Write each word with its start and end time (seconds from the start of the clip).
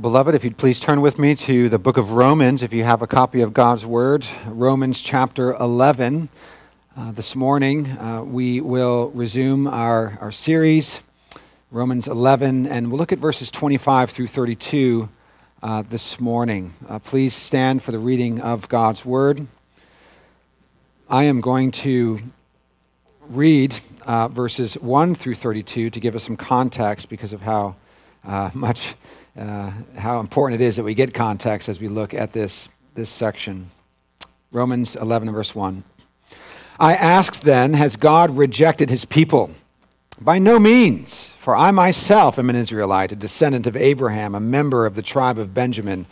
Beloved, 0.00 0.34
if 0.34 0.42
you'd 0.42 0.56
please 0.56 0.80
turn 0.80 1.02
with 1.02 1.18
me 1.18 1.34
to 1.34 1.68
the 1.68 1.78
book 1.78 1.98
of 1.98 2.12
Romans, 2.12 2.62
if 2.62 2.72
you 2.72 2.82
have 2.82 3.02
a 3.02 3.06
copy 3.06 3.42
of 3.42 3.52
God's 3.52 3.84
Word, 3.84 4.24
Romans 4.46 5.02
chapter 5.02 5.52
11. 5.52 6.30
Uh, 6.96 7.12
this 7.12 7.36
morning, 7.36 7.90
uh, 7.98 8.22
we 8.22 8.62
will 8.62 9.10
resume 9.10 9.66
our, 9.66 10.16
our 10.22 10.32
series, 10.32 11.00
Romans 11.70 12.08
11, 12.08 12.66
and 12.68 12.88
we'll 12.88 12.96
look 12.96 13.12
at 13.12 13.18
verses 13.18 13.50
25 13.50 14.08
through 14.08 14.28
32 14.28 15.10
uh, 15.62 15.82
this 15.82 16.18
morning. 16.18 16.72
Uh, 16.88 16.98
please 16.98 17.34
stand 17.34 17.82
for 17.82 17.92
the 17.92 17.98
reading 17.98 18.40
of 18.40 18.70
God's 18.70 19.04
Word. 19.04 19.46
I 21.10 21.24
am 21.24 21.42
going 21.42 21.70
to 21.70 22.18
read 23.28 23.78
uh, 24.06 24.28
verses 24.28 24.72
1 24.72 25.16
through 25.16 25.34
32 25.34 25.90
to 25.90 26.00
give 26.00 26.16
us 26.16 26.24
some 26.24 26.38
context 26.38 27.10
because 27.10 27.34
of 27.34 27.42
how 27.42 27.76
uh, 28.24 28.48
much 28.54 28.94
uh, 29.38 29.72
how 29.96 30.20
important 30.20 30.60
it 30.60 30.64
is 30.64 30.76
that 30.76 30.84
we 30.84 30.94
get 30.94 31.14
context 31.14 31.68
as 31.68 31.80
we 31.80 31.88
look 31.88 32.12
at 32.14 32.32
this, 32.32 32.68
this 32.94 33.10
section. 33.10 33.70
Romans 34.50 34.96
11, 34.96 35.30
verse 35.32 35.54
1. 35.54 35.84
I 36.78 36.94
ask 36.94 37.40
then, 37.40 37.74
has 37.74 37.96
God 37.96 38.36
rejected 38.36 38.90
his 38.90 39.04
people? 39.04 39.50
By 40.20 40.38
no 40.38 40.58
means, 40.58 41.30
for 41.38 41.56
I 41.56 41.70
myself 41.70 42.38
am 42.38 42.50
an 42.50 42.56
Israelite, 42.56 43.12
a 43.12 43.16
descendant 43.16 43.66
of 43.66 43.76
Abraham, 43.76 44.34
a 44.34 44.40
member 44.40 44.84
of 44.86 44.94
the 44.94 45.02
tribe 45.02 45.38
of 45.38 45.54
Benjamin. 45.54 46.06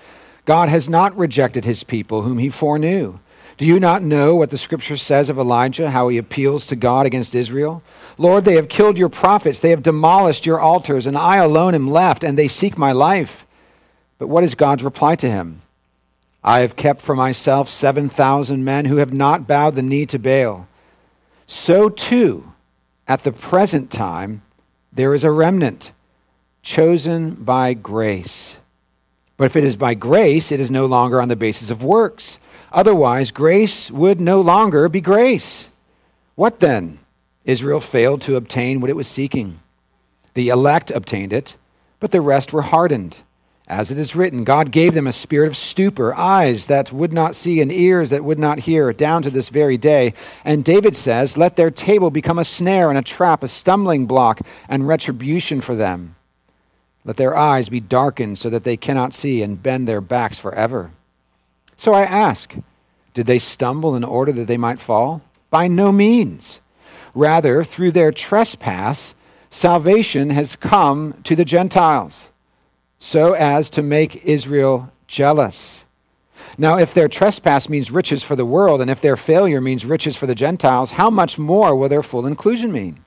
God 0.45 0.68
has 0.68 0.88
not 0.88 1.16
rejected 1.16 1.65
his 1.65 1.84
people, 1.84 2.23
whom 2.23 2.38
he 2.38 2.48
foreknew. 2.48 3.18
Do 3.60 3.66
you 3.66 3.78
not 3.78 4.02
know 4.02 4.37
what 4.37 4.48
the 4.48 4.56
scripture 4.56 4.96
says 4.96 5.28
of 5.28 5.37
Elijah, 5.38 5.91
how 5.91 6.09
he 6.09 6.16
appeals 6.16 6.64
to 6.64 6.77
God 6.77 7.05
against 7.05 7.34
Israel? 7.34 7.82
Lord, 8.16 8.46
they 8.46 8.55
have 8.55 8.70
killed 8.70 8.96
your 8.96 9.10
prophets, 9.10 9.60
they 9.60 9.68
have 9.68 9.82
demolished 9.82 10.46
your 10.46 10.59
altars, 10.59 11.06
and 11.06 11.14
I 11.14 11.37
alone 11.37 11.74
am 11.74 11.87
left, 11.87 12.24
and 12.24 12.38
they 12.38 12.48
seek 12.48 12.78
my 12.78 12.92
life. 12.92 13.45
But 14.16 14.28
what 14.28 14.45
is 14.45 14.54
God's 14.54 14.82
reply 14.82 15.15
to 15.16 15.30
him? 15.30 15.60
I 16.43 16.60
have 16.60 16.74
kept 16.74 17.02
for 17.02 17.15
myself 17.15 17.68
7,000 17.68 18.65
men 18.65 18.87
who 18.87 18.96
have 18.96 19.12
not 19.12 19.46
bowed 19.46 19.74
the 19.74 19.82
knee 19.82 20.07
to 20.07 20.18
Baal. 20.18 20.66
So 21.46 21.90
too, 21.90 22.54
at 23.07 23.24
the 23.24 23.32
present 23.32 23.90
time, 23.90 24.40
there 24.90 25.13
is 25.13 25.23
a 25.23 25.30
remnant 25.30 25.92
chosen 26.63 27.35
by 27.35 27.74
grace. 27.74 28.57
But 29.37 29.45
if 29.45 29.57
it 29.57 29.65
is 29.65 29.76
by 29.76 29.92
grace, 29.92 30.51
it 30.51 30.60
is 30.60 30.70
no 30.70 30.87
longer 30.87 31.20
on 31.20 31.29
the 31.29 31.37
basis 31.37 31.68
of 31.68 31.85
works. 31.85 32.38
Otherwise, 32.73 33.30
grace 33.30 33.90
would 33.90 34.21
no 34.21 34.40
longer 34.40 34.88
be 34.88 35.01
grace. 35.01 35.68
What 36.37 36.60
then? 36.60 37.01
Israel 37.45 37.80
failed 37.80 38.21
to 38.23 38.37
obtain 38.37 38.80
what 38.80 38.90
it 38.90 38.96
was 38.96 39.09
seeking. 39.09 39.60
The 40.35 40.51
elect 40.51 40.91
obtained 40.91 41.32
it, 41.32 41.57
but 41.98 42.13
the 42.13 42.21
rest 42.21 42.52
were 42.52 42.63
hardened. 42.63 43.18
As 43.66 43.93
it 43.93 43.98
is 43.98 44.16
written, 44.16 44.43
God 44.43 44.73
gave 44.73 44.95
them 44.95 45.07
a 45.07 45.13
spirit 45.13 45.46
of 45.46 45.57
stupor, 45.57 46.13
eyes 46.15 46.66
that 46.66 46.93
would 46.93 47.13
not 47.13 47.37
see, 47.37 47.60
and 47.60 47.71
ears 47.71 48.10
that 48.10 48.24
would 48.24 48.38
not 48.38 48.59
hear, 48.60 48.93
down 48.93 49.23
to 49.23 49.30
this 49.30 49.48
very 49.48 49.79
day. 49.79 50.13
And 50.45 50.65
David 50.65 50.96
says, 50.96 51.37
Let 51.37 51.54
their 51.54 51.71
table 51.71 52.10
become 52.10 52.38
a 52.38 52.45
snare 52.45 52.88
and 52.88 52.98
a 52.98 53.02
trap, 53.02 53.45
a 53.45 53.48
stumbling 53.48 54.07
block 54.07 54.41
and 54.68 54.88
retribution 54.88 55.60
for 55.60 55.76
them. 55.76 56.16
Let 57.04 57.16
their 57.16 57.37
eyes 57.37 57.68
be 57.68 57.79
darkened 57.79 58.41
so 58.41 58.51
that 58.51 58.65
they 58.65 58.76
cannot 58.76 59.15
see, 59.15 59.41
and 59.41 59.63
bend 59.63 59.87
their 59.87 60.01
backs 60.01 60.38
forever. 60.38 60.91
So 61.80 61.95
I 61.95 62.02
ask, 62.02 62.54
Did 63.14 63.24
they 63.24 63.38
stumble 63.38 63.96
in 63.96 64.04
order 64.04 64.32
that 64.32 64.47
they 64.47 64.59
might 64.59 64.81
fall? 64.81 65.22
By 65.48 65.66
no 65.66 65.91
means. 65.91 66.60
Rather, 67.14 67.64
through 67.64 67.92
their 67.92 68.12
trespass, 68.12 69.14
salvation 69.48 70.28
has 70.28 70.56
come 70.56 71.14
to 71.25 71.34
the 71.34 71.47
Gentiles, 71.47 72.28
so 72.98 73.32
as 73.32 73.70
to 73.70 73.82
make 73.82 74.26
Israel 74.26 74.92
jealous. 75.06 75.86
Now, 76.58 76.76
if 76.76 76.92
their 76.92 77.08
trespass 77.08 77.66
means 77.70 77.91
riches 77.91 78.22
for 78.22 78.36
the 78.36 78.44
world, 78.44 78.82
and 78.82 78.91
if 78.91 79.00
their 79.00 79.16
failure 79.16 79.62
means 79.62 79.86
riches 79.86 80.16
for 80.16 80.26
the 80.26 80.34
Gentiles, 80.34 80.90
how 80.90 81.08
much 81.08 81.38
more 81.38 81.74
will 81.74 81.88
their 81.88 82.02
full 82.02 82.26
inclusion 82.26 82.72
mean? 82.72 83.02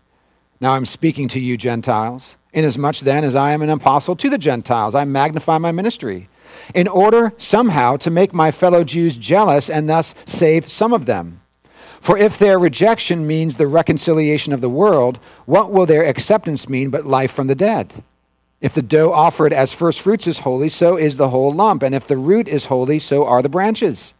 Now 0.60 0.74
I'm 0.74 0.88
speaking 0.88 1.28
to 1.28 1.40
you, 1.40 1.58
Gentiles. 1.58 2.38
Inasmuch 2.54 3.02
then 3.02 3.24
as 3.24 3.36
I 3.36 3.52
am 3.52 3.62
an 3.62 3.70
apostle 3.70 4.16
to 4.16 4.32
the 4.32 4.40
Gentiles, 4.40 4.96
I 4.96 5.06
magnify 5.06 5.60
my 5.60 5.72
ministry, 5.72 6.28
in 6.74 6.88
order 6.88 7.34
somehow 7.38 7.98
to 7.98 8.10
make 8.10 8.34
my 8.34 8.52
fellow 8.52 8.84
Jews 8.84 9.18
jealous 9.18 9.70
and 9.70 9.90
thus 9.90 10.16
save 10.26 10.70
some 10.70 10.94
of 10.94 11.06
them. 11.06 11.42
For 12.02 12.18
if 12.18 12.38
their 12.38 12.60
rejection 12.60 13.26
means 13.26 13.56
the 13.56 13.68
reconciliation 13.68 14.52
of 14.52 14.60
the 14.60 14.70
world, 14.70 15.20
what 15.46 15.72
will 15.72 15.86
their 15.86 16.04
acceptance 16.04 16.68
mean 16.68 16.90
but 16.90 17.06
life 17.06 17.32
from 17.32 17.48
the 17.48 17.56
dead? 17.56 18.04
If 18.60 18.74
the 18.74 18.82
dough 18.82 19.12
offered 19.14 19.54
as 19.54 19.74
first 19.74 20.02
fruits 20.02 20.28
is 20.28 20.40
holy, 20.40 20.70
so 20.70 20.98
is 20.98 21.18
the 21.18 21.30
whole 21.30 21.54
lump. 21.54 21.84
And 21.84 21.94
if 21.94 22.08
the 22.08 22.18
root 22.18 22.48
is 22.48 22.66
holy, 22.66 23.00
so 23.00 23.26
are 23.26 23.42
the 23.42 23.50
branches. 23.50 24.14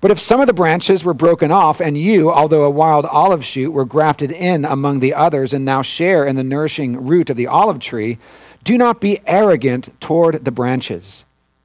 But 0.00 0.10
if 0.10 0.20
some 0.20 0.40
of 0.40 0.46
the 0.46 0.52
branches 0.52 1.04
were 1.04 1.14
broken 1.14 1.50
off, 1.50 1.80
and 1.80 1.96
you, 1.96 2.30
although 2.30 2.64
a 2.64 2.70
wild 2.70 3.06
olive 3.06 3.44
shoot, 3.44 3.70
were 3.70 3.84
grafted 3.84 4.32
in 4.32 4.64
among 4.64 5.00
the 5.00 5.14
others, 5.14 5.52
and 5.52 5.64
now 5.64 5.80
share 5.80 6.26
in 6.26 6.36
the 6.36 6.42
nourishing 6.42 7.06
root 7.06 7.30
of 7.30 7.36
the 7.36 7.46
olive 7.46 7.78
tree, 7.78 8.18
do 8.64 8.76
not 8.76 9.00
be 9.00 9.20
arrogant 9.26 9.88
toward 10.00 10.44
the 10.44 10.50
branches. 10.50 11.24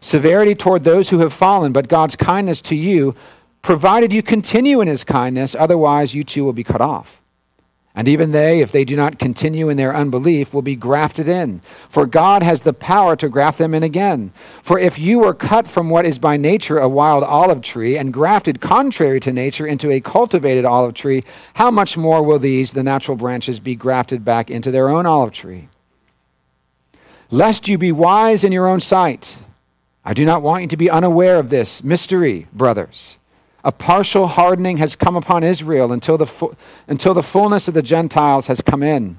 Severity 0.00 0.54
toward 0.54 0.84
those 0.84 1.08
who 1.08 1.18
have 1.18 1.32
fallen, 1.32 1.72
but 1.72 1.88
God's 1.88 2.16
kindness 2.16 2.60
to 2.62 2.76
you, 2.76 3.14
provided 3.62 4.12
you 4.12 4.22
continue 4.22 4.80
in 4.80 4.88
his 4.88 5.04
kindness, 5.04 5.54
otherwise 5.54 6.14
you 6.14 6.24
too 6.24 6.44
will 6.44 6.52
be 6.52 6.64
cut 6.64 6.80
off. 6.80 7.20
And 7.98 8.06
even 8.06 8.30
they, 8.30 8.60
if 8.60 8.70
they 8.70 8.84
do 8.84 8.94
not 8.94 9.18
continue 9.18 9.68
in 9.68 9.76
their 9.76 9.92
unbelief, 9.92 10.54
will 10.54 10.62
be 10.62 10.76
grafted 10.76 11.26
in. 11.26 11.60
For 11.88 12.06
God 12.06 12.44
has 12.44 12.62
the 12.62 12.72
power 12.72 13.16
to 13.16 13.28
graft 13.28 13.58
them 13.58 13.74
in 13.74 13.82
again. 13.82 14.32
For 14.62 14.78
if 14.78 15.00
you 15.00 15.18
were 15.18 15.34
cut 15.34 15.66
from 15.66 15.90
what 15.90 16.06
is 16.06 16.16
by 16.16 16.36
nature 16.36 16.78
a 16.78 16.88
wild 16.88 17.24
olive 17.24 17.60
tree 17.60 17.98
and 17.98 18.12
grafted 18.12 18.60
contrary 18.60 19.18
to 19.18 19.32
nature 19.32 19.66
into 19.66 19.90
a 19.90 20.00
cultivated 20.00 20.64
olive 20.64 20.94
tree, 20.94 21.24
how 21.54 21.72
much 21.72 21.96
more 21.96 22.22
will 22.22 22.38
these, 22.38 22.72
the 22.72 22.84
natural 22.84 23.16
branches, 23.16 23.58
be 23.58 23.74
grafted 23.74 24.24
back 24.24 24.48
into 24.48 24.70
their 24.70 24.88
own 24.88 25.04
olive 25.04 25.32
tree? 25.32 25.68
Lest 27.32 27.66
you 27.66 27.78
be 27.78 27.90
wise 27.90 28.44
in 28.44 28.52
your 28.52 28.68
own 28.68 28.78
sight. 28.78 29.36
I 30.08 30.14
do 30.14 30.24
not 30.24 30.40
want 30.40 30.62
you 30.62 30.68
to 30.68 30.76
be 30.78 30.88
unaware 30.88 31.38
of 31.38 31.50
this 31.50 31.84
mystery, 31.84 32.46
brothers 32.52 33.18
a 33.64 33.72
partial 33.72 34.28
hardening 34.28 34.78
has 34.78 34.96
come 34.96 35.14
upon 35.14 35.44
Israel 35.44 35.92
until 35.92 36.16
the, 36.16 36.24
fu- 36.24 36.56
until 36.86 37.12
the 37.12 37.22
fullness 37.22 37.68
of 37.68 37.74
the 37.74 37.82
Gentiles 37.82 38.46
has 38.46 38.62
come 38.62 38.82
in. 38.82 39.18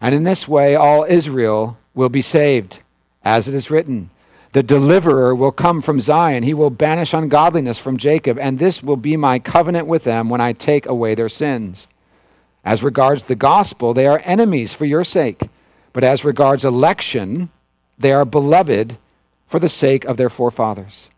And 0.00 0.14
in 0.14 0.22
this 0.22 0.46
way, 0.46 0.76
all 0.76 1.02
Israel 1.04 1.76
will 1.92 2.08
be 2.08 2.22
saved. 2.22 2.80
As 3.24 3.48
it 3.48 3.54
is 3.54 3.68
written, 3.68 4.10
the 4.52 4.62
deliverer 4.62 5.34
will 5.34 5.50
come 5.50 5.82
from 5.82 6.00
Zion. 6.00 6.44
He 6.44 6.54
will 6.54 6.70
banish 6.70 7.12
ungodliness 7.12 7.78
from 7.78 7.96
Jacob, 7.96 8.38
and 8.38 8.60
this 8.60 8.80
will 8.80 8.96
be 8.96 9.16
my 9.16 9.40
covenant 9.40 9.88
with 9.88 10.04
them 10.04 10.28
when 10.28 10.40
I 10.40 10.52
take 10.52 10.86
away 10.86 11.16
their 11.16 11.28
sins. 11.28 11.88
As 12.64 12.84
regards 12.84 13.24
the 13.24 13.34
gospel, 13.34 13.92
they 13.92 14.06
are 14.06 14.22
enemies 14.24 14.72
for 14.72 14.84
your 14.84 15.02
sake. 15.02 15.48
But 15.92 16.04
as 16.04 16.24
regards 16.24 16.64
election, 16.64 17.50
they 17.98 18.12
are 18.12 18.24
beloved 18.24 18.98
for 19.50 19.58
the 19.58 19.68
sake 19.68 20.04
of 20.04 20.16
their 20.16 20.30
forefathers. 20.30 21.10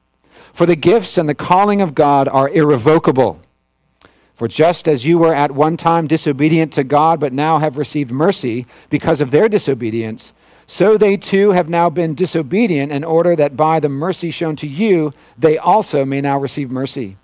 For 0.54 0.64
the 0.64 0.74
gifts 0.74 1.18
and 1.18 1.28
the 1.28 1.34
calling 1.34 1.82
of 1.82 1.94
God 1.94 2.28
are 2.28 2.48
irrevocable. 2.48 3.42
For 4.32 4.48
just 4.48 4.88
as 4.88 5.04
you 5.04 5.18
were 5.18 5.34
at 5.34 5.50
one 5.50 5.76
time 5.76 6.06
disobedient 6.06 6.72
to 6.72 6.82
God, 6.82 7.20
but 7.20 7.34
now 7.34 7.58
have 7.58 7.76
received 7.76 8.10
mercy 8.10 8.66
because 8.88 9.20
of 9.20 9.32
their 9.32 9.50
disobedience, 9.50 10.32
so 10.66 10.96
they 10.96 11.18
too 11.18 11.50
have 11.50 11.68
now 11.68 11.90
been 11.90 12.14
disobedient 12.14 12.90
in 12.90 13.04
order 13.04 13.36
that 13.36 13.54
by 13.54 13.80
the 13.80 13.90
mercy 13.90 14.30
shown 14.30 14.56
to 14.56 14.66
you, 14.66 15.12
they 15.36 15.58
also 15.58 16.06
may 16.06 16.22
now 16.22 16.38
receive 16.38 16.70
mercy. 16.70 17.18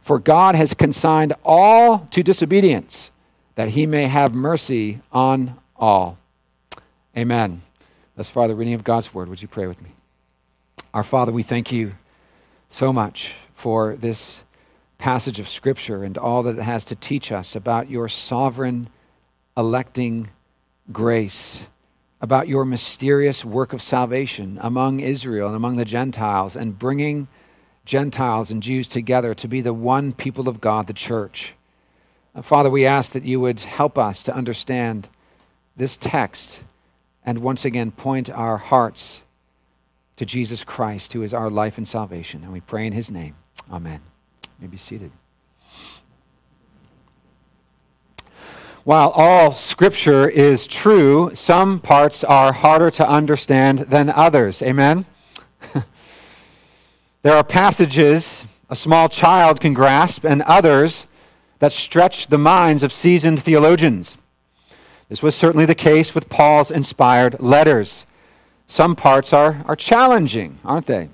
For 0.00 0.18
God 0.18 0.54
has 0.54 0.72
consigned 0.72 1.34
all 1.44 2.08
to 2.12 2.22
disobedience, 2.22 3.10
that 3.56 3.68
he 3.68 3.84
may 3.84 4.06
have 4.06 4.32
mercy 4.34 5.02
on 5.12 5.58
all. 5.76 6.16
Amen. 7.14 7.60
Thus 8.16 8.30
far, 8.30 8.48
the 8.48 8.54
reading 8.54 8.72
of 8.72 8.84
God's 8.84 9.12
word. 9.12 9.28
Would 9.28 9.42
you 9.42 9.48
pray 9.48 9.66
with 9.66 9.82
me? 9.82 9.90
Our 10.96 11.04
Father, 11.04 11.30
we 11.30 11.42
thank 11.42 11.72
you 11.72 11.92
so 12.70 12.90
much 12.90 13.34
for 13.52 13.96
this 13.96 14.42
passage 14.96 15.38
of 15.38 15.46
Scripture 15.46 16.02
and 16.02 16.16
all 16.16 16.42
that 16.44 16.56
it 16.56 16.62
has 16.62 16.86
to 16.86 16.94
teach 16.94 17.30
us 17.30 17.54
about 17.54 17.90
your 17.90 18.08
sovereign 18.08 18.88
electing 19.58 20.30
grace, 20.90 21.66
about 22.22 22.48
your 22.48 22.64
mysterious 22.64 23.44
work 23.44 23.74
of 23.74 23.82
salvation 23.82 24.58
among 24.62 25.00
Israel 25.00 25.48
and 25.48 25.56
among 25.56 25.76
the 25.76 25.84
Gentiles, 25.84 26.56
and 26.56 26.78
bringing 26.78 27.28
Gentiles 27.84 28.50
and 28.50 28.62
Jews 28.62 28.88
together 28.88 29.34
to 29.34 29.48
be 29.48 29.60
the 29.60 29.74
one 29.74 30.14
people 30.14 30.48
of 30.48 30.62
God, 30.62 30.86
the 30.86 30.94
church. 30.94 31.52
Uh, 32.34 32.40
Father, 32.40 32.70
we 32.70 32.86
ask 32.86 33.12
that 33.12 33.26
you 33.26 33.38
would 33.38 33.60
help 33.60 33.98
us 33.98 34.22
to 34.22 34.34
understand 34.34 35.10
this 35.76 35.98
text 35.98 36.62
and 37.22 37.40
once 37.40 37.66
again 37.66 37.90
point 37.90 38.30
our 38.30 38.56
hearts 38.56 39.20
to 40.16 40.24
Jesus 40.24 40.64
Christ, 40.64 41.12
who 41.12 41.22
is 41.22 41.34
our 41.34 41.50
life 41.50 41.78
and 41.78 41.86
salvation. 41.86 42.42
And 42.42 42.52
we 42.52 42.60
pray 42.60 42.86
in 42.86 42.92
his 42.92 43.10
name. 43.10 43.36
Amen. 43.70 44.00
You 44.42 44.50
may 44.62 44.66
be 44.68 44.76
seated. 44.76 45.10
While 48.84 49.10
all 49.10 49.52
scripture 49.52 50.28
is 50.28 50.66
true, 50.66 51.32
some 51.34 51.80
parts 51.80 52.22
are 52.22 52.52
harder 52.52 52.90
to 52.92 53.08
understand 53.08 53.80
than 53.80 54.08
others. 54.08 54.62
Amen? 54.62 55.06
there 57.22 57.34
are 57.34 57.42
passages 57.42 58.46
a 58.68 58.76
small 58.76 59.08
child 59.08 59.60
can 59.60 59.74
grasp, 59.74 60.24
and 60.24 60.42
others 60.42 61.06
that 61.60 61.72
stretch 61.72 62.26
the 62.26 62.38
minds 62.38 62.82
of 62.82 62.92
seasoned 62.92 63.40
theologians. 63.40 64.18
This 65.08 65.22
was 65.22 65.36
certainly 65.36 65.66
the 65.66 65.74
case 65.74 66.14
with 66.14 66.28
Paul's 66.28 66.70
inspired 66.70 67.40
letters. 67.40 68.06
Some 68.66 68.96
parts 68.96 69.32
are, 69.32 69.62
are 69.66 69.76
challenging, 69.76 70.58
aren't 70.64 70.86
they? 70.86 71.08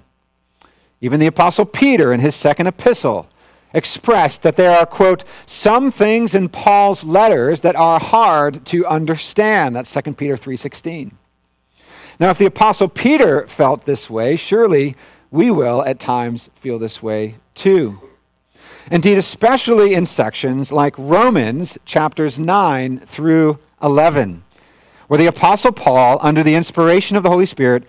Even 1.00 1.20
the 1.20 1.26
Apostle 1.26 1.64
Peter 1.64 2.12
in 2.12 2.20
his 2.20 2.34
second 2.34 2.66
epistle 2.66 3.28
expressed 3.74 4.42
that 4.42 4.56
there 4.56 4.70
are, 4.70 4.86
quote, 4.86 5.24
some 5.46 5.90
things 5.90 6.34
in 6.34 6.48
Paul's 6.48 7.04
letters 7.04 7.62
that 7.62 7.76
are 7.76 7.98
hard 7.98 8.64
to 8.66 8.86
understand. 8.86 9.74
That's 9.74 9.92
2 9.92 10.14
Peter 10.14 10.36
3.16. 10.36 11.12
Now, 12.20 12.30
if 12.30 12.38
the 12.38 12.46
Apostle 12.46 12.88
Peter 12.88 13.46
felt 13.46 13.84
this 13.84 14.08
way, 14.08 14.36
surely 14.36 14.94
we 15.30 15.50
will 15.50 15.82
at 15.82 15.98
times 15.98 16.50
feel 16.56 16.78
this 16.78 17.02
way 17.02 17.36
too. 17.54 17.98
Indeed, 18.90 19.18
especially 19.18 19.94
in 19.94 20.06
sections 20.06 20.70
like 20.70 20.94
Romans 20.98 21.78
chapters 21.84 22.38
9 22.38 23.00
through 23.00 23.58
11, 23.82 24.44
where 25.12 25.18
the 25.18 25.26
Apostle 25.26 25.72
Paul, 25.72 26.16
under 26.22 26.42
the 26.42 26.54
inspiration 26.54 27.18
of 27.18 27.22
the 27.22 27.28
Holy 27.28 27.44
Spirit, 27.44 27.84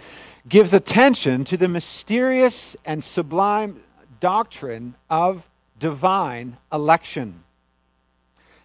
gives 0.49 0.73
attention 0.73 1.45
to 1.45 1.55
the 1.55 1.69
mysterious 1.69 2.75
and 2.83 3.01
sublime 3.01 3.81
doctrine 4.19 4.93
of 5.09 5.47
divine 5.79 6.57
election. 6.73 7.41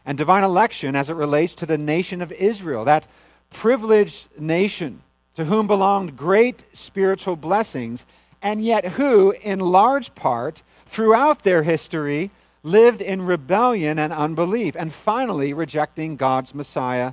And 0.05 0.19
divine 0.19 0.43
election 0.43 0.97
as 0.97 1.09
it 1.09 1.15
relates 1.15 1.55
to 1.55 1.67
the 1.67 1.79
nation 1.79 2.21
of 2.21 2.33
Israel, 2.33 2.85
that 2.87 3.07
privileged 3.51 4.27
nation 4.37 5.03
to 5.37 5.45
whom 5.45 5.69
belonged 5.69 6.17
great 6.17 6.65
spiritual 6.73 7.37
blessings, 7.37 8.07
and 8.43 8.65
yet 8.65 8.85
who, 8.85 9.31
in 9.41 9.61
large 9.61 10.13
part, 10.17 10.65
throughout 10.87 11.45
their 11.45 11.63
history, 11.63 12.33
lived 12.65 13.03
in 13.03 13.23
rebellion 13.23 14.01
and 14.01 14.13
unbelief, 14.13 14.75
and 14.77 14.93
finally 14.93 15.53
rejecting 15.53 16.17
God's 16.17 16.57
Messiah, 16.57 17.13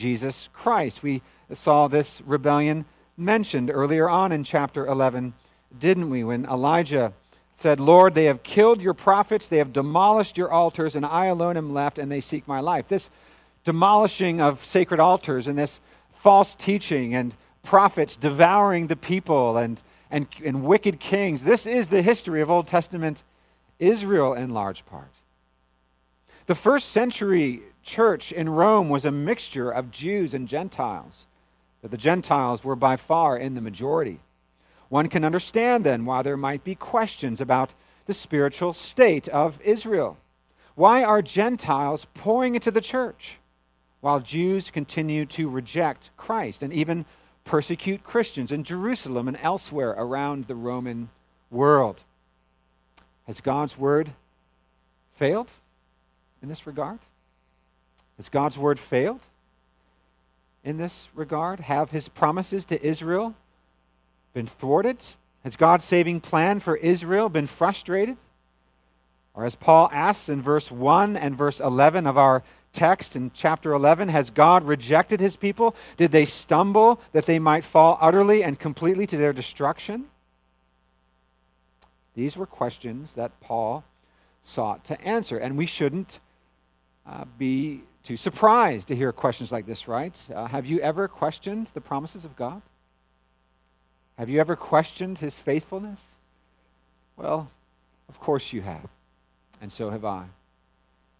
Jesus 0.00 0.48
Christ. 0.54 1.02
We 1.02 1.20
saw 1.52 1.86
this 1.86 2.22
rebellion 2.22 2.86
mentioned 3.18 3.70
earlier 3.70 4.08
on 4.08 4.32
in 4.32 4.44
chapter 4.44 4.86
11, 4.86 5.34
didn't 5.78 6.08
we? 6.08 6.24
When 6.24 6.46
Elijah 6.46 7.12
said, 7.54 7.78
Lord, 7.80 8.14
they 8.14 8.24
have 8.24 8.42
killed 8.42 8.80
your 8.80 8.94
prophets, 8.94 9.46
they 9.46 9.58
have 9.58 9.74
demolished 9.74 10.38
your 10.38 10.50
altars, 10.50 10.96
and 10.96 11.04
I 11.04 11.26
alone 11.26 11.58
am 11.58 11.74
left, 11.74 11.98
and 11.98 12.10
they 12.10 12.22
seek 12.22 12.48
my 12.48 12.60
life. 12.60 12.88
This 12.88 13.10
demolishing 13.64 14.40
of 14.40 14.64
sacred 14.64 15.00
altars 15.00 15.46
and 15.46 15.58
this 15.58 15.80
false 16.14 16.54
teaching 16.54 17.14
and 17.14 17.36
prophets 17.62 18.16
devouring 18.16 18.86
the 18.86 18.96
people 18.96 19.58
and, 19.58 19.82
and, 20.10 20.26
and 20.42 20.64
wicked 20.64 20.98
kings, 20.98 21.44
this 21.44 21.66
is 21.66 21.88
the 21.88 22.00
history 22.00 22.40
of 22.40 22.48
Old 22.48 22.66
Testament 22.66 23.22
Israel 23.78 24.32
in 24.32 24.54
large 24.54 24.86
part. 24.86 25.10
The 26.46 26.54
first 26.54 26.88
century 26.88 27.60
church 27.82 28.32
in 28.32 28.48
Rome 28.48 28.88
was 28.88 29.04
a 29.04 29.10
mixture 29.10 29.70
of 29.70 29.90
Jews 29.90 30.34
and 30.34 30.48
Gentiles, 30.48 31.26
but 31.82 31.90
the 31.90 31.96
Gentiles 31.96 32.62
were 32.64 32.76
by 32.76 32.96
far 32.96 33.36
in 33.36 33.54
the 33.54 33.60
majority. 33.60 34.20
One 34.88 35.08
can 35.08 35.24
understand 35.24 35.84
then 35.84 36.04
why 36.04 36.22
there 36.22 36.36
might 36.36 36.64
be 36.64 36.74
questions 36.74 37.40
about 37.40 37.70
the 38.06 38.12
spiritual 38.12 38.72
state 38.72 39.28
of 39.28 39.60
Israel. 39.62 40.18
Why 40.74 41.04
are 41.04 41.22
Gentiles 41.22 42.06
pouring 42.14 42.54
into 42.54 42.70
the 42.70 42.80
church 42.80 43.36
while 44.00 44.20
Jews 44.20 44.70
continue 44.70 45.26
to 45.26 45.48
reject 45.48 46.10
Christ 46.16 46.62
and 46.62 46.72
even 46.72 47.04
persecute 47.44 48.02
Christians 48.02 48.52
in 48.52 48.64
Jerusalem 48.64 49.28
and 49.28 49.36
elsewhere 49.40 49.90
around 49.90 50.46
the 50.46 50.54
Roman 50.54 51.10
world? 51.50 52.00
Has 53.26 53.40
God's 53.40 53.78
word 53.78 54.10
failed 55.14 55.50
in 56.42 56.48
this 56.48 56.66
regard? 56.66 56.98
Has 58.20 58.28
God's 58.28 58.58
word 58.58 58.78
failed 58.78 59.20
in 60.62 60.76
this 60.76 61.08
regard? 61.14 61.58
Have 61.58 61.90
his 61.90 62.06
promises 62.06 62.66
to 62.66 62.86
Israel 62.86 63.34
been 64.34 64.46
thwarted? 64.46 64.98
Has 65.42 65.56
God's 65.56 65.86
saving 65.86 66.20
plan 66.20 66.60
for 66.60 66.76
Israel 66.76 67.30
been 67.30 67.46
frustrated? 67.46 68.18
Or 69.32 69.46
as 69.46 69.54
Paul 69.54 69.88
asks 69.90 70.28
in 70.28 70.42
verse 70.42 70.70
1 70.70 71.16
and 71.16 71.34
verse 71.34 71.60
11 71.60 72.06
of 72.06 72.18
our 72.18 72.42
text 72.74 73.16
in 73.16 73.30
chapter 73.32 73.72
11, 73.72 74.10
has 74.10 74.28
God 74.28 74.64
rejected 74.64 75.18
his 75.18 75.36
people? 75.36 75.74
Did 75.96 76.12
they 76.12 76.26
stumble 76.26 77.00
that 77.12 77.24
they 77.24 77.38
might 77.38 77.64
fall 77.64 77.96
utterly 78.02 78.44
and 78.44 78.58
completely 78.58 79.06
to 79.06 79.16
their 79.16 79.32
destruction? 79.32 80.04
These 82.14 82.36
were 82.36 82.44
questions 82.44 83.14
that 83.14 83.40
Paul 83.40 83.82
sought 84.42 84.84
to 84.84 85.00
answer, 85.00 85.38
and 85.38 85.56
we 85.56 85.64
shouldn't 85.64 86.20
uh, 87.06 87.24
be 87.38 87.84
too 88.02 88.16
surprised 88.16 88.88
to 88.88 88.96
hear 88.96 89.12
questions 89.12 89.52
like 89.52 89.66
this, 89.66 89.86
right? 89.86 90.20
Uh, 90.34 90.46
have 90.46 90.66
you 90.66 90.80
ever 90.80 91.08
questioned 91.08 91.68
the 91.74 91.80
promises 91.80 92.24
of 92.24 92.36
God? 92.36 92.62
Have 94.18 94.28
you 94.28 94.40
ever 94.40 94.56
questioned 94.56 95.18
his 95.18 95.38
faithfulness? 95.38 96.04
Well, 97.16 97.50
of 98.08 98.18
course 98.20 98.52
you 98.52 98.62
have, 98.62 98.88
and 99.60 99.70
so 99.70 99.90
have 99.90 100.04
I. 100.04 100.26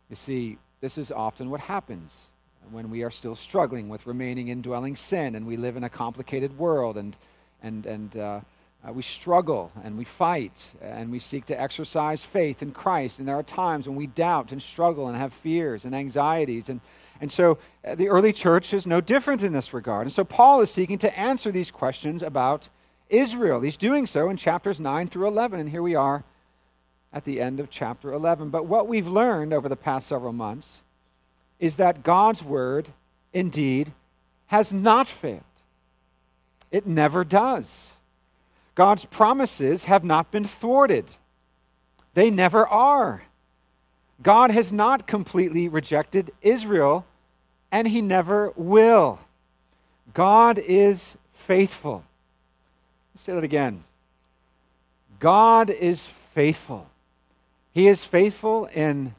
You 0.09 0.17
see, 0.17 0.59
this 0.81 0.99
is 0.99 1.13
often 1.13 1.51
what 1.51 1.61
happens 1.61 2.25
when 2.71 2.91
we 2.91 3.03
are 3.03 3.11
still 3.11 3.35
struggling 3.35 3.89
with 3.89 4.07
remaining 4.07 4.49
indwelling 4.49 4.97
sin 4.97 5.35
and 5.35 5.47
we 5.47 5.57
live 5.57 5.77
in 5.77 5.85
a 5.85 5.89
complicated 5.89 6.57
world 6.59 6.97
and, 6.97 7.17
and, 7.63 7.87
and 7.87 8.17
uh, 8.17 8.41
uh, 8.87 8.93
we 8.93 9.03
struggle 9.03 9.71
and 9.85 9.99
we 9.99 10.05
fight 10.05 10.71
and 10.81 11.11
we 11.11 11.19
seek 11.19 11.47
to 11.47 11.61
exercise 11.61 12.25
faith 12.25 12.63
in 12.63 12.73
Christ. 12.73 13.19
And 13.19 13.29
there 13.29 13.39
are 13.39 13.43
times 13.43 13.87
when 13.87 13.97
we 13.97 14.07
doubt 14.07 14.53
and 14.53 14.63
struggle 14.63 15.09
and 15.09 15.17
have 15.17 15.33
fears 15.33 15.85
and 15.85 15.95
anxieties. 15.95 16.71
And, 16.71 16.81
and 17.21 17.31
so 17.31 17.59
uh, 17.85 17.95
the 17.95 18.09
early 18.09 18.33
church 18.33 18.73
is 18.73 18.87
no 18.87 19.01
different 19.01 19.43
in 19.43 19.53
this 19.53 19.75
regard. 19.75 20.07
And 20.07 20.13
so 20.13 20.25
Paul 20.25 20.63
is 20.63 20.71
seeking 20.71 20.99
to 20.99 21.19
answer 21.19 21.53
these 21.53 21.71
questions 21.71 22.23
about 22.23 22.69
Israel. 23.11 23.61
He's 23.61 23.77
doing 23.77 24.07
so 24.07 24.31
in 24.31 24.37
chapters 24.37 24.81
9 24.81 25.09
through 25.09 25.29
11, 25.29 25.61
and 25.61 25.69
here 25.69 25.83
we 25.83 25.95
are 25.95 26.25
at 27.13 27.25
the 27.25 27.41
end 27.41 27.61
of 27.61 27.69
chapter 27.69 28.13
11. 28.13 28.51
But 28.51 28.67
what 28.67 28.89
we've 28.89 29.09
learned 29.09 29.53
over 29.53 29.69
the 29.69 29.77
past 29.77 30.07
several 30.07 30.33
months 30.33 30.81
is 31.59 31.77
that 31.77 32.03
God's 32.03 32.43
word, 32.43 32.89
indeed, 33.33 33.93
has 34.47 34.73
not 34.73 35.09
failed. 35.09 35.43
It 36.71 36.87
never 36.87 37.25
does. 37.25 37.93
God's 38.81 39.05
promises 39.05 39.85
have 39.85 40.05
not 40.05 40.31
been 40.31 40.47
thwarted, 40.47 41.05
they 42.15 42.31
never 42.31 42.67
are. 42.67 43.25
God 44.23 44.51
has 44.53 44.73
not 44.73 45.07
completely 45.07 45.69
rejected 45.69 46.31
Israel, 46.41 47.05
and 47.71 47.87
he 47.87 48.01
never 48.01 48.55
will. 48.57 49.19
God 50.15 50.57
is 50.57 51.15
faithful. 51.35 52.05
Say 53.17 53.35
that 53.35 53.45
again. 53.45 53.85
God 55.19 55.69
is 55.69 56.07
faithful. 56.35 56.89
He 57.75 57.87
is 57.87 58.03
faithful 58.03 58.65
in 58.65 59.15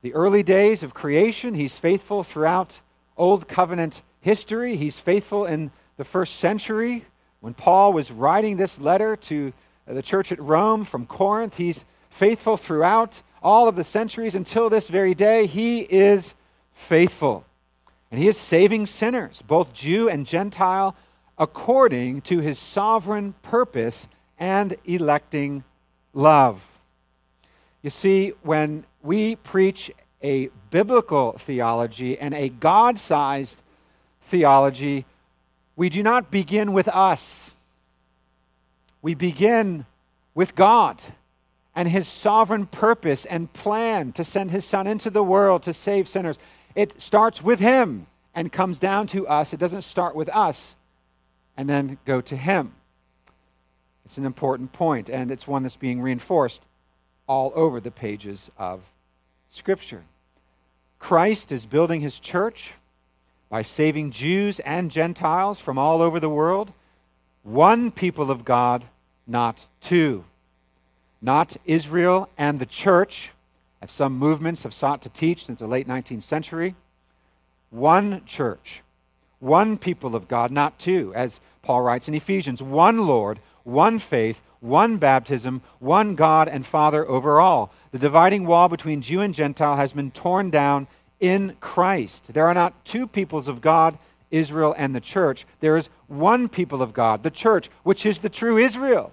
the 0.00 0.14
early 0.14 0.42
days 0.42 0.82
of 0.82 0.94
creation. 0.94 1.52
He's 1.52 1.76
faithful 1.76 2.24
throughout 2.24 2.80
Old 3.14 3.46
Covenant 3.46 4.00
history. 4.22 4.74
He's 4.76 4.98
faithful 4.98 5.44
in 5.44 5.70
the 5.98 6.04
first 6.04 6.36
century 6.36 7.04
when 7.40 7.54
Paul 7.54 7.92
was 7.92 8.10
writing 8.10 8.56
this 8.56 8.80
letter 8.80 9.16
to 9.16 9.52
uh, 9.88 9.94
the 9.94 10.02
church 10.02 10.32
at 10.32 10.40
Rome 10.40 10.84
from 10.84 11.06
Corinth. 11.06 11.56
He's 11.56 11.84
faithful 12.10 12.56
throughout 12.56 13.22
all 13.42 13.68
of 13.68 13.76
the 13.76 13.84
centuries 13.84 14.34
until 14.34 14.68
this 14.68 14.88
very 14.88 15.14
day. 15.14 15.46
He 15.46 15.80
is 15.80 16.34
faithful. 16.74 17.44
And 18.10 18.20
he 18.20 18.28
is 18.28 18.36
saving 18.36 18.86
sinners, 18.86 19.42
both 19.42 19.72
Jew 19.72 20.08
and 20.08 20.26
Gentile, 20.26 20.96
according 21.36 22.22
to 22.22 22.40
his 22.40 22.58
sovereign 22.58 23.34
purpose 23.42 24.08
and 24.38 24.76
electing 24.84 25.62
love. 26.14 26.62
You 27.82 27.90
see, 27.90 28.32
when 28.42 28.84
we 29.02 29.36
preach 29.36 29.90
a 30.22 30.48
biblical 30.70 31.32
theology 31.38 32.18
and 32.18 32.34
a 32.34 32.48
God 32.48 32.98
sized 32.98 33.62
theology, 34.22 35.04
we 35.78 35.88
do 35.88 36.02
not 36.02 36.32
begin 36.32 36.72
with 36.72 36.88
us. 36.88 37.52
We 39.00 39.14
begin 39.14 39.86
with 40.34 40.56
God 40.56 41.00
and 41.72 41.88
his 41.88 42.08
sovereign 42.08 42.66
purpose 42.66 43.24
and 43.24 43.50
plan 43.52 44.10
to 44.14 44.24
send 44.24 44.50
his 44.50 44.64
son 44.64 44.88
into 44.88 45.08
the 45.08 45.22
world 45.22 45.62
to 45.62 45.72
save 45.72 46.08
sinners. 46.08 46.36
It 46.74 47.00
starts 47.00 47.40
with 47.40 47.60
him 47.60 48.08
and 48.34 48.50
comes 48.50 48.80
down 48.80 49.06
to 49.08 49.28
us. 49.28 49.52
It 49.52 49.60
doesn't 49.60 49.82
start 49.82 50.16
with 50.16 50.28
us 50.30 50.74
and 51.56 51.68
then 51.68 51.96
go 52.04 52.20
to 52.22 52.36
him. 52.36 52.74
It's 54.04 54.18
an 54.18 54.26
important 54.26 54.72
point, 54.72 55.08
and 55.08 55.30
it's 55.30 55.46
one 55.46 55.62
that's 55.62 55.76
being 55.76 56.02
reinforced 56.02 56.60
all 57.28 57.52
over 57.54 57.78
the 57.78 57.92
pages 57.92 58.50
of 58.58 58.80
Scripture. 59.50 60.02
Christ 60.98 61.52
is 61.52 61.66
building 61.66 62.00
his 62.00 62.18
church 62.18 62.72
by 63.48 63.62
saving 63.62 64.10
Jews 64.10 64.60
and 64.60 64.90
Gentiles 64.90 65.60
from 65.60 65.78
all 65.78 66.02
over 66.02 66.20
the 66.20 66.28
world. 66.28 66.72
One 67.42 67.90
people 67.90 68.30
of 68.30 68.44
God, 68.44 68.84
not 69.26 69.66
two. 69.80 70.24
Not 71.20 71.56
Israel 71.64 72.28
and 72.36 72.58
the 72.58 72.66
church, 72.66 73.32
as 73.82 73.90
some 73.90 74.18
movements 74.18 74.62
have 74.62 74.74
sought 74.74 75.02
to 75.02 75.08
teach 75.08 75.46
since 75.46 75.60
the 75.60 75.66
late 75.66 75.88
19th 75.88 76.22
century. 76.22 76.74
One 77.70 78.24
church, 78.24 78.82
one 79.40 79.78
people 79.78 80.14
of 80.14 80.28
God, 80.28 80.50
not 80.50 80.78
two, 80.78 81.12
as 81.14 81.40
Paul 81.62 81.82
writes 81.82 82.08
in 82.08 82.14
Ephesians. 82.14 82.62
One 82.62 83.06
Lord, 83.06 83.40
one 83.64 83.98
faith, 83.98 84.40
one 84.60 84.96
baptism, 84.96 85.62
one 85.78 86.14
God 86.14 86.48
and 86.48 86.64
Father 86.66 87.08
over 87.08 87.40
all. 87.40 87.72
The 87.92 87.98
dividing 87.98 88.46
wall 88.46 88.68
between 88.68 89.02
Jew 89.02 89.20
and 89.20 89.34
Gentile 89.34 89.76
has 89.76 89.92
been 89.92 90.10
torn 90.10 90.50
down 90.50 90.88
in 91.20 91.56
Christ. 91.60 92.32
There 92.32 92.46
are 92.46 92.54
not 92.54 92.84
two 92.84 93.06
peoples 93.06 93.48
of 93.48 93.60
God, 93.60 93.98
Israel 94.30 94.74
and 94.76 94.94
the 94.94 95.00
church. 95.00 95.46
There 95.60 95.76
is 95.76 95.88
one 96.06 96.48
people 96.48 96.82
of 96.82 96.92
God, 96.92 97.22
the 97.22 97.30
church, 97.30 97.70
which 97.82 98.06
is 98.06 98.18
the 98.18 98.28
true 98.28 98.58
Israel, 98.58 99.12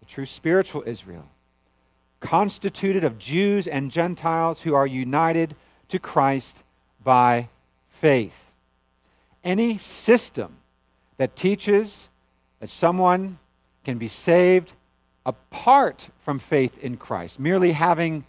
the 0.00 0.06
true 0.06 0.26
spiritual 0.26 0.82
Israel, 0.86 1.28
constituted 2.20 3.04
of 3.04 3.18
Jews 3.18 3.66
and 3.66 3.90
Gentiles 3.90 4.60
who 4.60 4.74
are 4.74 4.86
united 4.86 5.54
to 5.88 5.98
Christ 5.98 6.62
by 7.02 7.48
faith. 7.88 8.50
Any 9.42 9.78
system 9.78 10.56
that 11.16 11.36
teaches 11.36 12.08
that 12.60 12.70
someone 12.70 13.38
can 13.84 13.98
be 13.98 14.08
saved 14.08 14.72
apart 15.24 16.08
from 16.18 16.38
faith 16.38 16.78
in 16.78 16.96
Christ, 16.96 17.38
merely 17.40 17.72
having 17.72 18.24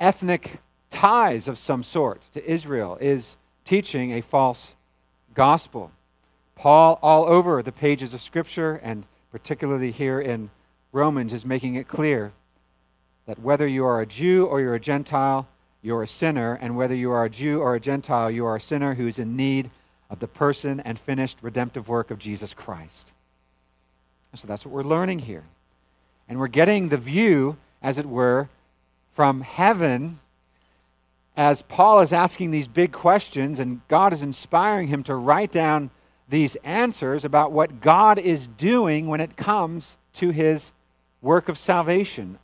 ethnic 0.00 0.58
ties 0.90 1.46
of 1.46 1.58
some 1.58 1.84
sort 1.84 2.20
to 2.32 2.50
Israel, 2.50 2.98
is 3.00 3.36
teaching 3.64 4.12
a 4.12 4.22
false 4.22 4.74
gospel. 5.34 5.92
Paul, 6.56 6.98
all 7.02 7.24
over 7.24 7.62
the 7.62 7.72
pages 7.72 8.12
of 8.12 8.20
Scripture, 8.20 8.80
and 8.82 9.04
particularly 9.30 9.92
here 9.92 10.20
in 10.20 10.50
Romans, 10.92 11.32
is 11.32 11.44
making 11.44 11.76
it 11.76 11.86
clear 11.86 12.32
that 13.26 13.38
whether 13.38 13.66
you 13.66 13.84
are 13.84 14.00
a 14.00 14.06
Jew 14.06 14.46
or 14.46 14.60
you're 14.60 14.74
a 14.74 14.80
Gentile, 14.80 15.46
you're 15.82 16.02
a 16.02 16.08
sinner, 16.08 16.54
and 16.60 16.76
whether 16.76 16.94
you 16.94 17.12
are 17.12 17.24
a 17.24 17.30
Jew 17.30 17.60
or 17.60 17.76
a 17.76 17.80
Gentile, 17.80 18.30
you 18.30 18.44
are 18.44 18.56
a 18.56 18.60
sinner 18.60 18.94
who 18.94 19.06
is 19.06 19.18
in 19.18 19.36
need 19.36 19.70
of 20.10 20.18
the 20.18 20.26
person 20.26 20.80
and 20.80 20.98
finished 20.98 21.38
redemptive 21.40 21.88
work 21.88 22.10
of 22.10 22.18
Jesus 22.18 22.52
Christ. 22.52 23.12
So 24.34 24.46
that's 24.48 24.64
what 24.64 24.74
we're 24.74 24.82
learning 24.82 25.20
here. 25.20 25.44
And 26.28 26.38
we're 26.38 26.48
getting 26.48 26.88
the 26.88 26.96
view, 26.96 27.56
as 27.82 27.98
it 27.98 28.06
were, 28.06 28.48
from 29.20 29.42
heaven 29.42 30.18
as 31.36 31.60
Paul 31.60 32.00
is 32.00 32.10
asking 32.10 32.52
these 32.52 32.66
big 32.66 32.90
questions, 32.90 33.58
and 33.58 33.86
God 33.86 34.14
is 34.14 34.22
inspiring 34.22 34.88
him 34.88 35.02
to 35.02 35.14
write 35.14 35.52
down 35.52 35.90
these 36.30 36.56
answers 36.64 37.22
about 37.22 37.52
what 37.52 37.82
God 37.82 38.18
is 38.18 38.46
doing 38.46 39.08
when 39.08 39.20
it 39.20 39.36
comes 39.36 39.98
to 40.14 40.30
his 40.30 40.72
work 41.20 41.50
of 41.50 41.58
salvation 41.58 42.38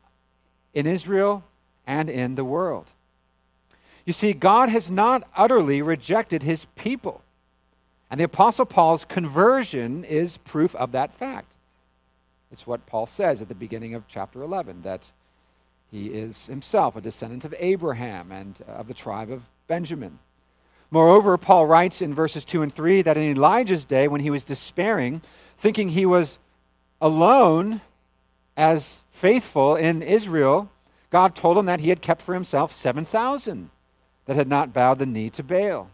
in 0.75 0.87
Israel 0.87 1.45
and 1.87 2.11
in 2.11 2.35
the 2.35 2.45
world. 2.45 2.85
You 4.05 4.13
see, 4.13 4.35
God 4.35 4.69
has 4.69 4.91
not 4.91 5.27
utterly 5.35 5.81
rejected 5.81 6.43
his 6.43 6.67
people. 6.77 7.23
And 8.11 8.21
the 8.21 8.25
Apostle 8.25 8.67
Paul's 8.67 9.07
conversion 9.07 10.05
is 10.05 10.37
proof 10.37 10.75
of 10.75 10.93
that 10.93 11.15
fact. 11.15 11.51
It's 12.53 12.67
what 12.67 12.85
Paul 12.85 13.07
says 13.07 13.41
at 13.41 13.49
the 13.49 13.55
beginning 13.55 13.95
of 13.95 14.07
chapter 14.09 14.43
11 14.43 14.83
that 14.83 15.11
he 15.91 16.07
is 16.07 16.47
himself 16.47 16.97
a 16.97 17.01
descendant 17.01 17.45
of 17.45 17.55
Abraham 17.59 18.33
and 18.33 18.61
of 18.67 18.89
the 18.89 18.95
tribe 18.95 19.31
of 19.31 19.49
Benjamin. 19.67 20.19
Moreover, 20.91 21.37
Paul 21.37 21.67
writes 21.67 22.01
in 22.01 22.15
verses 22.15 22.45
2 22.45 22.63
and 22.63 22.73
3 22.73 23.03
that 23.03 23.17
in 23.17 23.37
Elijah's 23.37 23.85
day, 23.85 24.09
when 24.09 24.21
he 24.21 24.31
was 24.31 24.45
despairing, 24.45 25.21
thinking 25.59 25.89
he 25.89 26.07
was 26.07 26.39
alone 27.01 27.81
as 28.57 29.01
faithful 29.11 29.77
in 29.77 30.03
Israel, 30.03 30.71
God 31.11 31.35
told 31.35 31.59
him 31.59 31.67
that 31.67 31.81
he 31.81 31.89
had 31.89 32.03
kept 32.03 32.23
for 32.23 32.35
himself 32.35 32.73
7,000 32.73 33.71
that 34.27 34.37
had 34.37 34.49
not 34.49 34.73
bowed 34.73 34.99
the 34.99 35.07
knee 35.07 35.31
to 35.31 35.43
Baal. 35.43 35.91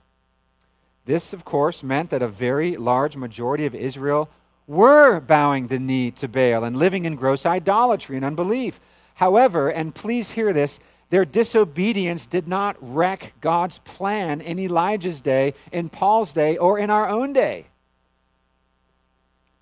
This, 1.04 1.32
of 1.32 1.44
course, 1.44 1.82
meant 1.82 2.10
that 2.10 2.22
a 2.22 2.28
very 2.28 2.76
large 2.76 3.16
majority 3.16 3.66
of 3.66 3.74
Israel 3.74 4.28
were 4.66 5.20
bowing 5.20 5.66
the 5.66 5.78
knee 5.78 6.10
to 6.12 6.28
Baal 6.28 6.64
and 6.64 6.76
living 6.76 7.04
in 7.04 7.16
gross 7.16 7.44
idolatry 7.44 8.16
and 8.16 8.24
unbelief. 8.24 8.80
However, 9.22 9.68
and 9.68 9.94
please 9.94 10.32
hear 10.32 10.52
this, 10.52 10.80
their 11.10 11.24
disobedience 11.24 12.26
did 12.26 12.48
not 12.48 12.76
wreck 12.80 13.34
God's 13.40 13.78
plan 13.78 14.40
in 14.40 14.58
Elijah's 14.58 15.20
day, 15.20 15.54
in 15.70 15.90
Paul's 15.90 16.32
day, 16.32 16.56
or 16.56 16.76
in 16.76 16.90
our 16.90 17.08
own 17.08 17.32
day. 17.32 17.66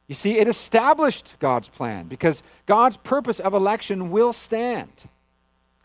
You 0.06 0.14
see, 0.14 0.38
it 0.38 0.48
established 0.48 1.34
God's 1.40 1.68
plan 1.68 2.06
because 2.06 2.42
God's 2.64 2.96
purpose 2.96 3.38
of 3.38 3.52
election 3.52 4.10
will 4.10 4.32
stand. 4.32 5.04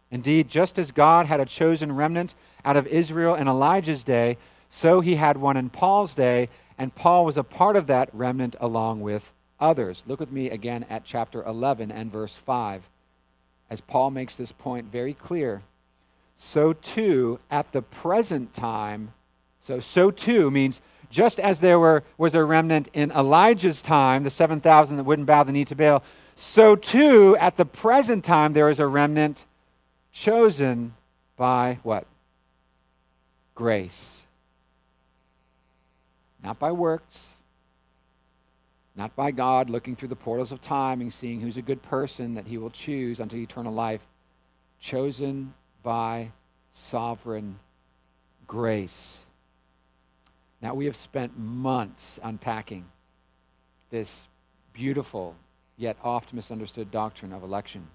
Indeed, 0.10 0.48
just 0.48 0.80
as 0.80 0.92
God 0.92 1.26
had 1.26 1.42
a 1.42 1.46
chosen 1.46 1.92
remnant 1.92 2.34
out 2.64 2.78
of 2.78 2.88
Israel 2.88 3.36
in 3.36 3.50
Elijah's 3.50 4.04
day, 4.06 4.38
so 4.70 5.02
he 5.02 5.16
had 5.16 5.36
one 5.36 5.58
in 5.58 5.70
Paul's 5.70 6.14
day, 6.14 6.48
and 6.78 6.96
Paul 6.96 7.26
was 7.26 7.38
a 7.38 7.44
part 7.44 7.76
of 7.76 7.88
that 7.88 8.08
remnant 8.14 8.56
along 8.62 9.02
with 9.02 9.34
others. 9.60 10.06
Look 10.08 10.22
with 10.22 10.32
me 10.32 10.50
again 10.50 10.86
at 10.90 11.04
chapter 11.04 11.44
11 11.44 11.92
and 11.92 12.10
verse 12.10 12.38
5 12.38 12.90
as 13.70 13.82
Paul 13.82 14.12
makes 14.12 14.36
this 14.36 14.52
point 14.52 14.92
very 14.92 15.14
clear. 15.14 15.62
So 16.38 16.74
too, 16.74 17.40
at 17.50 17.72
the 17.72 17.82
present 17.82 18.54
time, 18.54 19.14
so 19.62 19.80
so 19.80 20.12
too 20.12 20.52
means 20.52 20.82
just 21.10 21.40
as 21.40 21.60
there 21.60 21.80
were, 21.80 22.04
was 22.18 22.36
a 22.36 22.44
remnant 22.44 22.90
in 22.94 23.12
Elijah's 23.12 23.82
time, 23.82 24.24
the 24.24 24.30
7,000 24.30 24.98
that 24.98 25.04
wouldn't 25.04 25.28
bow 25.28 25.44
the 25.44 25.52
knee 25.52 25.66
to 25.66 25.76
Baal, 25.76 26.04
so 26.36 26.76
too 26.76 27.38
at 27.38 27.56
the 27.56 27.66
present 27.66 28.26
time 28.26 28.54
there 28.54 28.70
is 28.70 28.80
a 28.80 28.88
remnant 28.88 29.46
chosen 30.12 30.94
by 31.38 31.80
what? 31.84 32.06
Grace. 33.54 34.24
Not 36.44 36.60
by 36.60 36.72
works, 36.72 37.30
not 38.96 39.16
by 39.16 39.32
God 39.32 39.70
looking 39.70 39.96
through 39.96 40.08
the 40.08 40.16
portals 40.16 40.52
of 40.52 40.62
time 40.62 41.02
and 41.02 41.14
seeing 41.14 41.42
who's 41.42 41.58
a 41.58 41.62
good 41.62 41.82
person 41.82 42.36
that 42.36 42.48
he 42.48 42.58
will 42.58 42.70
choose 42.70 43.20
unto 43.20 43.36
eternal 43.36 43.74
life, 43.74 44.08
chosen 44.80 45.54
by 45.84 46.32
sovereign 46.72 47.60
grace. 48.48 49.20
Now, 50.62 50.74
we 50.74 50.86
have 50.86 50.96
spent 50.96 51.38
months 51.38 52.20
unpacking 52.24 52.86
this 53.90 54.28
beautiful 54.74 55.36
yet 55.78 55.98
oft 56.04 56.34
misunderstood 56.34 56.92
doctrine 56.92 57.34
of 57.34 57.44
election. 57.44 57.88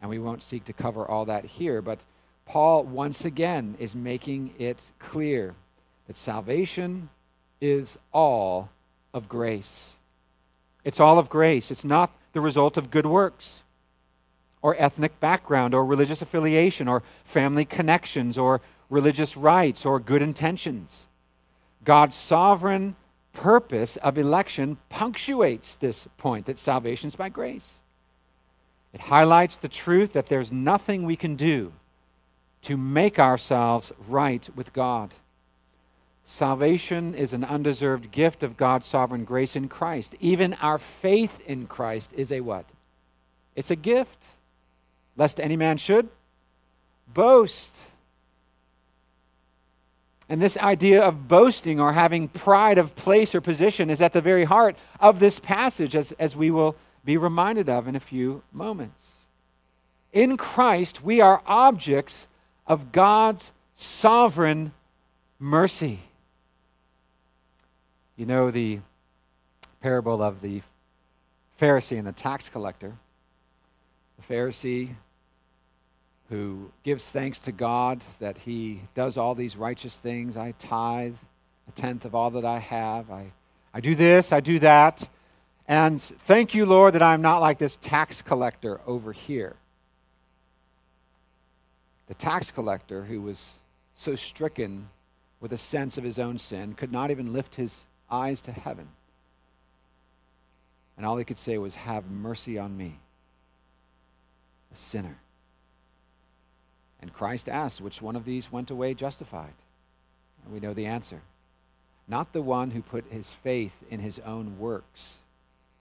And 0.00 0.10
we 0.10 0.18
won't 0.18 0.42
seek 0.42 0.64
to 0.64 0.72
cover 0.72 1.06
all 1.06 1.26
that 1.26 1.44
here, 1.44 1.82
but 1.82 2.00
Paul 2.46 2.84
once 2.84 3.24
again 3.24 3.76
is 3.78 3.94
making 3.94 4.54
it 4.58 4.90
clear 4.98 5.54
that 6.06 6.16
salvation 6.16 7.08
is 7.60 7.98
all 8.12 8.70
of 9.14 9.28
grace. 9.28 9.94
It's 10.84 11.00
all 11.00 11.18
of 11.18 11.28
grace. 11.28 11.70
It's 11.70 11.84
not 11.84 12.12
the 12.32 12.40
result 12.40 12.76
of 12.76 12.90
good 12.90 13.06
works 13.06 13.62
or 14.62 14.76
ethnic 14.78 15.18
background 15.20 15.74
or 15.74 15.84
religious 15.84 16.22
affiliation 16.22 16.88
or 16.88 17.02
family 17.24 17.64
connections 17.64 18.38
or 18.38 18.60
religious 18.90 19.36
rites 19.36 19.84
or 19.84 19.98
good 19.98 20.22
intentions. 20.22 21.06
God's 21.84 22.14
sovereign 22.14 22.96
purpose 23.32 23.96
of 23.96 24.16
election 24.16 24.78
punctuates 24.88 25.76
this 25.76 26.08
point 26.18 26.46
that 26.46 26.58
salvation 26.58 27.08
is 27.08 27.16
by 27.16 27.28
grace. 27.28 27.80
It 28.92 29.00
highlights 29.00 29.56
the 29.56 29.68
truth 29.68 30.12
that 30.12 30.28
there's 30.28 30.52
nothing 30.52 31.04
we 31.04 31.16
can 31.16 31.34
do 31.34 31.72
to 32.62 32.76
make 32.76 33.18
ourselves 33.18 33.92
right 34.08 34.48
with 34.56 34.72
God. 34.72 35.12
Salvation 36.24 37.14
is 37.14 37.32
an 37.32 37.44
undeserved 37.44 38.10
gift 38.10 38.42
of 38.42 38.56
God's 38.56 38.86
sovereign 38.86 39.24
grace 39.24 39.56
in 39.56 39.68
Christ. 39.68 40.14
Even 40.20 40.54
our 40.54 40.78
faith 40.78 41.46
in 41.46 41.66
Christ 41.66 42.12
is 42.14 42.32
a 42.32 42.40
what? 42.40 42.64
It's 43.54 43.70
a 43.70 43.76
gift. 43.76 44.22
Lest 45.16 45.38
any 45.38 45.56
man 45.56 45.76
should 45.76 46.08
boast. 47.12 47.70
And 50.28 50.40
this 50.40 50.56
idea 50.56 51.02
of 51.02 51.28
boasting 51.28 51.80
or 51.80 51.92
having 51.92 52.28
pride 52.28 52.78
of 52.78 52.96
place 52.96 53.34
or 53.34 53.40
position 53.40 53.90
is 53.90 54.00
at 54.00 54.12
the 54.12 54.22
very 54.22 54.44
heart 54.44 54.76
of 54.98 55.20
this 55.20 55.38
passage, 55.38 55.94
as, 55.94 56.12
as 56.12 56.34
we 56.34 56.50
will 56.50 56.76
be 57.04 57.16
reminded 57.16 57.68
of 57.68 57.86
in 57.86 57.94
a 57.94 58.00
few 58.00 58.42
moments. 58.52 59.12
In 60.12 60.36
Christ, 60.36 61.04
we 61.04 61.20
are 61.20 61.42
objects 61.46 62.26
of 62.66 62.90
God's 62.90 63.52
sovereign 63.74 64.72
mercy. 65.38 66.00
You 68.16 68.26
know 68.26 68.50
the 68.50 68.80
parable 69.80 70.22
of 70.22 70.40
the 70.40 70.62
Pharisee 71.60 71.98
and 71.98 72.06
the 72.06 72.12
tax 72.12 72.48
collector. 72.48 72.92
The 74.18 74.34
Pharisee 74.34 74.94
who 76.30 76.70
gives 76.82 77.08
thanks 77.10 77.38
to 77.40 77.52
God 77.52 78.02
that 78.18 78.38
he 78.38 78.80
does 78.94 79.18
all 79.18 79.34
these 79.34 79.56
righteous 79.56 79.96
things. 79.98 80.36
I 80.36 80.52
tithe 80.58 81.16
a 81.68 81.72
tenth 81.72 82.04
of 82.04 82.14
all 82.14 82.30
that 82.30 82.44
I 82.44 82.58
have. 82.58 83.10
I, 83.10 83.32
I 83.72 83.80
do 83.80 83.94
this, 83.94 84.32
I 84.32 84.40
do 84.40 84.58
that. 84.60 85.08
And 85.66 86.00
thank 86.00 86.54
you, 86.54 86.66
Lord, 86.66 86.94
that 86.94 87.02
I'm 87.02 87.22
not 87.22 87.38
like 87.38 87.58
this 87.58 87.78
tax 87.80 88.22
collector 88.22 88.80
over 88.86 89.12
here. 89.12 89.56
The 92.06 92.14
tax 92.14 92.50
collector, 92.50 93.04
who 93.04 93.22
was 93.22 93.52
so 93.94 94.14
stricken 94.14 94.88
with 95.40 95.52
a 95.52 95.58
sense 95.58 95.98
of 95.98 96.04
his 96.04 96.18
own 96.18 96.38
sin, 96.38 96.74
could 96.74 96.92
not 96.92 97.10
even 97.10 97.32
lift 97.32 97.56
his 97.56 97.80
eyes 98.10 98.42
to 98.42 98.52
heaven. 98.52 98.88
And 100.96 101.04
all 101.04 101.16
he 101.16 101.24
could 101.24 101.38
say 101.38 101.58
was, 101.58 101.74
Have 101.74 102.10
mercy 102.10 102.58
on 102.58 102.76
me, 102.76 102.98
a 104.72 104.76
sinner. 104.76 105.18
And 107.00 107.12
Christ 107.12 107.48
asked, 107.48 107.80
Which 107.80 108.00
one 108.00 108.16
of 108.16 108.24
these 108.24 108.52
went 108.52 108.70
away 108.70 108.94
justified? 108.94 109.54
And 110.44 110.52
we 110.54 110.60
know 110.60 110.74
the 110.74 110.86
answer. 110.86 111.20
Not 112.06 112.32
the 112.32 112.42
one 112.42 112.70
who 112.70 112.82
put 112.82 113.04
his 113.10 113.32
faith 113.32 113.74
in 113.90 114.00
his 114.00 114.18
own 114.20 114.58
works 114.58 115.14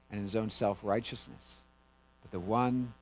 and 0.09 0.19
in 0.19 0.25
his 0.25 0.35
own 0.35 0.49
self 0.49 0.79
righteousness, 0.83 1.55
but 2.21 2.31
the 2.31 2.39
one 2.39 2.93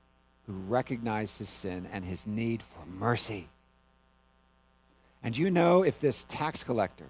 who 0.48 0.54
recognized 0.54 1.38
his 1.38 1.50
sin 1.50 1.88
and 1.92 2.04
his 2.04 2.26
need 2.26 2.64
for 2.64 2.86
mercy. 2.86 3.48
And 5.24 5.38
you 5.38 5.52
know 5.52 5.84
if 5.84 6.00
this 6.00 6.26
tax 6.28 6.64
collector 6.64 7.06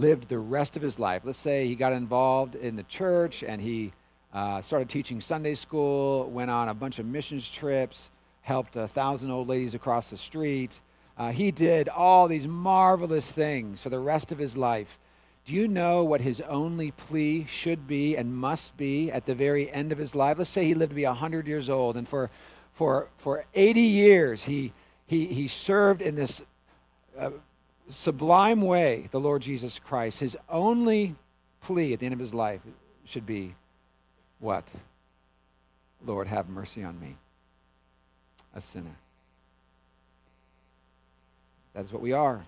lived 0.00 0.28
the 0.28 0.38
rest 0.38 0.76
of 0.76 0.82
his 0.82 0.98
life, 0.98 1.22
let's 1.24 1.38
say 1.38 1.66
he 1.66 1.74
got 1.74 1.92
involved 1.92 2.54
in 2.54 2.74
the 2.74 2.82
church 2.84 3.42
and 3.42 3.60
he 3.60 3.92
uh, 4.32 4.62
started 4.62 4.88
teaching 4.88 5.20
Sunday 5.20 5.54
school, 5.54 6.30
went 6.30 6.50
on 6.50 6.68
a 6.68 6.74
bunch 6.74 6.98
of 6.98 7.06
missions 7.06 7.50
trips, 7.50 8.10
helped 8.42 8.76
a 8.76 8.88
thousand 8.88 9.30
old 9.30 9.48
ladies 9.48 9.74
across 9.74 10.08
the 10.08 10.16
street. 10.16 10.80
Uh, 11.18 11.30
he 11.30 11.50
did 11.50 11.88
all 11.88 12.28
these 12.28 12.48
marvelous 12.48 13.30
things 13.30 13.82
for 13.82 13.90
the 13.90 13.98
rest 13.98 14.32
of 14.32 14.38
his 14.38 14.56
life. 14.56 14.98
Do 15.44 15.54
you 15.54 15.68
know 15.68 16.04
what 16.04 16.20
his 16.20 16.40
only 16.42 16.92
plea 16.92 17.44
should 17.48 17.86
be 17.86 18.16
and 18.16 18.34
must 18.34 18.76
be 18.76 19.10
at 19.10 19.26
the 19.26 19.34
very 19.34 19.70
end 19.70 19.92
of 19.92 19.98
his 19.98 20.14
life? 20.14 20.38
Let's 20.38 20.50
say 20.50 20.64
he 20.64 20.74
lived 20.74 20.90
to 20.90 20.96
be 20.96 21.04
100 21.04 21.46
years 21.46 21.68
old, 21.68 21.96
and 21.96 22.08
for, 22.08 22.30
for, 22.72 23.08
for 23.18 23.44
80 23.54 23.80
years 23.80 24.44
he, 24.44 24.72
he, 25.06 25.26
he 25.26 25.48
served 25.48 26.00
in 26.00 26.14
this 26.14 26.40
uh, 27.18 27.30
sublime 27.90 28.62
way 28.62 29.08
the 29.10 29.20
Lord 29.20 29.42
Jesus 29.42 29.78
Christ. 29.78 30.20
His 30.20 30.36
only 30.48 31.14
plea 31.62 31.92
at 31.92 32.00
the 32.00 32.06
end 32.06 32.12
of 32.12 32.18
his 32.18 32.34
life 32.34 32.60
should 33.04 33.26
be 33.26 33.54
what? 34.38 34.64
Lord, 36.04 36.26
have 36.28 36.48
mercy 36.48 36.82
on 36.82 36.98
me, 36.98 37.16
a 38.54 38.60
sinner. 38.60 38.96
That 41.74 41.84
is 41.84 41.92
what 41.92 42.02
we 42.02 42.12
are. 42.12 42.44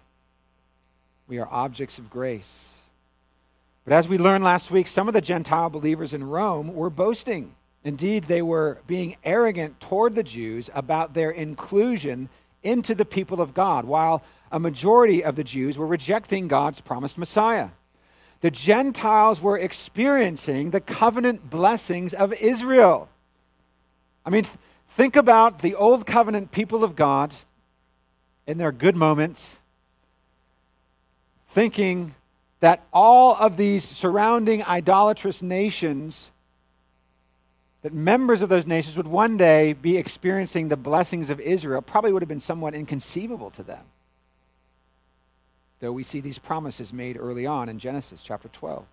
We 1.28 1.38
are 1.38 1.48
objects 1.50 1.98
of 1.98 2.10
grace. 2.10 2.74
But 3.84 3.92
as 3.92 4.08
we 4.08 4.18
learned 4.18 4.44
last 4.44 4.70
week, 4.70 4.86
some 4.86 5.08
of 5.08 5.14
the 5.14 5.20
Gentile 5.20 5.70
believers 5.70 6.12
in 6.12 6.24
Rome 6.24 6.74
were 6.74 6.90
boasting. 6.90 7.54
Indeed, 7.84 8.24
they 8.24 8.42
were 8.42 8.78
being 8.86 9.16
arrogant 9.24 9.80
toward 9.80 10.14
the 10.14 10.22
Jews 10.22 10.70
about 10.74 11.14
their 11.14 11.30
inclusion 11.30 12.28
into 12.62 12.94
the 12.94 13.04
people 13.04 13.40
of 13.40 13.54
God, 13.54 13.84
while 13.84 14.22
a 14.52 14.60
majority 14.60 15.24
of 15.24 15.34
the 15.34 15.42
Jews 15.42 15.78
were 15.78 15.86
rejecting 15.86 16.46
God's 16.46 16.80
promised 16.80 17.16
Messiah. 17.16 17.70
The 18.42 18.50
Gentiles 18.50 19.40
were 19.40 19.56
experiencing 19.56 20.70
the 20.70 20.80
covenant 20.80 21.48
blessings 21.48 22.12
of 22.12 22.32
Israel. 22.34 23.08
I 24.26 24.30
mean, 24.30 24.46
think 24.90 25.16
about 25.16 25.60
the 25.60 25.74
old 25.74 26.06
covenant 26.06 26.52
people 26.52 26.84
of 26.84 26.94
God 26.94 27.34
in 28.46 28.58
their 28.58 28.72
good 28.72 28.96
moments, 28.96 29.56
thinking 31.48 32.14
that 32.60 32.82
all 32.92 33.34
of 33.36 33.56
these 33.56 33.84
surrounding 33.84 34.64
idolatrous 34.64 35.40
nations, 35.40 36.30
that 37.82 37.92
members 37.92 38.42
of 38.42 38.48
those 38.48 38.66
nations 38.66 38.96
would 38.96 39.08
one 39.08 39.36
day 39.36 39.72
be 39.72 39.96
experiencing 39.96 40.68
the 40.68 40.76
blessings 40.76 41.30
of 41.30 41.40
Israel, 41.40 41.80
probably 41.80 42.12
would 42.12 42.22
have 42.22 42.28
been 42.28 42.38
somewhat 42.38 42.74
inconceivable 42.74 43.50
to 43.50 43.62
them. 43.62 43.84
Though 45.82 45.90
we 45.90 46.04
see 46.04 46.20
these 46.20 46.38
promises 46.38 46.92
made 46.92 47.18
early 47.18 47.44
on 47.44 47.68
in 47.68 47.80
Genesis 47.80 48.22
chapter 48.22 48.46
12. 48.46 48.86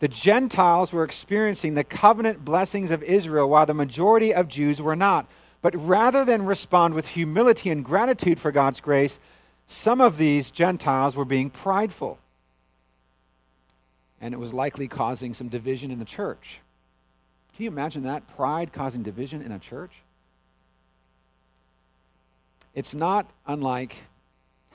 The 0.00 0.08
Gentiles 0.08 0.92
were 0.92 1.04
experiencing 1.04 1.74
the 1.74 1.84
covenant 1.84 2.44
blessings 2.44 2.90
of 2.90 3.04
Israel 3.04 3.48
while 3.48 3.66
the 3.66 3.72
majority 3.72 4.34
of 4.34 4.48
Jews 4.48 4.82
were 4.82 4.96
not. 4.96 5.28
But 5.62 5.76
rather 5.76 6.24
than 6.24 6.44
respond 6.44 6.94
with 6.94 7.06
humility 7.06 7.70
and 7.70 7.84
gratitude 7.84 8.40
for 8.40 8.50
God's 8.50 8.80
grace, 8.80 9.20
some 9.68 10.00
of 10.00 10.18
these 10.18 10.50
Gentiles 10.50 11.14
were 11.14 11.24
being 11.24 11.50
prideful. 11.50 12.18
And 14.20 14.34
it 14.34 14.38
was 14.38 14.52
likely 14.52 14.88
causing 14.88 15.34
some 15.34 15.48
division 15.48 15.92
in 15.92 16.00
the 16.00 16.04
church. 16.04 16.58
Can 17.54 17.62
you 17.62 17.70
imagine 17.70 18.02
that? 18.02 18.26
Pride 18.34 18.72
causing 18.72 19.04
division 19.04 19.40
in 19.40 19.52
a 19.52 19.60
church? 19.60 19.92
It's 22.74 22.92
not 22.92 23.30
unlike 23.46 23.94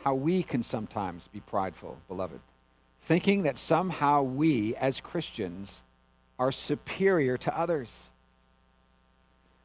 how 0.04 0.16
we 0.16 0.44
can 0.44 0.64
sometimes 0.64 1.28
be 1.28 1.40
prideful, 1.40 1.98
beloved, 2.08 2.40
thinking 3.04 3.44
that 3.44 3.58
somehow 3.58 4.24
we, 4.24 4.76
as 4.76 5.00
Christians, 5.00 5.82
are 6.40 6.52
superior 6.52 7.38
to 7.38 7.58
others, 7.58 8.10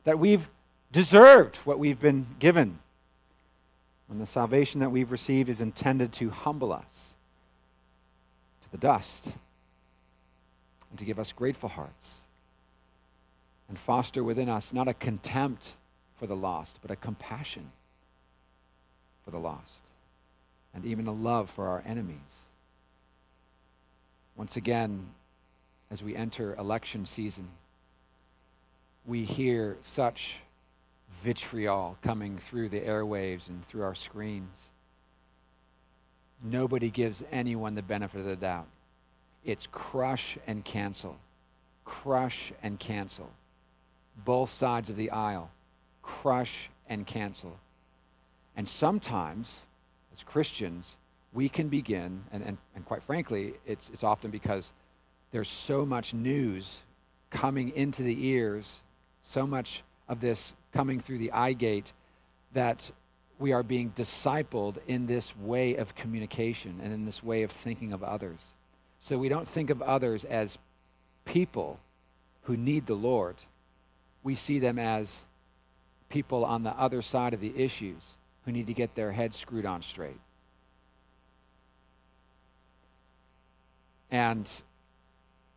that 0.05 0.18
we've 0.18 0.49
deserved 0.92 1.57
what 1.59 1.79
we've 1.79 2.01
been 2.01 2.27
given. 2.38 2.79
When 4.09 4.18
the 4.18 4.27
salvation 4.27 4.81
that 4.81 4.90
we've 4.90 5.11
received 5.11 5.49
is 5.49 5.61
intended 5.61 6.12
to 6.14 6.31
humble 6.31 6.72
us 6.72 7.14
to 8.62 8.70
the 8.70 8.79
dust 8.79 9.27
and 10.90 10.99
to 10.99 11.05
give 11.05 11.18
us 11.18 11.33
grateful 11.33 11.68
hearts 11.68 12.20
and 13.68 13.79
foster 13.79 14.22
within 14.22 14.49
us 14.49 14.72
not 14.72 14.87
a 14.87 14.94
contempt 14.94 15.72
for 16.20 16.27
the 16.27 16.37
lost, 16.37 16.79
but 16.83 16.90
a 16.90 16.96
compassion 16.96 17.72
for 19.25 19.33
the 19.33 19.40
lost 19.40 19.83
and 20.77 20.85
even 20.85 21.07
a 21.07 21.12
love 21.12 21.49
for 21.49 21.67
our 21.67 21.83
enemies. 21.87 22.43
Once 24.37 24.57
again, 24.57 25.09
as 25.91 26.03
we 26.03 26.15
enter 26.15 26.55
election 26.57 27.07
season, 27.07 27.49
we 29.07 29.25
hear 29.25 29.79
such 29.81 30.37
vitriol 31.23 31.97
coming 32.03 32.37
through 32.37 32.69
the 32.69 32.81
airwaves 32.81 33.49
and 33.49 33.67
through 33.67 33.83
our 33.83 33.95
screens. 33.95 34.71
Nobody 36.45 36.91
gives 36.91 37.25
anyone 37.33 37.75
the 37.75 37.83
benefit 37.83 38.21
of 38.21 38.27
the 38.27 38.37
doubt. 38.37 38.67
It's 39.45 39.67
crush 39.67 40.37
and 40.47 40.62
cancel. 40.62 41.17
Crush 41.87 42.53
and 42.62 42.79
cancel. 42.79 43.31
Both 44.25 44.51
sides 44.51 44.91
of 44.91 44.97
the 44.97 45.11
aisle. 45.11 45.51
Crush 46.03 46.69
and 46.87 47.07
cancel. 47.07 47.59
And 48.57 48.69
sometimes, 48.69 49.61
as 50.17 50.25
Christians, 50.25 50.97
we 51.35 51.49
can 51.49 51.69
begin, 51.69 52.25
and, 52.33 52.43
and, 52.43 52.57
and 52.75 52.85
quite 52.87 53.03
frankly, 53.03 53.55
it's, 53.67 53.91
it's 53.93 54.05
often 54.05 54.31
because 54.31 54.73
there's 55.31 55.49
so 55.49 55.85
much 55.85 56.15
news 56.15 56.81
coming 57.31 57.71
into 57.77 58.03
the 58.03 58.27
ears, 58.27 58.77
so 59.23 59.47
much 59.47 59.83
of 60.09 60.21
this 60.21 60.55
coming 60.73 61.01
through 61.01 61.19
the 61.19 61.33
eye 61.33 61.53
gate 61.53 61.93
that 62.55 62.91
we 63.39 63.53
are 63.53 63.63
being 63.63 63.91
discipled 63.91 64.77
in 64.87 65.07
this 65.07 65.37
way 65.37 65.77
of 65.77 65.95
communication 65.95 66.81
and 66.83 66.95
in 66.95 67.05
this 67.05 67.23
way 67.23 67.43
of 67.43 67.51
thinking 67.51 67.93
of 67.93 68.03
others. 68.03 68.55
So 69.01 69.19
we 69.19 69.29
don't 69.29 69.47
think 69.47 69.69
of 69.69 69.83
others 69.83 70.25
as 70.25 70.57
people 71.27 71.79
who 72.45 72.57
need 72.57 72.87
the 72.87 72.95
Lord. 72.95 73.37
We 74.23 74.35
see 74.35 74.61
them 74.61 74.79
as 74.79 75.25
people 76.09 76.47
on 76.47 76.63
the 76.63 76.71
other 76.71 77.03
side 77.03 77.35
of 77.35 77.41
the 77.41 77.53
issues 77.55 78.17
who 78.47 78.53
need 78.53 78.69
to 78.69 78.75
get 78.75 78.95
their 78.95 79.13
heads 79.13 79.37
screwed 79.37 79.67
on 79.67 79.83
straight. 79.83 80.17
And 84.11 84.51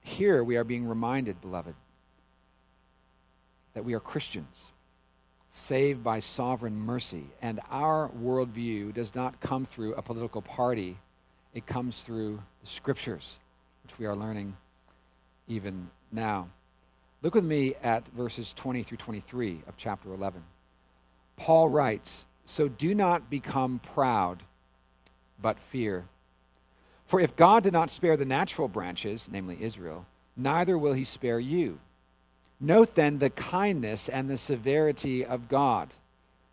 here 0.01 0.43
we 0.43 0.57
are 0.57 0.63
being 0.63 0.85
reminded, 0.85 1.39
beloved, 1.39 1.75
that 3.75 3.85
we 3.85 3.93
are 3.93 3.99
Christians 3.99 4.73
saved 5.51 6.03
by 6.03 6.19
sovereign 6.19 6.75
mercy. 6.75 7.25
And 7.41 7.59
our 7.69 8.09
worldview 8.21 8.93
does 8.93 9.13
not 9.13 9.39
come 9.39 9.65
through 9.65 9.93
a 9.93 10.01
political 10.01 10.41
party, 10.41 10.97
it 11.53 11.65
comes 11.65 12.01
through 12.01 12.41
the 12.61 12.67
scriptures, 12.67 13.37
which 13.83 13.97
we 13.99 14.07
are 14.07 14.15
learning 14.15 14.57
even 15.47 15.89
now. 16.11 16.47
Look 17.21 17.35
with 17.35 17.43
me 17.43 17.75
at 17.83 18.07
verses 18.09 18.53
20 18.53 18.81
through 18.83 18.97
23 18.97 19.61
of 19.67 19.77
chapter 19.77 20.13
11. 20.13 20.43
Paul 21.37 21.69
writes, 21.69 22.25
So 22.49 22.67
do 22.67 22.95
not 22.95 23.29
become 23.29 23.79
proud, 23.93 24.43
but 25.41 25.59
fear. 25.59 26.05
For 27.05 27.19
if 27.19 27.35
God 27.35 27.63
did 27.63 27.73
not 27.73 27.89
spare 27.89 28.17
the 28.17 28.25
natural 28.25 28.67
branches, 28.67 29.29
namely 29.31 29.57
Israel, 29.61 30.05
neither 30.35 30.77
will 30.77 30.93
he 30.93 31.05
spare 31.05 31.39
you. 31.39 31.79
Note 32.59 32.95
then 32.95 33.19
the 33.19 33.29
kindness 33.29 34.09
and 34.09 34.29
the 34.29 34.35
severity 34.35 35.23
of 35.23 35.47
God. 35.47 35.89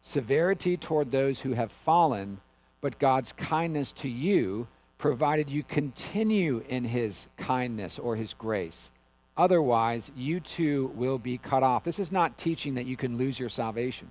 Severity 0.03 0.77
toward 0.77 1.11
those 1.11 1.41
who 1.41 1.53
have 1.53 1.73
fallen, 1.73 2.41
but 2.81 2.99
God's 2.99 3.33
kindness 3.33 3.93
to 3.93 4.09
you, 4.09 4.69
provided 4.99 5.51
you 5.51 5.63
continue 5.63 6.63
in 6.69 6.85
his 6.85 7.27
kindness 7.37 7.99
or 7.99 8.17
his 8.17 8.33
grace. 8.35 8.91
Otherwise, 9.37 10.11
you 10.17 10.41
too 10.41 10.93
will 10.95 11.19
be 11.19 11.39
cut 11.39 11.63
off. 11.63 11.85
This 11.85 11.99
is 11.99 12.13
not 12.13 12.39
teaching 12.39 12.75
that 12.75 12.87
you 12.87 12.97
can 12.97 13.19
lose 13.19 13.41
your 13.41 13.49
salvation. 13.49 14.09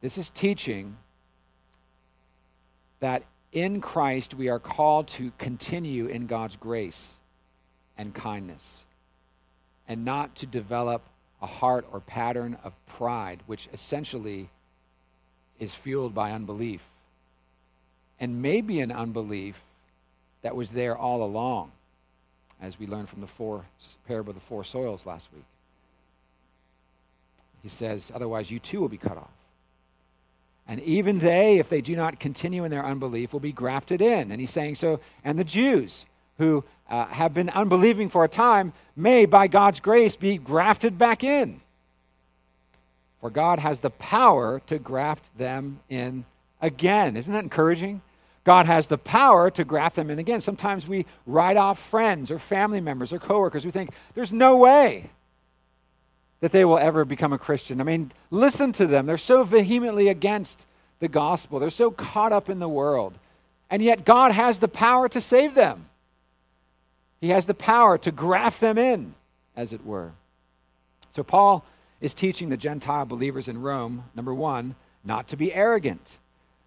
This 0.00 0.18
is 0.18 0.30
teaching 0.30 0.96
that 3.00 3.22
in 3.52 3.80
Christ 3.80 4.34
we 4.34 4.48
are 4.48 4.58
called 4.58 5.08
to 5.08 5.32
continue 5.38 6.06
in 6.06 6.26
God's 6.26 6.56
grace 6.56 7.14
and 7.96 8.14
kindness 8.14 8.84
and 9.88 10.04
not 10.04 10.36
to 10.36 10.46
develop 10.46 11.02
a 11.40 11.46
heart 11.46 11.86
or 11.92 12.00
pattern 12.00 12.56
of 12.62 12.72
pride, 12.86 13.40
which 13.46 13.68
essentially 13.72 14.48
is 15.58 15.74
fueled 15.74 16.14
by 16.14 16.32
unbelief. 16.32 16.82
And 18.20 18.42
maybe 18.42 18.80
an 18.80 18.92
unbelief 18.92 19.60
that 20.42 20.54
was 20.54 20.70
there 20.70 20.96
all 20.96 21.22
along, 21.22 21.72
as 22.60 22.78
we 22.78 22.86
learned 22.86 23.08
from 23.08 23.20
the 23.20 23.26
four 23.26 23.64
parable 24.06 24.30
of 24.30 24.36
the 24.36 24.40
four 24.40 24.64
soils 24.64 25.06
last 25.06 25.28
week. 25.34 25.44
He 27.62 27.68
says, 27.68 28.12
Otherwise, 28.14 28.50
you 28.50 28.58
too 28.58 28.80
will 28.80 28.88
be 28.88 28.98
cut 28.98 29.16
off. 29.16 29.37
And 30.68 30.80
even 30.82 31.18
they, 31.18 31.58
if 31.58 31.70
they 31.70 31.80
do 31.80 31.96
not 31.96 32.20
continue 32.20 32.64
in 32.64 32.70
their 32.70 32.84
unbelief, 32.84 33.32
will 33.32 33.40
be 33.40 33.52
grafted 33.52 34.02
in. 34.02 34.30
And 34.30 34.38
he's 34.38 34.50
saying 34.50 34.74
so, 34.74 35.00
and 35.24 35.38
the 35.38 35.44
Jews 35.44 36.04
who 36.36 36.62
uh, 36.90 37.06
have 37.06 37.32
been 37.32 37.48
unbelieving 37.48 38.10
for 38.10 38.22
a 38.22 38.28
time 38.28 38.74
may, 38.94 39.24
by 39.24 39.48
God's 39.48 39.80
grace, 39.80 40.14
be 40.14 40.36
grafted 40.36 40.98
back 40.98 41.24
in. 41.24 41.62
For 43.20 43.30
God 43.30 43.58
has 43.58 43.80
the 43.80 43.90
power 43.90 44.60
to 44.66 44.78
graft 44.78 45.36
them 45.38 45.80
in 45.88 46.26
again. 46.60 47.16
Isn't 47.16 47.32
that 47.32 47.42
encouraging? 47.42 48.02
God 48.44 48.66
has 48.66 48.86
the 48.86 48.98
power 48.98 49.50
to 49.50 49.64
graft 49.64 49.96
them 49.96 50.10
in 50.10 50.18
again. 50.18 50.40
Sometimes 50.40 50.86
we 50.86 51.06
write 51.26 51.56
off 51.56 51.78
friends 51.78 52.30
or 52.30 52.38
family 52.38 52.80
members 52.80 53.12
or 53.12 53.18
coworkers. 53.18 53.64
We 53.64 53.70
think, 53.70 53.90
there's 54.14 54.32
no 54.32 54.58
way 54.58 55.10
that 56.40 56.52
they 56.52 56.64
will 56.64 56.78
ever 56.78 57.04
become 57.04 57.32
a 57.32 57.38
Christian. 57.38 57.80
I 57.80 57.84
mean, 57.84 58.12
listen 58.30 58.72
to 58.72 58.86
them. 58.86 59.06
They're 59.06 59.18
so 59.18 59.42
vehemently 59.42 60.08
against 60.08 60.66
the 61.00 61.08
gospel, 61.08 61.60
they're 61.60 61.70
so 61.70 61.92
caught 61.92 62.32
up 62.32 62.50
in 62.50 62.58
the 62.58 62.68
world. 62.68 63.14
And 63.70 63.82
yet, 63.82 64.04
God 64.04 64.32
has 64.32 64.58
the 64.58 64.68
power 64.68 65.08
to 65.10 65.20
save 65.20 65.54
them. 65.54 65.86
He 67.20 67.28
has 67.28 67.46
the 67.46 67.54
power 67.54 67.98
to 67.98 68.10
graft 68.10 68.60
them 68.60 68.78
in, 68.78 69.14
as 69.54 69.72
it 69.72 69.84
were. 69.84 70.12
So, 71.12 71.22
Paul 71.22 71.64
is 72.00 72.14
teaching 72.14 72.48
the 72.48 72.56
Gentile 72.56 73.04
believers 73.04 73.48
in 73.48 73.60
Rome, 73.60 74.04
number 74.14 74.34
one, 74.34 74.74
not 75.04 75.28
to 75.28 75.36
be 75.36 75.52
arrogant, 75.52 76.18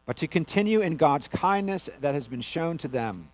but 0.06 0.18
to 0.18 0.28
continue 0.28 0.82
in 0.82 0.98
God's 0.98 1.28
kindness 1.28 1.90
that 2.02 2.14
has 2.14 2.28
been 2.28 2.42
shown 2.42 2.78
to 2.80 2.88
them, 2.88 3.30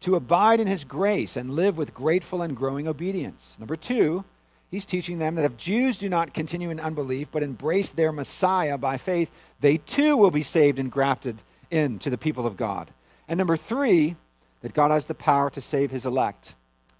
to 0.00 0.16
abide 0.16 0.60
in 0.60 0.66
his 0.66 0.84
grace 0.84 1.36
and 1.36 1.54
live 1.54 1.78
with 1.78 1.94
grateful 1.94 2.42
and 2.42 2.56
growing 2.56 2.88
obedience. 2.88 3.56
Number 3.58 3.76
two, 3.76 4.24
He's 4.74 4.86
teaching 4.86 5.20
them 5.20 5.36
that 5.36 5.44
if 5.44 5.56
Jews 5.56 5.98
do 5.98 6.08
not 6.08 6.34
continue 6.34 6.70
in 6.70 6.80
unbelief 6.80 7.28
but 7.30 7.44
embrace 7.44 7.90
their 7.90 8.10
Messiah 8.10 8.76
by 8.76 8.98
faith, 8.98 9.30
they 9.60 9.76
too 9.76 10.16
will 10.16 10.32
be 10.32 10.42
saved 10.42 10.80
and 10.80 10.90
grafted 10.90 11.36
into 11.70 12.10
the 12.10 12.18
people 12.18 12.44
of 12.44 12.56
God. 12.56 12.90
And 13.28 13.38
number 13.38 13.56
three, 13.56 14.16
that 14.62 14.74
God 14.74 14.90
has 14.90 15.06
the 15.06 15.14
power 15.14 15.48
to 15.50 15.60
save 15.60 15.92
his 15.92 16.06
elect, 16.06 16.56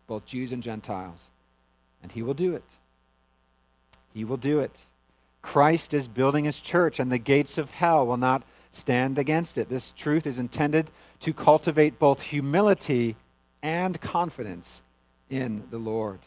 both 0.06 0.24
Jews 0.24 0.52
and 0.52 0.62
Gentiles. 0.62 1.24
And 2.00 2.12
he 2.12 2.22
will 2.22 2.32
do 2.32 2.54
it. 2.54 2.62
He 4.12 4.22
will 4.22 4.36
do 4.36 4.60
it. 4.60 4.82
Christ 5.42 5.94
is 5.94 6.06
building 6.06 6.44
his 6.44 6.60
church, 6.60 7.00
and 7.00 7.10
the 7.10 7.18
gates 7.18 7.58
of 7.58 7.72
hell 7.72 8.06
will 8.06 8.16
not 8.16 8.44
stand 8.70 9.18
against 9.18 9.58
it. 9.58 9.68
This 9.68 9.90
truth 9.90 10.28
is 10.28 10.38
intended 10.38 10.92
to 11.18 11.32
cultivate 11.32 11.98
both 11.98 12.20
humility 12.20 13.16
and 13.64 14.00
confidence 14.00 14.80
in 15.28 15.64
the 15.72 15.78
Lord. 15.78 16.20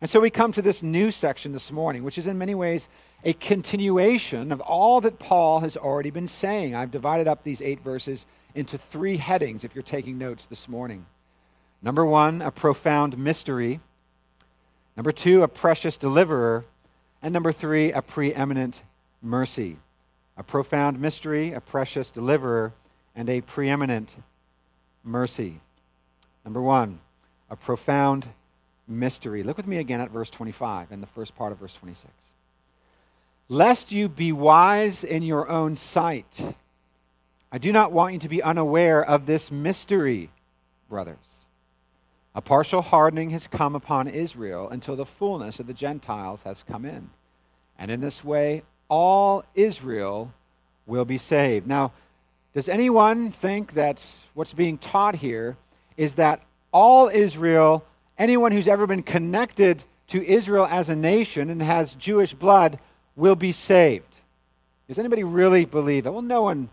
And 0.00 0.10
so 0.10 0.20
we 0.20 0.28
come 0.28 0.52
to 0.52 0.62
this 0.62 0.82
new 0.82 1.10
section 1.10 1.52
this 1.52 1.72
morning, 1.72 2.04
which 2.04 2.18
is 2.18 2.26
in 2.26 2.36
many 2.36 2.54
ways 2.54 2.88
a 3.24 3.32
continuation 3.32 4.52
of 4.52 4.60
all 4.60 5.00
that 5.00 5.18
Paul 5.18 5.60
has 5.60 5.76
already 5.76 6.10
been 6.10 6.26
saying. 6.26 6.74
I've 6.74 6.90
divided 6.90 7.26
up 7.26 7.42
these 7.42 7.62
eight 7.62 7.80
verses 7.80 8.26
into 8.54 8.76
three 8.76 9.16
headings 9.16 9.64
if 9.64 9.74
you're 9.74 9.82
taking 9.82 10.18
notes 10.18 10.46
this 10.46 10.68
morning. 10.68 11.06
Number 11.82 12.04
one, 12.04 12.42
a 12.42 12.50
profound 12.50 13.16
mystery. 13.16 13.80
Number 14.96 15.12
two, 15.12 15.42
a 15.42 15.48
precious 15.48 15.96
deliverer. 15.96 16.64
And 17.22 17.32
number 17.32 17.52
three, 17.52 17.92
a 17.92 18.02
preeminent 18.02 18.82
mercy. 19.22 19.78
A 20.36 20.42
profound 20.42 21.00
mystery, 21.00 21.54
a 21.54 21.60
precious 21.60 22.10
deliverer, 22.10 22.74
and 23.14 23.30
a 23.30 23.40
preeminent 23.40 24.14
mercy. 25.02 25.60
Number 26.44 26.60
one, 26.60 27.00
a 27.48 27.56
profound 27.56 28.26
mystery. 28.88 29.42
Look 29.42 29.56
with 29.56 29.66
me 29.66 29.78
again 29.78 30.00
at 30.00 30.10
verse 30.10 30.30
25 30.30 30.92
and 30.92 31.02
the 31.02 31.06
first 31.06 31.34
part 31.34 31.52
of 31.52 31.58
verse 31.58 31.74
26. 31.74 32.12
Lest 33.48 33.92
you 33.92 34.08
be 34.08 34.32
wise 34.32 35.04
in 35.04 35.22
your 35.22 35.48
own 35.48 35.76
sight, 35.76 36.54
I 37.52 37.58
do 37.58 37.72
not 37.72 37.92
want 37.92 38.14
you 38.14 38.18
to 38.20 38.28
be 38.28 38.42
unaware 38.42 39.04
of 39.04 39.26
this 39.26 39.50
mystery, 39.50 40.30
brothers. 40.88 41.44
A 42.34 42.40
partial 42.40 42.82
hardening 42.82 43.30
has 43.30 43.46
come 43.46 43.74
upon 43.74 44.08
Israel 44.08 44.68
until 44.68 44.96
the 44.96 45.06
fullness 45.06 45.58
of 45.58 45.66
the 45.66 45.72
Gentiles 45.72 46.42
has 46.42 46.64
come 46.68 46.84
in. 46.84 47.08
And 47.78 47.90
in 47.90 48.00
this 48.00 48.24
way, 48.24 48.62
all 48.88 49.44
Israel 49.54 50.32
will 50.86 51.04
be 51.04 51.18
saved. 51.18 51.66
Now, 51.66 51.92
does 52.52 52.68
anyone 52.68 53.32
think 53.32 53.74
that 53.74 54.04
what's 54.34 54.54
being 54.54 54.78
taught 54.78 55.14
here 55.16 55.56
is 55.96 56.14
that 56.14 56.42
all 56.72 57.08
Israel 57.08 57.84
anyone 58.18 58.52
who's 58.52 58.68
ever 58.68 58.86
been 58.86 59.02
connected 59.02 59.82
to 60.08 60.24
Israel 60.24 60.66
as 60.66 60.88
a 60.88 60.96
nation 60.96 61.50
and 61.50 61.60
has 61.62 61.94
Jewish 61.94 62.34
blood 62.34 62.78
will 63.16 63.34
be 63.34 63.52
saved. 63.52 64.14
Does 64.88 64.98
anybody 64.98 65.24
really 65.24 65.64
believe 65.64 66.04
that? 66.04 66.12
Well, 66.12 66.22
no 66.22 66.42
one, 66.42 66.68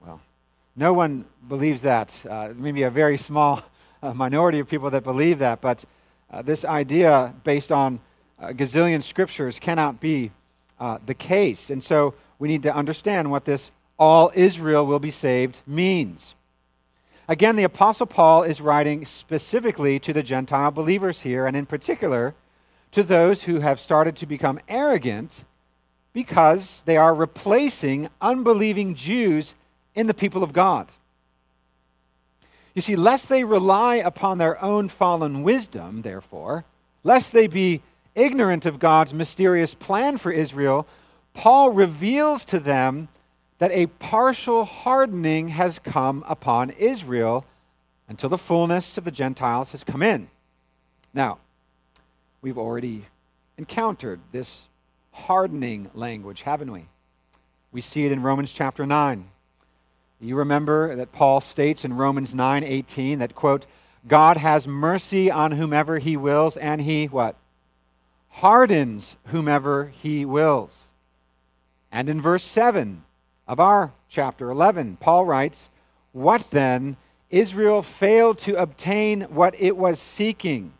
well, 0.00 0.20
no 0.76 0.92
one 0.92 1.24
believes 1.48 1.82
that. 1.82 2.20
Uh, 2.28 2.52
maybe 2.54 2.82
a 2.82 2.90
very 2.90 3.16
small 3.16 3.62
uh, 4.02 4.12
minority 4.12 4.58
of 4.58 4.68
people 4.68 4.90
that 4.90 5.02
believe 5.02 5.38
that, 5.38 5.60
but 5.60 5.84
uh, 6.30 6.42
this 6.42 6.64
idea 6.64 7.32
based 7.44 7.72
on 7.72 8.00
a 8.38 8.52
gazillion 8.52 9.02
scriptures 9.02 9.58
cannot 9.58 10.00
be 10.00 10.30
uh, 10.78 10.98
the 11.06 11.14
case. 11.14 11.70
And 11.70 11.82
so 11.82 12.14
we 12.38 12.48
need 12.48 12.62
to 12.64 12.74
understand 12.74 13.30
what 13.30 13.44
this 13.44 13.70
all 13.98 14.30
Israel 14.34 14.86
will 14.86 14.98
be 14.98 15.10
saved 15.10 15.58
means. 15.66 16.34
Again, 17.28 17.56
the 17.56 17.64
Apostle 17.64 18.06
Paul 18.06 18.44
is 18.44 18.60
writing 18.60 19.04
specifically 19.04 19.98
to 20.00 20.12
the 20.12 20.22
Gentile 20.22 20.70
believers 20.70 21.22
here, 21.22 21.46
and 21.46 21.56
in 21.56 21.66
particular 21.66 22.34
to 22.92 23.02
those 23.02 23.42
who 23.42 23.60
have 23.60 23.80
started 23.80 24.16
to 24.16 24.26
become 24.26 24.60
arrogant 24.68 25.44
because 26.12 26.82
they 26.86 26.96
are 26.96 27.12
replacing 27.12 28.08
unbelieving 28.20 28.94
Jews 28.94 29.54
in 29.94 30.06
the 30.06 30.14
people 30.14 30.44
of 30.44 30.52
God. 30.52 30.88
You 32.74 32.82
see, 32.82 32.94
lest 32.94 33.28
they 33.28 33.42
rely 33.42 33.96
upon 33.96 34.38
their 34.38 34.62
own 34.62 34.88
fallen 34.88 35.42
wisdom, 35.42 36.02
therefore, 36.02 36.64
lest 37.02 37.32
they 37.32 37.48
be 37.48 37.82
ignorant 38.14 38.66
of 38.66 38.78
God's 38.78 39.12
mysterious 39.12 39.74
plan 39.74 40.16
for 40.16 40.30
Israel, 40.30 40.86
Paul 41.34 41.70
reveals 41.70 42.44
to 42.46 42.60
them 42.60 43.08
that 43.58 43.72
a 43.72 43.86
partial 43.86 44.64
hardening 44.64 45.48
has 45.48 45.78
come 45.78 46.24
upon 46.26 46.70
Israel 46.70 47.44
until 48.08 48.28
the 48.28 48.38
fullness 48.38 48.98
of 48.98 49.04
the 49.04 49.10
Gentiles 49.10 49.72
has 49.72 49.82
come 49.82 50.02
in. 50.02 50.28
Now, 51.14 51.38
we've 52.42 52.58
already 52.58 53.06
encountered 53.56 54.20
this 54.32 54.64
hardening 55.12 55.90
language, 55.94 56.42
haven't 56.42 56.70
we? 56.70 56.86
We 57.72 57.80
see 57.80 58.04
it 58.04 58.12
in 58.12 58.22
Romans 58.22 58.52
chapter 58.52 58.86
9. 58.86 59.28
You 60.20 60.36
remember 60.36 60.96
that 60.96 61.12
Paul 61.12 61.40
states 61.40 61.84
in 61.84 61.94
Romans 61.94 62.34
9:18 62.34 63.18
that 63.18 63.34
quote, 63.34 63.66
God 64.06 64.36
has 64.36 64.68
mercy 64.68 65.30
on 65.30 65.52
whomever 65.52 65.98
he 65.98 66.16
wills 66.16 66.56
and 66.56 66.80
he 66.80 67.06
what? 67.06 67.36
hardens 68.36 69.16
whomever 69.28 69.86
he 69.86 70.22
wills. 70.26 70.90
And 71.90 72.10
in 72.10 72.20
verse 72.20 72.42
7, 72.42 73.02
of 73.46 73.60
our 73.60 73.92
chapter 74.08 74.50
11. 74.50 74.98
Paul 75.00 75.24
writes, 75.24 75.68
What 76.12 76.50
then 76.50 76.96
Israel 77.30 77.82
failed 77.82 78.38
to 78.38 78.56
obtain 78.56 79.22
what 79.22 79.54
it 79.60 79.76
was 79.76 80.00
seeking. 80.00 80.72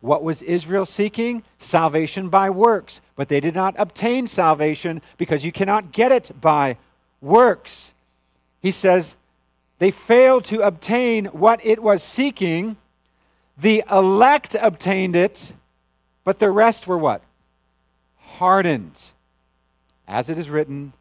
What 0.00 0.22
was 0.22 0.42
Israel 0.42 0.84
seeking? 0.84 1.42
Salvation 1.58 2.28
by 2.28 2.50
works. 2.50 3.00
But 3.14 3.28
they 3.28 3.40
did 3.40 3.54
not 3.54 3.74
obtain 3.78 4.26
salvation 4.26 5.00
because 5.16 5.44
you 5.44 5.52
cannot 5.52 5.92
get 5.92 6.12
it 6.12 6.40
by 6.40 6.76
works. 7.20 7.92
He 8.60 8.72
says 8.72 9.16
they 9.78 9.90
failed 9.90 10.44
to 10.46 10.60
obtain 10.60 11.26
what 11.26 11.64
it 11.64 11.82
was 11.82 12.02
seeking. 12.02 12.76
The 13.56 13.84
elect 13.90 14.56
obtained 14.60 15.14
it, 15.14 15.52
but 16.24 16.38
the 16.38 16.50
rest 16.50 16.86
were 16.86 16.98
what? 16.98 17.22
Hardened. 18.16 18.98
As 20.08 20.28
it 20.28 20.36
is 20.36 20.50
written, 20.50 20.92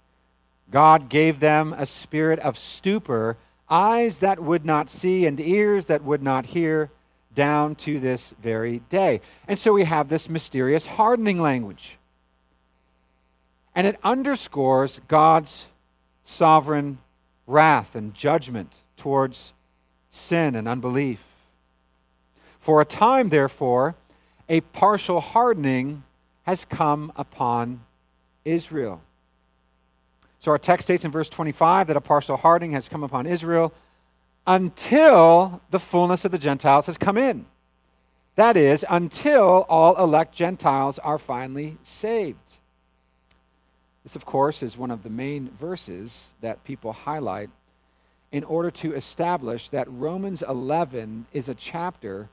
God 0.72 1.10
gave 1.10 1.40
them 1.40 1.74
a 1.78 1.86
spirit 1.86 2.40
of 2.40 2.58
stupor, 2.58 3.38
eyes 3.70 4.20
that 4.20 4.42
would 4.42 4.66
not 4.66 4.90
see 4.90 5.26
and 5.26 5.40
ears 5.40 5.86
that 5.86 6.04
would 6.04 6.24
not 6.24 6.46
hear 6.46 6.90
down 7.36 7.76
to 7.76 8.00
this 8.00 8.34
very 8.42 8.80
day. 8.90 9.22
And 9.48 9.60
so 9.60 9.74
we 9.74 9.84
have 9.84 10.10
this 10.10 10.30
mysterious 10.30 10.86
hardening 10.86 11.40
language. 11.40 11.98
And 13.76 13.88
it 13.88 14.00
underscores 14.04 15.00
God's 15.08 15.66
sovereign 16.26 17.00
wrath 17.48 17.96
and 17.96 18.14
judgment 18.14 18.74
towards 18.98 19.54
sin 20.10 20.56
and 20.56 20.68
unbelief. 20.68 21.22
For 22.60 22.82
a 22.82 22.86
time, 22.86 23.30
therefore, 23.30 23.96
a 24.50 24.62
partial 24.62 25.22
hardening 25.22 26.04
has 26.44 26.66
come 26.66 27.12
upon 27.16 27.82
Israel. 28.44 29.02
So 30.42 30.50
our 30.50 30.58
text 30.58 30.88
states 30.88 31.06
in 31.06 31.12
verse 31.12 31.30
25 31.30 31.86
that 31.86 31.96
a 31.96 32.02
partial 32.02 32.36
hardening 32.36 32.72
has 32.72 32.90
come 32.90 33.04
upon 33.04 33.28
Israel 33.28 33.72
until 34.48 35.62
the 35.70 35.80
fullness 35.80 36.26
of 36.26 36.32
the 36.32 36.40
Gentiles 36.40 36.88
has 36.88 36.98
come 36.98 37.16
in. 37.16 37.46
That 38.38 38.58
is, 38.58 38.84
until 38.90 39.68
all 39.70 39.96
elect 39.98 40.34
Gentiles 40.34 40.98
are 40.98 41.20
finally 41.20 41.78
saved. 41.84 42.58
This, 44.02 44.16
of 44.16 44.26
course, 44.26 44.64
is 44.64 44.76
one 44.76 44.90
of 44.90 45.04
the 45.04 45.12
main 45.12 45.52
verses 45.60 46.32
that 46.42 46.64
people 46.64 46.92
highlight 46.92 47.52
in 48.32 48.44
order 48.44 48.72
to 48.72 48.96
establish 48.96 49.68
that 49.68 49.88
Romans 49.92 50.42
11 50.42 51.28
is 51.34 51.50
a 51.50 51.56
chapter 51.56 52.30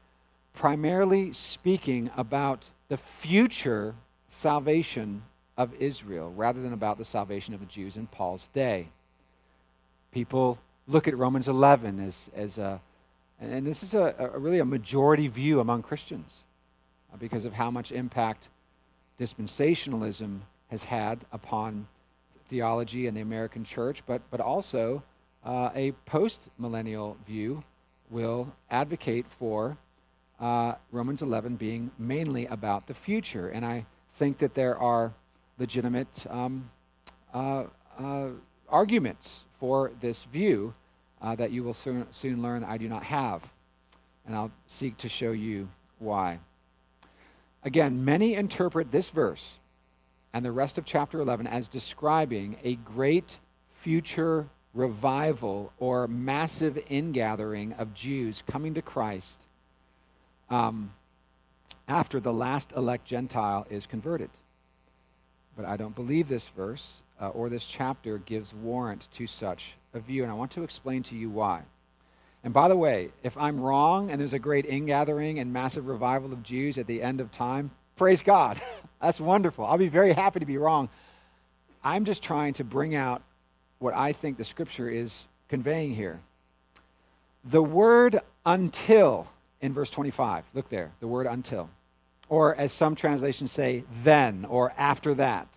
primarily 0.55 1.31
speaking 1.35 2.11
about 2.17 2.65
the 2.89 2.97
future 2.97 3.95
salvation 4.31 5.25
of 5.59 5.75
Israel 5.81 6.33
rather 6.35 6.63
than 6.63 6.73
about 6.73 6.97
the 6.97 7.05
salvation 7.05 7.53
of 7.53 7.61
the 7.61 7.67
Jews 7.67 7.97
in 7.97 8.07
Paul's 8.07 8.49
day. 8.55 8.89
People 10.13 10.59
look 10.87 11.09
at 11.09 11.19
Romans 11.19 11.49
11 11.49 12.01
as, 12.01 12.31
as 12.35 12.59
a, 12.59 12.81
and 13.41 13.67
this 13.67 13.83
is 13.83 13.93
a, 13.93 14.15
a 14.19 14.39
really 14.39 14.61
a 14.61 14.65
majority 14.65 15.27
view 15.27 15.61
among 15.61 15.83
Christians 15.83 16.45
uh, 17.13 17.17
because 17.19 17.45
of 17.45 17.53
how 17.53 17.71
much 17.71 17.91
impact 17.91 18.49
dispensationalism 19.21 20.39
has 20.71 20.85
had 20.85 21.19
upon 21.33 21.89
theology 22.49 23.09
and 23.09 23.17
the 23.17 23.21
American 23.21 23.65
church, 23.65 24.03
but, 24.07 24.23
but 24.31 24.41
also 24.41 25.03
uh, 25.45 25.71
a 25.75 25.93
post 26.07 26.49
millennial 26.59 27.17
view 27.27 27.63
will 28.11 28.55
advocate 28.71 29.27
for 29.29 29.77
uh, 30.41 30.75
Romans 30.93 31.21
11 31.21 31.57
being 31.57 31.91
mainly 31.99 32.47
about 32.47 32.87
the 32.87 32.95
future. 32.95 33.49
And 33.49 33.67
I 33.67 33.85
think 34.15 34.39
that 34.39 34.55
there 34.55 34.79
are 34.79 35.13
legitimate 35.59 36.27
um, 36.31 36.71
uh, 37.35 37.65
uh 37.99 38.29
arguments 38.69 39.45
for 39.59 39.93
this 40.01 40.25
view 40.25 40.75
uh, 41.23 41.35
that 41.35 41.51
you 41.51 41.65
will 41.65 41.75
soon, 41.75 42.07
soon 42.11 42.43
learn 42.43 42.65
I 42.65 42.77
do 42.77 42.89
not 42.89 43.03
have. 43.03 43.43
And 44.27 44.37
I'll 44.37 44.53
seek 44.67 44.97
to 44.99 45.09
show 45.09 45.33
you 45.33 45.69
why. 45.99 46.39
Again, 47.65 48.05
many 48.05 48.35
interpret 48.35 48.93
this 48.93 49.09
verse 49.09 49.59
and 50.33 50.45
the 50.45 50.53
rest 50.53 50.79
of 50.79 50.85
chapter 50.85 51.21
11 51.21 51.47
as 51.47 51.67
describing 51.67 52.57
a 52.63 52.75
great 52.77 53.39
future 53.81 54.49
revival 54.75 55.73
or 55.79 56.07
massive 56.07 56.79
ingathering 56.89 57.73
of 57.75 57.95
Jews 57.95 58.43
coming 58.47 58.75
to 58.75 58.83
Christ 58.83 59.41
um, 60.51 60.93
after 61.89 62.21
the 62.21 62.33
last 62.33 62.73
elect 62.77 63.05
Gentile 63.07 63.67
is 63.71 63.87
converted. 63.87 64.31
But 65.59 65.67
I 65.67 65.77
don't 65.77 65.95
believe 65.97 66.29
this 66.29 66.47
verse 66.47 67.03
uh, 67.21 67.31
or 67.31 67.49
this 67.49 67.67
chapter 67.67 68.19
gives 68.19 68.55
warrant 68.55 69.09
to 69.15 69.27
such 69.27 69.75
a 69.93 69.99
view, 69.99 70.23
and 70.23 70.31
I 70.31 70.35
want 70.37 70.53
to 70.53 70.63
explain 70.63 71.03
to 71.03 71.17
you 71.17 71.29
why. 71.29 71.63
And 72.45 72.55
by 72.55 72.69
the 72.69 72.77
way, 72.77 73.11
if 73.25 73.37
I'm 73.37 73.61
wrong 73.61 74.13
and 74.13 74.21
there's 74.21 74.35
a 74.35 74.39
great 74.39 74.67
ingathering 74.67 75.41
and 75.41 75.53
massive 75.53 75.89
revival 75.89 76.33
of 76.33 76.45
Jews 76.45 76.79
at 76.79 76.87
the 76.87 77.03
end 77.03 77.21
of 77.21 77.33
time, 77.33 77.73
praise 77.97 78.23
God. 78.23 78.63
That's 79.03 79.21
wonderful. 79.21 79.67
I'll 79.67 79.79
be 79.79 79.89
very 79.89 80.13
happy 80.13 80.39
to 80.39 80.47
be 80.47 80.59
wrong. 80.59 80.89
I'm 81.83 82.05
just 82.05 82.23
trying 82.23 82.53
to 82.55 82.65
bring 82.65 82.95
out 82.95 83.23
what 83.81 83.95
I 83.95 84.13
think 84.13 84.39
the 84.39 84.45
scripture 84.45 84.89
is 84.89 85.27
conveying 85.49 85.93
here. 85.93 86.21
The 87.43 87.63
word 87.63 88.21
until 88.47 89.27
in 89.61 89.75
verse 89.75 89.91
25, 89.91 90.45
look 90.55 90.69
there, 90.69 90.93
the 91.01 91.09
word 91.09 91.27
until, 91.27 91.69
or 92.29 92.55
as 92.55 92.73
some 92.73 92.95
translations 92.95 93.53
say, 93.53 93.85
then 94.03 94.45
or 94.49 94.73
after 94.77 95.15
that, 95.15 95.49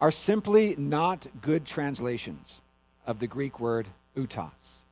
are 0.00 0.10
simply 0.10 0.74
not 0.76 1.26
good 1.40 1.64
translations 1.64 2.60
of 3.06 3.18
the 3.18 3.26
Greek 3.26 3.60
word 3.60 3.86
houtos. 4.16 4.82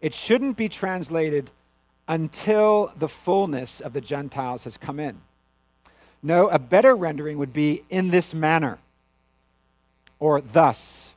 It 0.00 0.14
shouldn't 0.14 0.56
be 0.56 0.68
translated 0.68 1.50
until 2.08 2.92
the 2.98 3.08
fullness 3.08 3.80
of 3.80 3.92
the 3.92 4.00
Gentiles 4.00 4.64
has 4.64 4.76
come 4.76 5.00
in. 5.00 5.20
No, 6.22 6.48
a 6.48 6.58
better 6.58 6.94
rendering 6.94 7.38
would 7.38 7.52
be 7.52 7.82
in 7.90 8.08
this 8.08 8.34
manner 8.34 8.78
or 10.18 10.40
thus. 10.40 11.12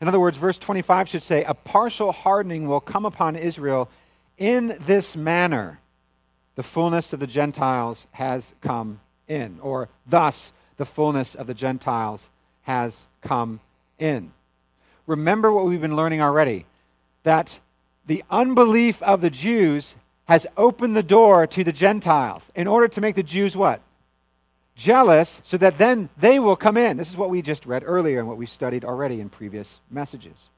In 0.00 0.08
other 0.08 0.20
words, 0.20 0.36
verse 0.36 0.58
25 0.58 1.08
should 1.08 1.22
say, 1.22 1.44
A 1.44 1.54
partial 1.54 2.12
hardening 2.12 2.66
will 2.66 2.80
come 2.80 3.06
upon 3.06 3.36
Israel 3.36 3.88
in 4.38 4.76
this 4.86 5.16
manner. 5.16 5.80
The 6.56 6.62
fullness 6.62 7.12
of 7.12 7.20
the 7.20 7.26
Gentiles 7.26 8.06
has 8.12 8.52
come 8.60 9.00
in, 9.28 9.58
or 9.60 9.88
thus 10.06 10.52
the 10.76 10.84
fullness 10.84 11.34
of 11.34 11.46
the 11.46 11.54
Gentiles 11.54 12.28
has 12.62 13.06
come 13.22 13.60
in 13.98 14.32
remember 15.06 15.52
what 15.52 15.66
we've 15.66 15.80
been 15.80 15.96
learning 15.96 16.22
already 16.22 16.66
that 17.22 17.58
the 18.06 18.22
unbelief 18.30 19.02
of 19.02 19.20
the 19.20 19.30
Jews 19.30 19.94
has 20.26 20.46
opened 20.56 20.96
the 20.96 21.02
door 21.02 21.46
to 21.46 21.64
the 21.64 21.72
Gentiles 21.72 22.42
in 22.54 22.66
order 22.66 22.88
to 22.88 23.00
make 23.00 23.14
the 23.14 23.22
Jews 23.22 23.56
what? 23.56 23.80
Jealous, 24.76 25.40
so 25.44 25.56
that 25.58 25.78
then 25.78 26.08
they 26.16 26.38
will 26.38 26.56
come 26.56 26.76
in. 26.76 26.96
This 26.96 27.10
is 27.10 27.16
what 27.16 27.30
we 27.30 27.42
just 27.42 27.64
read 27.66 27.82
earlier 27.86 28.18
and 28.18 28.26
what 28.26 28.36
we've 28.36 28.50
studied 28.50 28.84
already 28.84 29.20
in 29.20 29.28
previous 29.28 29.80
messages. 29.90 30.50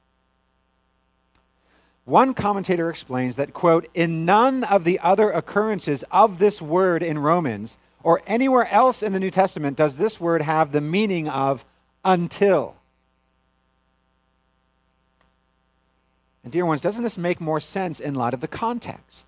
One 2.07 2.35
commentator 2.35 2.89
explains 2.89 3.35
that, 3.35 3.53
quote, 3.53 3.89
in 3.93 4.25
none 4.25 4.63
of 4.63 4.85
the 4.85 5.01
other 5.01 5.33
occurrences 5.33 6.05
of 6.13 6.39
this 6.39 6.63
word 6.63 7.03
in 7.03 7.19
Romans 7.19 7.77
or 8.05 8.23
anywhere 8.29 8.69
else 8.71 9.03
in 9.03 9.13
the 9.13 9.19
New 9.19 9.33
Testament 9.33 9.77
does 9.77 9.97
this 9.97 10.21
word 10.21 10.41
have 10.41 10.71
the 10.71 10.81
meaning 10.81 11.29
of 11.29 11.65
until. 12.05 12.77
And, 16.45 16.53
dear 16.53 16.65
ones, 16.65 16.81
doesn't 16.81 17.03
this 17.03 17.19
make 17.19 17.41
more 17.41 17.59
sense 17.59 17.99
in 17.99 18.15
light 18.15 18.35
of 18.35 18.41
the 18.41 18.47
context? 18.47 19.27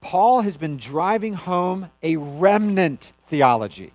Paul 0.00 0.40
has 0.40 0.56
been 0.56 0.78
driving 0.78 1.34
home 1.34 1.90
a 2.02 2.16
remnant 2.16 3.12
theology. 3.26 3.92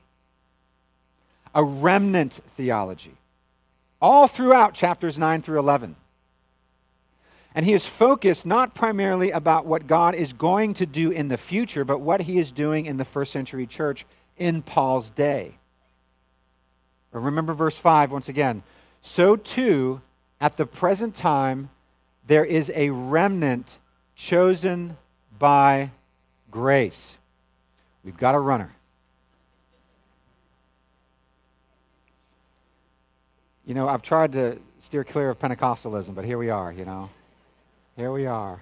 A 1.56 1.64
remnant 1.64 2.42
theology. 2.56 3.18
All 4.00 4.28
throughout 4.28 4.76
chapters 4.76 5.18
9 5.18 5.42
through 5.42 5.58
11. 5.58 5.96
And 7.56 7.66
he 7.66 7.74
is 7.74 7.86
focused 7.86 8.46
not 8.46 8.74
primarily 8.74 9.32
about 9.32 9.66
what 9.66 9.86
God 9.86 10.16
is 10.16 10.34
going 10.34 10.74
to 10.76 10.86
do 10.86 11.12
in 11.12 11.28
the 11.28 11.38
future, 11.38 11.86
but 11.86 12.00
what 12.00 12.22
he 12.22 12.40
is 12.40 12.52
doing 12.52 12.88
in 12.88 12.98
the 12.98 13.06
first 13.06 13.32
century 13.32 13.68
church 13.68 14.06
in 14.38 14.62
Paul's 14.64 15.12
day. 15.12 15.56
Remember 17.12 17.54
verse 17.54 17.78
5 17.78 18.12
once 18.12 18.28
again. 18.28 18.64
So 19.02 19.36
too, 19.36 20.02
at 20.42 20.58
the 20.58 20.66
present 20.66 21.16
time, 21.16 21.70
there 22.26 22.44
is 22.44 22.72
a 22.74 22.90
remnant 22.90 23.68
chosen 24.16 24.98
by 25.38 25.92
grace. 26.50 27.18
We've 28.04 28.18
got 28.18 28.34
a 28.34 28.40
runner. 28.40 28.74
You 33.66 33.74
know, 33.74 33.88
I've 33.88 34.02
tried 34.02 34.34
to 34.34 34.60
steer 34.80 35.04
clear 35.04 35.30
of 35.30 35.40
Pentecostalism, 35.40 36.16
but 36.16 36.26
here 36.26 36.38
we 36.38 36.50
are, 36.50 36.72
you 36.72 36.84
know. 36.84 37.10
Here 37.96 38.12
we 38.12 38.26
are. 38.26 38.62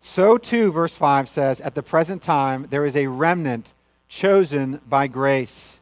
So 0.00 0.36
too, 0.36 0.72
verse 0.72 0.96
5 0.96 1.28
says, 1.28 1.60
At 1.60 1.74
the 1.74 1.82
present 1.82 2.22
time, 2.22 2.66
there 2.70 2.84
is 2.84 2.96
a 2.96 3.06
remnant 3.06 3.72
chosen 4.08 4.80
by 4.88 5.06
grace. 5.06 5.76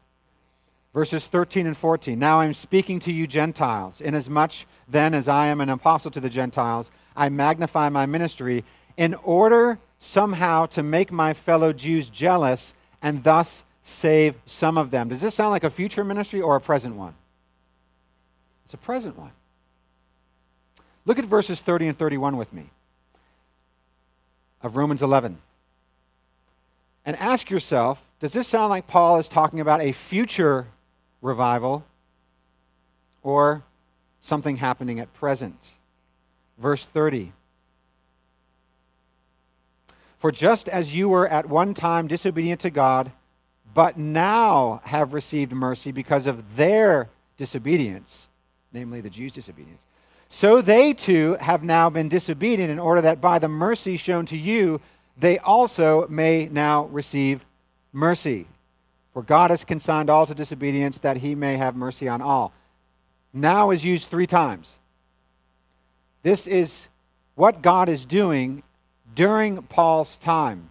Verses 0.92 1.26
13 1.26 1.66
and 1.66 1.76
14. 1.76 2.18
Now 2.18 2.40
I'm 2.40 2.52
speaking 2.52 3.00
to 3.00 3.12
you, 3.12 3.26
Gentiles. 3.26 4.00
Inasmuch 4.00 4.66
then 4.88 5.14
as 5.14 5.28
I 5.28 5.46
am 5.46 5.60
an 5.60 5.70
apostle 5.70 6.10
to 6.10 6.20
the 6.20 6.28
Gentiles, 6.28 6.90
I 7.16 7.28
magnify 7.28 7.88
my 7.88 8.06
ministry 8.06 8.64
in 8.96 9.14
order 9.14 9.78
somehow 9.98 10.66
to 10.66 10.82
make 10.82 11.10
my 11.10 11.32
fellow 11.32 11.72
Jews 11.72 12.08
jealous 12.10 12.74
and 13.02 13.22
thus 13.22 13.64
save 13.82 14.34
some 14.44 14.76
of 14.76 14.90
them. 14.90 15.08
Does 15.08 15.20
this 15.20 15.34
sound 15.34 15.50
like 15.50 15.64
a 15.64 15.70
future 15.70 16.04
ministry 16.04 16.40
or 16.40 16.56
a 16.56 16.60
present 16.60 16.96
one? 16.96 17.14
It's 18.64 18.74
a 18.74 18.78
present 18.78 19.16
one. 19.16 19.32
Look 21.10 21.18
at 21.18 21.24
verses 21.24 21.60
30 21.60 21.88
and 21.88 21.98
31 21.98 22.36
with 22.36 22.52
me 22.52 22.70
of 24.62 24.76
Romans 24.76 25.02
11. 25.02 25.38
And 27.04 27.16
ask 27.16 27.50
yourself 27.50 28.00
does 28.20 28.32
this 28.32 28.46
sound 28.46 28.70
like 28.70 28.86
Paul 28.86 29.18
is 29.18 29.28
talking 29.28 29.58
about 29.58 29.80
a 29.80 29.90
future 29.90 30.68
revival 31.20 31.84
or 33.24 33.64
something 34.20 34.54
happening 34.54 35.00
at 35.00 35.12
present? 35.12 35.70
Verse 36.58 36.84
30. 36.84 37.32
For 40.18 40.30
just 40.30 40.68
as 40.68 40.94
you 40.94 41.08
were 41.08 41.26
at 41.26 41.48
one 41.48 41.74
time 41.74 42.06
disobedient 42.06 42.60
to 42.60 42.70
God, 42.70 43.10
but 43.74 43.98
now 43.98 44.80
have 44.84 45.12
received 45.12 45.50
mercy 45.50 45.90
because 45.90 46.28
of 46.28 46.54
their 46.54 47.08
disobedience, 47.36 48.28
namely 48.72 49.00
the 49.00 49.10
Jews' 49.10 49.32
disobedience, 49.32 49.82
so 50.32 50.62
they 50.62 50.94
too 50.94 51.36
have 51.40 51.64
now 51.64 51.90
been 51.90 52.08
disobedient 52.08 52.70
in 52.70 52.78
order 52.78 53.00
that 53.02 53.20
by 53.20 53.40
the 53.40 53.48
mercy 53.48 53.96
shown 53.96 54.24
to 54.26 54.36
you, 54.36 54.80
they 55.18 55.38
also 55.40 56.06
may 56.08 56.46
now 56.46 56.84
receive 56.86 57.44
mercy. 57.92 58.46
For 59.12 59.22
God 59.22 59.50
has 59.50 59.64
consigned 59.64 60.08
all 60.08 60.26
to 60.26 60.34
disobedience 60.34 61.00
that 61.00 61.16
he 61.16 61.34
may 61.34 61.56
have 61.56 61.74
mercy 61.74 62.08
on 62.08 62.22
all. 62.22 62.52
Now 63.34 63.70
is 63.70 63.84
used 63.84 64.08
three 64.08 64.28
times. 64.28 64.78
This 66.22 66.46
is 66.46 66.86
what 67.34 67.60
God 67.60 67.88
is 67.88 68.04
doing 68.04 68.62
during 69.16 69.60
Paul's 69.64 70.16
time. 70.18 70.70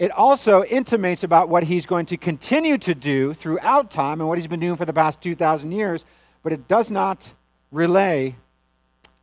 It 0.00 0.10
also 0.10 0.64
intimates 0.64 1.22
about 1.22 1.48
what 1.48 1.62
he's 1.62 1.86
going 1.86 2.06
to 2.06 2.16
continue 2.16 2.76
to 2.78 2.94
do 2.94 3.34
throughout 3.34 3.92
time 3.92 4.20
and 4.20 4.28
what 4.28 4.36
he's 4.36 4.48
been 4.48 4.60
doing 4.60 4.76
for 4.76 4.84
the 4.84 4.92
past 4.92 5.20
2,000 5.20 5.70
years, 5.70 6.04
but 6.42 6.52
it 6.52 6.66
does 6.66 6.90
not 6.90 7.32
relay 7.70 8.34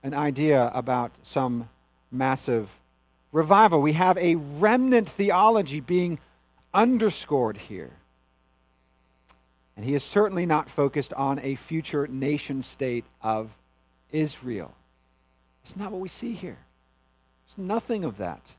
an 0.04 0.14
idea 0.14 0.70
about 0.74 1.12
some 1.24 1.70
massive 2.12 2.70
revival. 3.32 3.82
We 3.82 3.94
have 3.94 4.18
a 4.18 4.36
remnant 4.36 5.10
theology 5.10 5.80
being 5.80 6.20
underscored 6.74 7.58
here. 7.58 7.92
And 9.76 9.84
he 9.84 9.96
is 9.96 10.04
certainly 10.04 10.46
not 10.46 10.70
focused 10.70 11.14
on 11.14 11.40
a 11.40 11.56
future 11.56 12.06
nation 12.08 12.62
state 12.62 13.06
of 13.22 13.50
Israel. 14.12 14.74
It's 15.64 15.76
not 15.76 15.92
what 15.92 16.02
we 16.02 16.10
see 16.10 16.34
here. 16.34 16.58
There's 17.48 17.58
nothing 17.58 18.04
of 18.04 18.18
that 18.18 18.54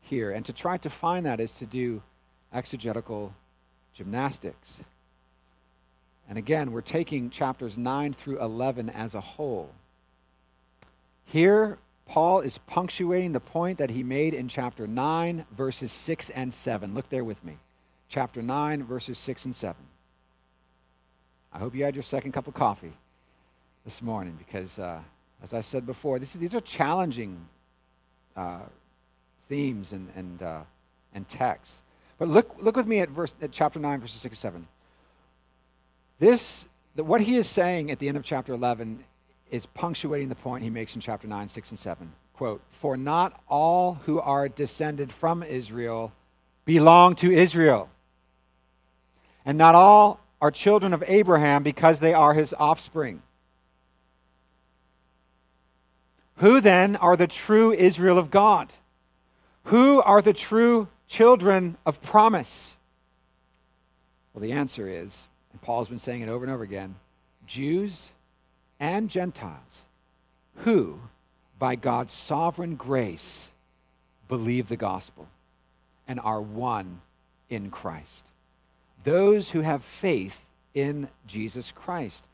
here. 0.00 0.32
And 0.32 0.44
to 0.46 0.52
try 0.52 0.78
to 0.78 0.90
find 0.90 1.26
that 1.26 1.38
is 1.38 1.52
to 1.54 1.66
do 1.66 2.02
exegetical 2.52 3.34
gymnastics. 3.94 4.78
And 6.28 6.38
again, 6.38 6.72
we're 6.72 6.80
taking 6.80 7.30
chapters 7.30 7.78
9 7.78 8.14
through 8.14 8.40
11 8.40 8.90
as 8.90 9.14
a 9.14 9.20
whole. 9.20 9.70
Here, 11.30 11.76
Paul 12.06 12.40
is 12.40 12.56
punctuating 12.56 13.32
the 13.32 13.40
point 13.40 13.76
that 13.78 13.90
he 13.90 14.02
made 14.02 14.32
in 14.32 14.48
chapter 14.48 14.86
9, 14.86 15.44
verses 15.54 15.92
6 15.92 16.30
and 16.30 16.54
7. 16.54 16.94
Look 16.94 17.10
there 17.10 17.22
with 17.22 17.44
me. 17.44 17.58
Chapter 18.08 18.40
9, 18.40 18.82
verses 18.84 19.18
6 19.18 19.44
and 19.44 19.54
7. 19.54 19.76
I 21.52 21.58
hope 21.58 21.74
you 21.74 21.84
had 21.84 21.94
your 21.94 22.02
second 22.02 22.32
cup 22.32 22.48
of 22.48 22.54
coffee 22.54 22.94
this 23.84 24.00
morning 24.00 24.38
because, 24.38 24.78
uh, 24.78 25.00
as 25.42 25.52
I 25.52 25.60
said 25.60 25.84
before, 25.84 26.16
is, 26.16 26.32
these 26.32 26.54
are 26.54 26.62
challenging 26.62 27.46
uh, 28.34 28.60
themes 29.50 29.92
and, 29.92 30.08
and, 30.16 30.42
uh, 30.42 30.60
and 31.14 31.28
texts. 31.28 31.82
But 32.16 32.28
look, 32.28 32.56
look 32.58 32.74
with 32.74 32.86
me 32.86 33.00
at, 33.00 33.10
verse, 33.10 33.34
at 33.42 33.52
chapter 33.52 33.78
9, 33.78 34.00
verses 34.00 34.22
6 34.22 34.32
and 34.32 34.38
7. 34.38 34.68
This, 36.20 36.64
the, 36.96 37.04
what 37.04 37.20
he 37.20 37.36
is 37.36 37.46
saying 37.46 37.90
at 37.90 37.98
the 37.98 38.08
end 38.08 38.16
of 38.16 38.24
chapter 38.24 38.54
11 38.54 39.04
is 39.50 39.66
punctuating 39.66 40.28
the 40.28 40.34
point 40.34 40.64
he 40.64 40.70
makes 40.70 40.94
in 40.94 41.00
chapter 41.00 41.26
9, 41.26 41.48
6, 41.48 41.70
and 41.70 41.78
7. 41.78 42.12
Quote, 42.34 42.62
For 42.70 42.96
not 42.96 43.40
all 43.48 43.94
who 44.06 44.20
are 44.20 44.48
descended 44.48 45.10
from 45.12 45.42
Israel 45.42 46.12
belong 46.64 47.16
to 47.16 47.32
Israel. 47.32 47.88
And 49.44 49.58
not 49.58 49.74
all 49.74 50.20
are 50.40 50.50
children 50.50 50.92
of 50.92 51.02
Abraham 51.06 51.62
because 51.62 52.00
they 52.00 52.14
are 52.14 52.34
his 52.34 52.54
offspring. 52.58 53.22
Who 56.36 56.60
then 56.60 56.94
are 56.96 57.16
the 57.16 57.26
true 57.26 57.72
Israel 57.72 58.18
of 58.18 58.30
God? 58.30 58.72
Who 59.64 60.00
are 60.02 60.22
the 60.22 60.32
true 60.32 60.88
children 61.08 61.76
of 61.84 62.00
promise? 62.02 62.74
Well, 64.32 64.42
the 64.42 64.52
answer 64.52 64.88
is, 64.88 65.26
and 65.52 65.60
Paul's 65.60 65.88
been 65.88 65.98
saying 65.98 66.22
it 66.22 66.28
over 66.28 66.44
and 66.44 66.54
over 66.54 66.62
again 66.62 66.94
Jews 67.46 68.10
and 68.80 69.08
Gentiles 69.08 69.82
who, 70.58 70.98
by 71.58 71.76
God's 71.76 72.12
sovereign 72.12 72.76
grace, 72.76 73.48
believe 74.28 74.68
the 74.68 74.76
gospel 74.76 75.28
and 76.06 76.20
are 76.20 76.40
one 76.40 77.00
in 77.50 77.70
Christ. 77.70 78.24
Those 79.04 79.50
who 79.50 79.60
have 79.60 79.82
faith 79.82 80.44
in 80.74 81.08
Jesus 81.26 81.72
Christ. 81.72 82.24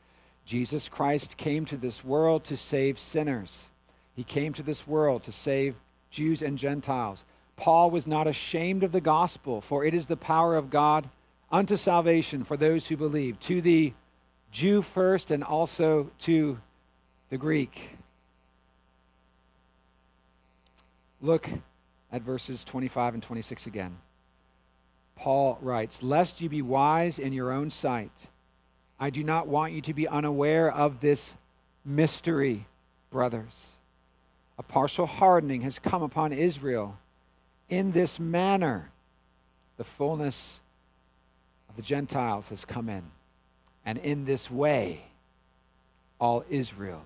Jesus 0.45 0.87
Christ 0.87 1.37
came 1.37 1.65
to 1.65 1.77
this 1.77 2.03
world 2.03 2.43
to 2.45 2.57
save 2.57 2.99
sinners. 2.99 3.67
He 4.15 4.23
came 4.23 4.53
to 4.53 4.63
this 4.63 4.87
world 4.87 5.23
to 5.23 5.31
save 5.31 5.75
Jews 6.09 6.41
and 6.41 6.57
Gentiles. 6.57 7.23
Paul 7.57 7.89
was 7.91 8.07
not 8.07 8.27
ashamed 8.27 8.83
of 8.83 8.91
the 8.91 9.01
gospel, 9.01 9.61
for 9.61 9.85
it 9.85 9.93
is 9.93 10.07
the 10.07 10.17
power 10.17 10.55
of 10.55 10.69
God 10.69 11.09
unto 11.51 11.75
salvation 11.75 12.43
for 12.43 12.57
those 12.57 12.87
who 12.87 12.97
believe, 12.97 13.39
to 13.41 13.61
the 13.61 13.93
Jew 14.55 14.81
first 14.81 15.31
and 15.31 15.43
also 15.43 16.09
to 16.19 16.57
the 17.29 17.37
Greek. 17.37 17.89
Look 21.21 21.49
at 22.09 22.21
verses 22.21 22.63
25 22.63 23.15
and 23.15 23.21
26 23.23 23.67
again. 23.67 23.97
Paul 25.17 25.57
writes, 25.61 26.01
Lest 26.01 26.39
you 26.39 26.47
be 26.47 26.61
wise 26.61 27.19
in 27.19 27.33
your 27.33 27.51
own 27.51 27.69
sight, 27.69 28.13
I 28.97 29.09
do 29.09 29.25
not 29.25 29.49
want 29.49 29.73
you 29.73 29.81
to 29.81 29.93
be 29.93 30.07
unaware 30.07 30.71
of 30.71 31.01
this 31.01 31.33
mystery, 31.83 32.65
brothers. 33.11 33.73
A 34.57 34.63
partial 34.63 35.05
hardening 35.05 35.63
has 35.63 35.79
come 35.79 36.01
upon 36.01 36.31
Israel. 36.31 36.97
In 37.67 37.91
this 37.91 38.21
manner, 38.21 38.89
the 39.75 39.83
fullness 39.83 40.61
of 41.67 41.75
the 41.75 41.81
Gentiles 41.81 42.47
has 42.47 42.63
come 42.63 42.87
in. 42.87 43.03
And 43.85 43.99
in 43.99 44.25
this 44.25 44.49
way, 44.49 45.03
all 46.19 46.43
Israel 46.49 47.03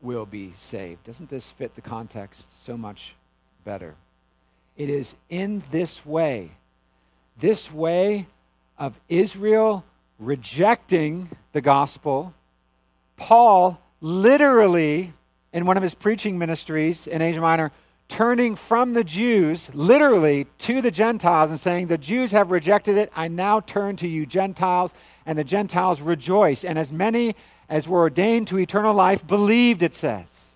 will 0.00 0.26
be 0.26 0.52
saved. 0.58 1.04
Doesn't 1.04 1.30
this 1.30 1.50
fit 1.50 1.74
the 1.74 1.80
context 1.80 2.64
so 2.64 2.76
much 2.76 3.14
better? 3.64 3.94
It 4.76 4.88
is 4.88 5.16
in 5.28 5.62
this 5.70 6.04
way, 6.06 6.52
this 7.38 7.70
way 7.70 8.26
of 8.78 8.98
Israel 9.08 9.84
rejecting 10.18 11.28
the 11.52 11.60
gospel, 11.60 12.32
Paul 13.16 13.80
literally, 14.00 15.12
in 15.52 15.66
one 15.66 15.76
of 15.76 15.82
his 15.82 15.94
preaching 15.94 16.38
ministries 16.38 17.06
in 17.06 17.20
Asia 17.22 17.40
Minor, 17.40 17.70
turning 18.08 18.56
from 18.56 18.92
the 18.92 19.04
Jews 19.04 19.70
literally 19.74 20.46
to 20.58 20.80
the 20.80 20.90
Gentiles 20.90 21.50
and 21.50 21.60
saying, 21.60 21.86
The 21.86 21.98
Jews 21.98 22.32
have 22.32 22.50
rejected 22.50 22.96
it. 22.96 23.12
I 23.14 23.28
now 23.28 23.60
turn 23.60 23.96
to 23.96 24.08
you, 24.08 24.26
Gentiles 24.26 24.92
and 25.26 25.38
the 25.38 25.44
Gentiles 25.44 26.00
rejoice. 26.00 26.64
And 26.64 26.78
as 26.78 26.92
many 26.92 27.34
as 27.68 27.88
were 27.88 28.00
ordained 28.00 28.48
to 28.48 28.58
eternal 28.58 28.94
life 28.94 29.26
believed, 29.26 29.82
it 29.82 29.94
says. 29.94 30.48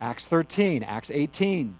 Acts 0.00 0.26
13, 0.26 0.82
Acts 0.82 1.10
18. 1.10 1.78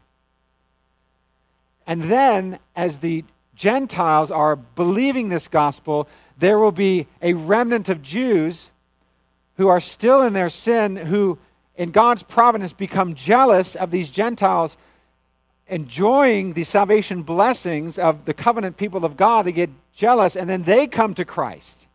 And 1.86 2.04
then, 2.04 2.58
as 2.76 3.00
the 3.00 3.24
Gentiles 3.54 4.30
are 4.30 4.56
believing 4.56 5.28
this 5.28 5.48
gospel, 5.48 6.08
there 6.38 6.58
will 6.58 6.72
be 6.72 7.06
a 7.20 7.34
remnant 7.34 7.88
of 7.88 8.02
Jews 8.02 8.68
who 9.56 9.68
are 9.68 9.80
still 9.80 10.22
in 10.22 10.32
their 10.32 10.48
sin, 10.48 10.96
who, 10.96 11.38
in 11.76 11.90
God's 11.90 12.22
providence, 12.22 12.72
become 12.72 13.14
jealous 13.14 13.74
of 13.74 13.90
these 13.90 14.10
Gentiles 14.10 14.76
enjoying 15.66 16.52
the 16.52 16.64
salvation 16.64 17.22
blessings 17.22 17.98
of 17.98 18.24
the 18.24 18.34
covenant 18.34 18.76
people 18.76 19.04
of 19.04 19.16
God. 19.16 19.46
They 19.46 19.52
get 19.52 19.70
jealous, 19.94 20.36
and 20.36 20.48
then 20.48 20.62
they 20.62 20.86
come 20.86 21.14
to 21.14 21.24
Christ, 21.24 21.86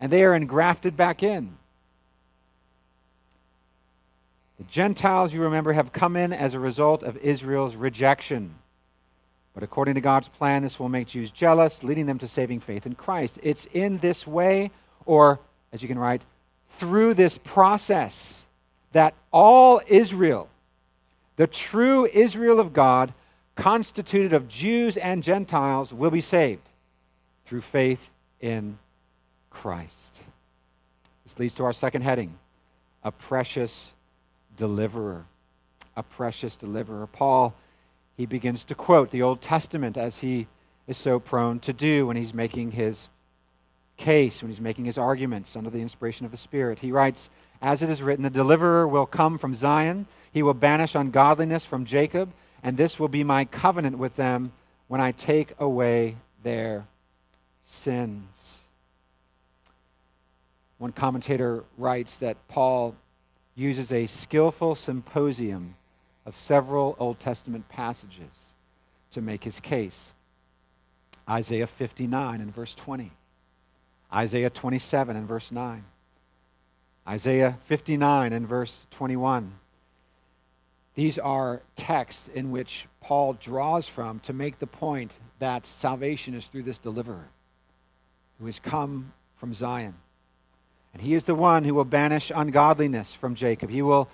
and 0.00 0.12
they 0.12 0.24
are 0.24 0.34
engrafted 0.34 0.96
back 0.96 1.22
in. 1.22 1.56
The 4.58 4.64
Gentiles, 4.64 5.32
you 5.32 5.42
remember, 5.42 5.72
have 5.72 5.92
come 5.92 6.16
in 6.16 6.32
as 6.32 6.54
a 6.54 6.58
result 6.58 7.02
of 7.02 7.16
Israel's 7.18 7.76
rejection. 7.76 8.54
But 9.54 9.62
according 9.62 9.94
to 9.94 10.00
God's 10.00 10.28
plan, 10.28 10.62
this 10.62 10.78
will 10.78 10.88
make 10.88 11.08
Jews 11.08 11.30
jealous, 11.30 11.82
leading 11.82 12.06
them 12.06 12.18
to 12.18 12.28
saving 12.28 12.60
faith 12.60 12.86
in 12.86 12.94
Christ. 12.94 13.38
It's 13.42 13.66
in 13.66 13.98
this 13.98 14.26
way, 14.26 14.70
or 15.06 15.40
as 15.72 15.80
you 15.82 15.88
can 15.88 15.98
write, 15.98 16.22
through 16.78 17.14
this 17.14 17.38
process, 17.38 18.44
that 18.92 19.14
all 19.32 19.80
Israel, 19.86 20.48
the 21.36 21.46
true 21.46 22.06
Israel 22.06 22.60
of 22.60 22.72
God, 22.72 23.12
constituted 23.54 24.32
of 24.32 24.48
Jews 24.48 24.96
and 24.96 25.22
Gentiles, 25.22 25.92
will 25.92 26.10
be 26.10 26.20
saved 26.20 26.67
through 27.48 27.62
faith 27.62 28.10
in 28.40 28.78
Christ. 29.50 30.20
This 31.24 31.38
leads 31.38 31.54
to 31.54 31.64
our 31.64 31.72
second 31.72 32.02
heading 32.02 32.34
a 33.02 33.10
precious 33.10 33.92
deliverer. 34.56 35.24
A 35.96 36.02
precious 36.02 36.56
deliverer. 36.56 37.06
Paul 37.06 37.54
he 38.18 38.26
begins 38.26 38.64
to 38.64 38.74
quote 38.74 39.12
the 39.12 39.22
Old 39.22 39.40
Testament 39.40 39.96
as 39.96 40.18
he 40.18 40.48
is 40.88 40.96
so 40.96 41.20
prone 41.20 41.60
to 41.60 41.72
do 41.72 42.08
when 42.08 42.16
he's 42.16 42.34
making 42.34 42.72
his 42.72 43.08
case, 43.96 44.42
when 44.42 44.50
he's 44.50 44.60
making 44.60 44.86
his 44.86 44.98
arguments 44.98 45.54
under 45.54 45.70
the 45.70 45.80
inspiration 45.80 46.26
of 46.26 46.32
the 46.32 46.36
Spirit. 46.36 46.80
He 46.80 46.90
writes, 46.90 47.30
As 47.62 47.80
it 47.80 47.88
is 47.88 48.02
written, 48.02 48.24
the 48.24 48.30
deliverer 48.30 48.88
will 48.88 49.06
come 49.06 49.38
from 49.38 49.54
Zion, 49.54 50.06
he 50.32 50.42
will 50.42 50.54
banish 50.54 50.96
ungodliness 50.96 51.64
from 51.64 51.84
Jacob, 51.84 52.32
and 52.64 52.76
this 52.76 52.98
will 52.98 53.08
be 53.08 53.22
my 53.22 53.44
covenant 53.44 53.98
with 53.98 54.16
them 54.16 54.50
when 54.88 55.00
I 55.00 55.12
take 55.12 55.54
away 55.60 56.16
their 56.42 56.84
sins. 57.68 58.60
One 60.78 60.92
commentator 60.92 61.64
writes 61.76 62.18
that 62.18 62.36
Paul 62.48 62.96
uses 63.54 63.92
a 63.92 64.06
skillful 64.06 64.74
symposium 64.74 65.74
of 66.24 66.34
several 66.34 66.96
Old 66.98 67.20
Testament 67.20 67.68
passages 67.68 68.52
to 69.10 69.20
make 69.20 69.44
his 69.44 69.60
case. 69.60 70.12
Isaiah 71.28 71.66
59 71.66 72.40
and 72.40 72.54
verse 72.54 72.74
20, 72.74 73.12
Isaiah 74.14 74.50
27 74.50 75.16
and 75.16 75.28
verse 75.28 75.52
9, 75.52 75.84
Isaiah 77.06 77.58
59 77.64 78.32
and 78.32 78.48
verse 78.48 78.86
21. 78.92 79.52
These 80.94 81.18
are 81.18 81.60
texts 81.76 82.28
in 82.28 82.50
which 82.50 82.86
Paul 83.00 83.34
draws 83.34 83.86
from 83.86 84.20
to 84.20 84.32
make 84.32 84.58
the 84.58 84.66
point 84.66 85.18
that 85.38 85.66
salvation 85.66 86.34
is 86.34 86.46
through 86.46 86.62
this 86.62 86.78
deliverer 86.78 87.28
who 88.38 88.46
has 88.46 88.58
come 88.58 89.12
from 89.36 89.54
Zion. 89.54 89.94
And 90.92 91.02
he 91.02 91.14
is 91.14 91.24
the 91.24 91.34
one 91.34 91.64
who 91.64 91.74
will 91.74 91.84
banish 91.84 92.32
ungodliness 92.34 93.14
from 93.14 93.34
Jacob. 93.34 93.70
He 93.70 93.82
will 93.82 94.08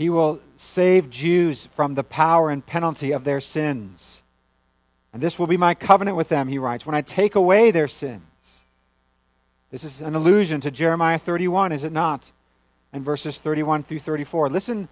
he 0.00 0.08
will 0.08 0.40
save 0.56 1.10
Jews 1.10 1.66
from 1.74 1.94
the 1.94 2.02
power 2.02 2.48
and 2.48 2.64
penalty 2.64 3.12
of 3.12 3.24
their 3.24 3.38
sins. 3.38 4.22
And 5.12 5.22
this 5.22 5.38
will 5.38 5.46
be 5.46 5.58
my 5.58 5.74
covenant 5.74 6.16
with 6.16 6.30
them, 6.30 6.48
he 6.48 6.56
writes, 6.56 6.86
when 6.86 6.94
I 6.94 7.02
take 7.02 7.34
away 7.34 7.70
their 7.70 7.86
sins. 7.86 8.22
This 9.70 9.84
is 9.84 10.00
an 10.00 10.14
allusion 10.14 10.62
to 10.62 10.70
Jeremiah 10.70 11.18
31, 11.18 11.72
is 11.72 11.84
it 11.84 11.92
not? 11.92 12.32
And 12.94 13.04
verses 13.04 13.36
31 13.36 13.82
through 13.82 13.98
34. 13.98 14.48
Listen 14.48 14.88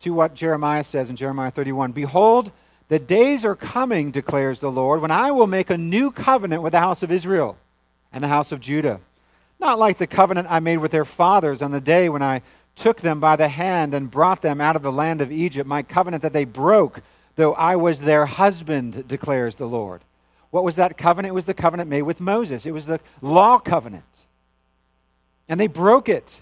to 0.00 0.10
what 0.10 0.34
Jeremiah 0.34 0.84
says 0.84 1.08
in 1.08 1.16
Jeremiah 1.16 1.50
31 1.50 1.92
Behold, 1.92 2.52
the 2.88 2.98
days 2.98 3.46
are 3.46 3.56
coming, 3.56 4.10
declares 4.10 4.60
the 4.60 4.70
Lord, 4.70 5.00
when 5.00 5.10
I 5.10 5.30
will 5.30 5.46
make 5.46 5.70
a 5.70 5.78
new 5.78 6.10
covenant 6.10 6.62
with 6.62 6.72
the 6.72 6.80
house 6.80 7.02
of 7.02 7.10
Israel 7.10 7.56
and 8.12 8.22
the 8.22 8.28
house 8.28 8.52
of 8.52 8.60
Judah. 8.60 9.00
Not 9.58 9.78
like 9.78 9.98
the 9.98 10.06
covenant 10.06 10.48
I 10.50 10.60
made 10.60 10.78
with 10.78 10.90
their 10.90 11.04
fathers 11.04 11.62
on 11.62 11.70
the 11.70 11.80
day 11.80 12.08
when 12.08 12.22
I 12.22 12.42
took 12.76 13.00
them 13.00 13.20
by 13.20 13.36
the 13.36 13.48
hand 13.48 13.94
and 13.94 14.10
brought 14.10 14.42
them 14.42 14.60
out 14.60 14.76
of 14.76 14.82
the 14.82 14.92
land 14.92 15.20
of 15.20 15.30
Egypt, 15.30 15.68
my 15.68 15.82
covenant 15.82 16.22
that 16.22 16.32
they 16.32 16.44
broke, 16.44 17.02
though 17.36 17.52
I 17.54 17.76
was 17.76 18.00
their 18.00 18.26
husband, 18.26 19.06
declares 19.06 19.56
the 19.56 19.66
Lord. 19.66 20.02
What 20.50 20.64
was 20.64 20.76
that 20.76 20.96
covenant? 20.96 21.32
It 21.32 21.34
was 21.34 21.44
the 21.44 21.54
covenant 21.54 21.90
made 21.90 22.02
with 22.02 22.20
Moses, 22.20 22.66
it 22.66 22.72
was 22.72 22.86
the 22.86 23.00
law 23.20 23.58
covenant. 23.58 24.04
And 25.48 25.60
they 25.60 25.66
broke 25.66 26.08
it. 26.08 26.40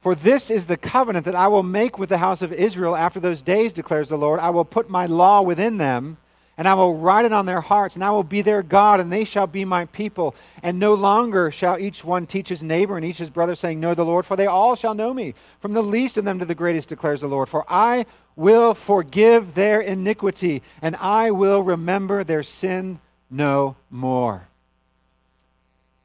For 0.00 0.14
this 0.14 0.50
is 0.50 0.66
the 0.66 0.76
covenant 0.76 1.24
that 1.24 1.34
I 1.34 1.48
will 1.48 1.64
make 1.64 1.98
with 1.98 2.08
the 2.08 2.18
house 2.18 2.40
of 2.40 2.52
Israel 2.52 2.94
after 2.94 3.18
those 3.18 3.42
days, 3.42 3.72
declares 3.72 4.08
the 4.08 4.16
Lord. 4.16 4.38
I 4.38 4.50
will 4.50 4.64
put 4.64 4.88
my 4.88 5.06
law 5.06 5.42
within 5.42 5.78
them 5.78 6.18
and 6.58 6.66
I 6.66 6.74
will 6.74 6.96
write 6.96 7.24
it 7.24 7.32
on 7.32 7.46
their 7.46 7.60
hearts, 7.60 7.94
and 7.94 8.02
I 8.02 8.10
will 8.10 8.24
be 8.24 8.42
their 8.42 8.64
God, 8.64 8.98
and 8.98 9.12
they 9.12 9.22
shall 9.22 9.46
be 9.46 9.64
my 9.64 9.84
people. 9.86 10.34
And 10.60 10.80
no 10.80 10.94
longer 10.94 11.52
shall 11.52 11.78
each 11.78 12.02
one 12.02 12.26
teach 12.26 12.48
his 12.48 12.64
neighbor 12.64 12.96
and 12.96 13.06
each 13.06 13.18
his 13.18 13.30
brother, 13.30 13.54
saying, 13.54 13.78
Know 13.78 13.94
the 13.94 14.04
Lord, 14.04 14.26
for 14.26 14.34
they 14.34 14.46
all 14.46 14.74
shall 14.74 14.92
know 14.92 15.14
me, 15.14 15.34
from 15.60 15.72
the 15.72 15.82
least 15.82 16.18
of 16.18 16.24
them 16.24 16.40
to 16.40 16.44
the 16.44 16.56
greatest, 16.56 16.88
declares 16.88 17.20
the 17.20 17.28
Lord. 17.28 17.48
For 17.48 17.64
I 17.68 18.06
will 18.34 18.74
forgive 18.74 19.54
their 19.54 19.80
iniquity, 19.80 20.62
and 20.82 20.96
I 20.96 21.30
will 21.30 21.62
remember 21.62 22.24
their 22.24 22.42
sin 22.42 22.98
no 23.30 23.76
more. 23.88 24.48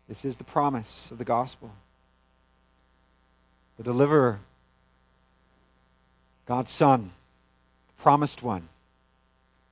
This 0.07 0.23
is 0.23 0.37
the 0.37 0.43
promise 0.43 1.09
of 1.09 1.17
the 1.17 1.25
gospel. 1.25 1.71
The 3.77 3.83
deliverer, 3.83 4.39
God's 6.45 6.69
Son, 6.69 7.09
the 7.87 8.03
promised 8.03 8.43
one 8.43 8.69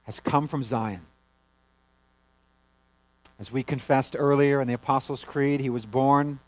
has 0.03 0.19
come 0.19 0.47
from 0.47 0.63
Zion. 0.63 1.01
As 3.39 3.51
we 3.51 3.63
confessed 3.63 4.15
earlier 4.17 4.61
in 4.61 4.67
the 4.67 4.73
Apostles' 4.73 5.23
Creed, 5.23 5.61
he 5.61 5.69
was 5.69 5.85
born 5.85 6.39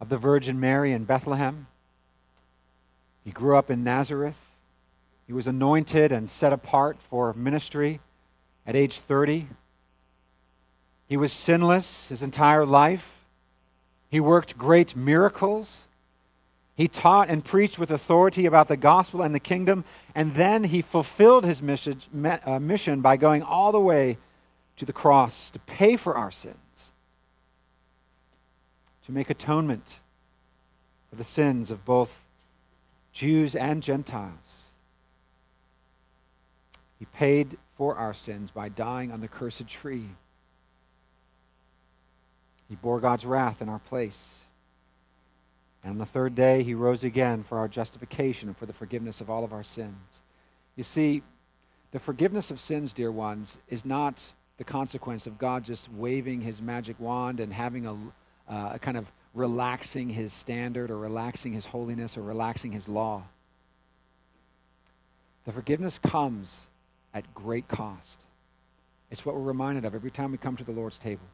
of 0.00 0.08
the 0.08 0.18
Virgin 0.18 0.60
Mary 0.60 0.92
in 0.92 1.04
Bethlehem. 1.04 1.66
He 3.24 3.30
grew 3.30 3.56
up 3.56 3.70
in 3.70 3.84
Nazareth. 3.84 4.36
He 5.26 5.32
was 5.32 5.46
anointed 5.46 6.12
and 6.12 6.30
set 6.30 6.52
apart 6.52 6.98
for 7.00 7.32
ministry 7.34 8.00
at 8.66 8.76
age 8.76 8.98
30. 8.98 9.48
He 11.08 11.16
was 11.16 11.32
sinless 11.32 12.08
his 12.08 12.22
entire 12.22 12.66
life. 12.66 13.24
He 14.08 14.20
worked 14.20 14.58
great 14.58 14.94
miracles. 14.96 15.80
He 16.74 16.88
taught 16.88 17.28
and 17.28 17.44
preached 17.44 17.78
with 17.78 17.90
authority 17.90 18.46
about 18.46 18.68
the 18.68 18.76
gospel 18.76 19.22
and 19.22 19.34
the 19.34 19.40
kingdom, 19.40 19.84
and 20.14 20.32
then 20.32 20.64
he 20.64 20.80
fulfilled 20.80 21.44
his 21.44 21.60
uh, 21.60 22.58
mission, 22.60 23.00
by 23.00 23.16
going 23.16 23.42
all 23.42 23.72
the 23.72 23.80
way 23.80 24.16
to 24.76 24.86
the 24.86 24.92
cross 24.92 25.50
to 25.50 25.58
pay 25.58 25.96
for 25.96 26.16
our 26.16 26.30
sins, 26.30 26.92
to 29.04 29.12
make 29.12 29.28
atonement 29.28 29.98
for 31.10 31.16
the 31.16 31.24
sins 31.24 31.70
of 31.70 31.84
both 31.84 32.20
Jews 33.12 33.54
and 33.54 33.82
Gentiles. 33.82 34.62
He 36.98 37.04
paid 37.04 37.58
for 37.76 37.96
our 37.96 38.14
sins 38.14 38.50
by 38.50 38.70
dying 38.70 39.12
on 39.12 39.20
the 39.20 39.28
cursed 39.28 39.68
tree. 39.68 40.08
He 42.68 42.76
bore 42.76 43.00
God's 43.00 43.26
wrath 43.26 43.60
in 43.60 43.68
our 43.68 43.80
place. 43.80 44.38
And 45.82 45.92
on 45.92 45.98
the 45.98 46.06
third 46.06 46.34
day, 46.34 46.62
he 46.62 46.74
rose 46.74 47.04
again 47.04 47.42
for 47.42 47.58
our 47.58 47.68
justification 47.68 48.48
and 48.48 48.56
for 48.56 48.66
the 48.66 48.72
forgiveness 48.72 49.20
of 49.20 49.28
all 49.28 49.44
of 49.44 49.52
our 49.52 49.64
sins. 49.64 50.22
You 50.76 50.84
see, 50.84 51.22
the 51.90 51.98
forgiveness 51.98 52.50
of 52.50 52.60
sins, 52.60 52.92
dear 52.92 53.10
ones, 53.10 53.58
is 53.68 53.84
not 53.84 54.32
the 54.58 54.64
consequence 54.64 55.26
of 55.26 55.38
God 55.38 55.64
just 55.64 55.92
waving 55.92 56.40
his 56.40 56.62
magic 56.62 56.98
wand 57.00 57.40
and 57.40 57.52
having 57.52 57.86
a, 57.86 57.94
uh, 58.52 58.72
a 58.74 58.78
kind 58.78 58.96
of 58.96 59.10
relaxing 59.34 60.08
his 60.08 60.32
standard 60.32 60.90
or 60.90 60.98
relaxing 60.98 61.52
his 61.52 61.66
holiness 61.66 62.16
or 62.16 62.22
relaxing 62.22 62.70
his 62.70 62.88
law. 62.88 63.24
The 65.44 65.52
forgiveness 65.52 65.98
comes 65.98 66.66
at 67.12 67.34
great 67.34 67.66
cost. 67.66 68.20
It's 69.10 69.26
what 69.26 69.34
we're 69.34 69.42
reminded 69.42 69.84
of 69.84 69.94
every 69.94 70.10
time 70.10 70.30
we 70.32 70.38
come 70.38 70.56
to 70.56 70.64
the 70.64 70.72
Lord's 70.72 70.98
table 70.98 71.26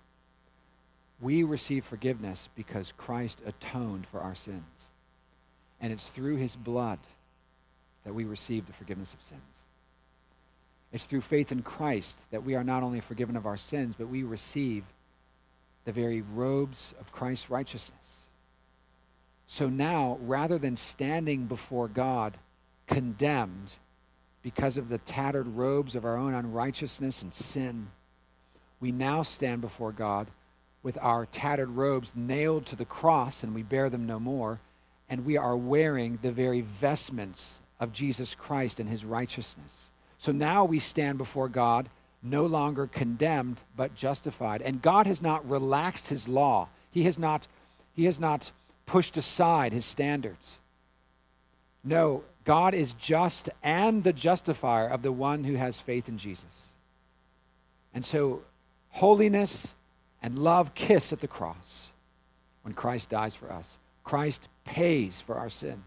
we 1.20 1.42
receive 1.42 1.84
forgiveness 1.84 2.48
because 2.54 2.92
Christ 2.96 3.40
atoned 3.46 4.06
for 4.06 4.20
our 4.20 4.34
sins. 4.34 4.88
And 5.80 5.92
it's 5.92 6.06
through 6.06 6.36
his 6.36 6.56
blood 6.56 6.98
that 8.04 8.14
we 8.14 8.24
receive 8.24 8.66
the 8.66 8.72
forgiveness 8.72 9.14
of 9.14 9.22
sins. 9.22 9.40
It's 10.92 11.04
through 11.04 11.20
faith 11.20 11.52
in 11.52 11.62
Christ 11.62 12.16
that 12.30 12.44
we 12.44 12.54
are 12.54 12.64
not 12.64 12.82
only 12.82 13.00
forgiven 13.00 13.36
of 13.36 13.46
our 13.46 13.56
sins, 13.56 13.94
but 13.98 14.08
we 14.08 14.22
receive 14.22 14.84
the 15.84 15.92
very 15.92 16.22
robes 16.22 16.94
of 17.00 17.12
Christ's 17.12 17.50
righteousness. 17.50 18.20
So 19.46 19.68
now, 19.68 20.18
rather 20.22 20.58
than 20.58 20.76
standing 20.76 21.46
before 21.46 21.88
God 21.88 22.36
condemned 22.86 23.74
because 24.42 24.76
of 24.76 24.88
the 24.88 24.98
tattered 24.98 25.48
robes 25.48 25.94
of 25.94 26.04
our 26.04 26.16
own 26.16 26.34
unrighteousness 26.34 27.22
and 27.22 27.34
sin, 27.34 27.88
we 28.80 28.92
now 28.92 29.22
stand 29.22 29.60
before 29.60 29.92
God 29.92 30.28
with 30.83 30.99
our 31.01 31.26
tattered 31.26 31.70
robes 31.70 32.12
nailed 32.14 32.66
to 32.66 32.76
the 32.76 32.85
cross, 32.85 33.43
and 33.43 33.55
we 33.55 33.62
bear 33.62 33.91
them 33.91 34.07
no 34.07 34.18
more, 34.18 34.61
and 35.09 35.24
we 35.24 35.37
are 35.37 35.57
wearing 35.57 36.18
the 36.22 36.33
very 36.33 36.61
vestments 36.61 37.61
of 37.81 37.93
Jesus 37.93 38.35
Christ 38.35 38.81
and 38.81 38.89
his 38.89 39.05
righteousness. 39.05 39.91
So 40.18 40.33
now 40.33 40.64
we 40.64 40.79
stand 40.79 41.18
before 41.18 41.49
God 41.49 41.89
no 42.22 42.47
longer 42.47 42.87
condemned 42.87 43.59
but 43.76 43.95
justified. 43.95 44.62
And 44.62 44.83
God 44.83 45.07
has 45.07 45.22
not 45.22 45.49
relaxed 45.49 46.09
his 46.09 46.29
law. 46.29 46.68
He 46.91 47.05
has 47.05 47.18
not 47.18 47.47
he 47.95 48.05
has 48.05 48.20
not 48.20 48.51
pushed 48.87 49.16
aside 49.16 49.72
his 49.72 49.85
standards. 49.85 50.59
No, 51.83 52.22
God 52.45 52.74
is 52.74 52.95
just 52.95 53.51
and 53.62 54.05
the 54.05 54.12
justifier 54.12 54.87
of 54.87 55.03
the 55.03 55.12
one 55.12 55.45
who 55.45 55.55
has 55.55 55.81
faith 55.81 56.09
in 56.09 56.16
Jesus. 56.16 56.66
And 57.95 58.05
so, 58.05 58.43
holiness 58.91 59.74
and 60.22 60.38
love 60.38 60.74
kiss 60.74 61.12
at 61.12 61.20
the 61.20 61.28
cross 61.28 61.90
when 62.62 62.74
Christ 62.74 63.10
dies 63.10 63.34
for 63.34 63.50
us. 63.52 63.78
Christ 64.04 64.48
pays 64.64 65.20
for 65.20 65.36
our 65.36 65.50
sin 65.50 65.82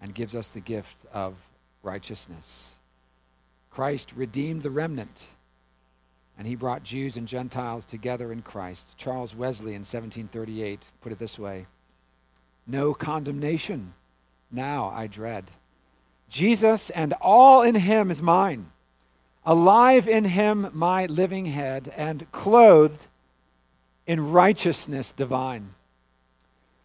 and 0.00 0.14
gives 0.14 0.34
us 0.34 0.50
the 0.50 0.60
gift 0.60 0.96
of 1.12 1.34
righteousness. 1.82 2.74
Christ 3.70 4.12
redeemed 4.14 4.62
the 4.62 4.70
remnant, 4.70 5.24
and 6.38 6.46
he 6.46 6.54
brought 6.54 6.82
Jews 6.82 7.16
and 7.16 7.26
Gentiles 7.26 7.84
together 7.84 8.32
in 8.32 8.42
Christ. 8.42 8.96
Charles 8.96 9.34
Wesley 9.34 9.72
in 9.72 9.80
1738 9.80 10.80
put 11.00 11.12
it 11.12 11.18
this 11.18 11.38
way 11.38 11.66
No 12.66 12.94
condemnation 12.94 13.94
now 14.50 14.92
I 14.94 15.06
dread. 15.06 15.50
Jesus 16.28 16.90
and 16.90 17.12
all 17.20 17.62
in 17.62 17.74
him 17.74 18.10
is 18.10 18.20
mine. 18.20 18.70
Alive 19.46 20.08
in 20.08 20.24
him 20.24 20.68
my 20.72 21.06
living 21.06 21.46
head, 21.46 21.92
and 21.96 22.30
clothed 22.32 23.06
in 24.06 24.32
righteousness 24.32 25.12
divine. 25.12 25.74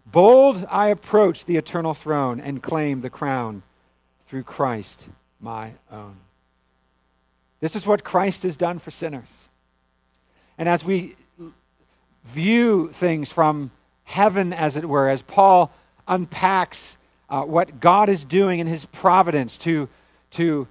Bold 0.06 0.66
I 0.70 0.88
approach 0.88 1.46
the 1.46 1.58
eternal 1.58 1.96
throne 1.96 2.40
and 2.40 2.62
claim 2.62 3.02
the 3.02 3.10
crown 3.10 3.64
through 4.28 4.44
Christ 4.44 5.08
my 5.40 5.72
own. 5.92 6.18
This 7.62 7.76
is 7.76 7.86
what 7.86 8.04
Christ 8.04 8.44
has 8.44 8.58
done 8.58 8.80
for 8.80 8.92
sinners. 8.92 9.50
And 10.58 10.70
as 10.70 10.86
we 10.86 11.16
view 12.26 12.92
things 12.94 13.32
from 13.32 13.72
heaven, 14.04 14.54
as 14.54 14.78
it 14.78 14.88
were, 14.88 15.10
as 15.10 15.22
Paul 15.22 15.72
unpacks 16.08 16.98
uh, 17.30 17.44
what 17.44 17.80
God 17.80 18.10
is 18.10 18.26
doing 18.26 18.60
in 18.60 18.68
his 18.68 18.86
providence 18.86 19.58
to, 19.60 19.88
to 20.32 20.68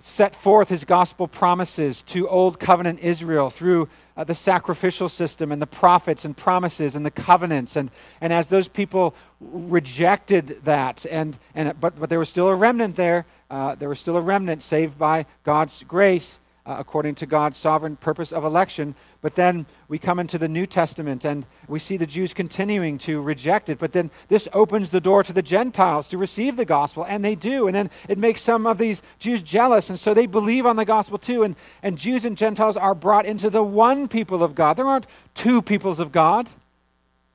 set 0.00 0.34
forth 0.34 0.68
his 0.68 0.84
gospel 0.84 1.28
promises 1.28 2.02
to 2.02 2.28
Old 2.28 2.58
Covenant 2.58 3.00
Israel 3.00 3.50
through 3.50 3.88
uh, 4.16 4.24
the 4.24 4.34
sacrificial 4.34 5.08
system 5.08 5.52
and 5.52 5.60
the 5.60 5.66
prophets 5.66 6.24
and 6.24 6.36
promises 6.36 6.96
and 6.96 7.04
the 7.04 7.10
covenants. 7.10 7.76
And, 7.76 7.90
and 8.20 8.32
as 8.32 8.48
those 8.48 8.68
people 8.68 9.14
rejected 9.40 10.60
that, 10.64 11.04
and, 11.10 11.38
and, 11.54 11.78
but, 11.80 11.98
but 11.98 12.10
there 12.10 12.18
was 12.18 12.28
still 12.28 12.48
a 12.48 12.54
remnant 12.54 12.96
there, 12.96 13.26
uh, 13.50 13.74
there 13.74 13.88
was 13.88 14.00
still 14.00 14.16
a 14.16 14.20
remnant 14.20 14.62
saved 14.62 14.98
by 14.98 15.26
God's 15.44 15.82
grace 15.84 16.38
uh, 16.66 16.76
according 16.78 17.14
to 17.14 17.26
God's 17.26 17.56
sovereign 17.56 17.96
purpose 17.96 18.32
of 18.32 18.44
election. 18.44 18.94
But 19.22 19.34
then 19.34 19.66
we 19.88 19.98
come 19.98 20.18
into 20.18 20.36
the 20.36 20.48
New 20.48 20.66
Testament 20.66 21.24
and 21.24 21.46
we 21.68 21.78
see 21.78 21.96
the 21.96 22.06
Jews 22.06 22.34
continuing 22.34 22.98
to 22.98 23.20
reject 23.20 23.68
it. 23.68 23.78
But 23.78 23.92
then 23.92 24.10
this 24.28 24.48
opens 24.52 24.90
the 24.90 25.00
door 25.00 25.22
to 25.22 25.32
the 25.32 25.42
Gentiles 25.42 26.08
to 26.08 26.18
receive 26.18 26.56
the 26.56 26.64
gospel, 26.64 27.04
and 27.08 27.24
they 27.24 27.34
do. 27.34 27.68
And 27.68 27.74
then 27.74 27.90
it 28.08 28.18
makes 28.18 28.42
some 28.42 28.66
of 28.66 28.78
these 28.78 29.02
Jews 29.18 29.42
jealous, 29.42 29.88
and 29.88 29.98
so 29.98 30.12
they 30.12 30.26
believe 30.26 30.66
on 30.66 30.76
the 30.76 30.84
gospel 30.84 31.18
too. 31.18 31.44
And, 31.44 31.54
and 31.82 31.96
Jews 31.96 32.24
and 32.24 32.36
Gentiles 32.36 32.76
are 32.76 32.94
brought 32.94 33.26
into 33.26 33.48
the 33.48 33.62
one 33.62 34.08
people 34.08 34.42
of 34.42 34.54
God. 34.54 34.76
There 34.76 34.86
aren't 34.86 35.06
two 35.34 35.62
peoples 35.62 36.00
of 36.00 36.10
God. 36.10 36.48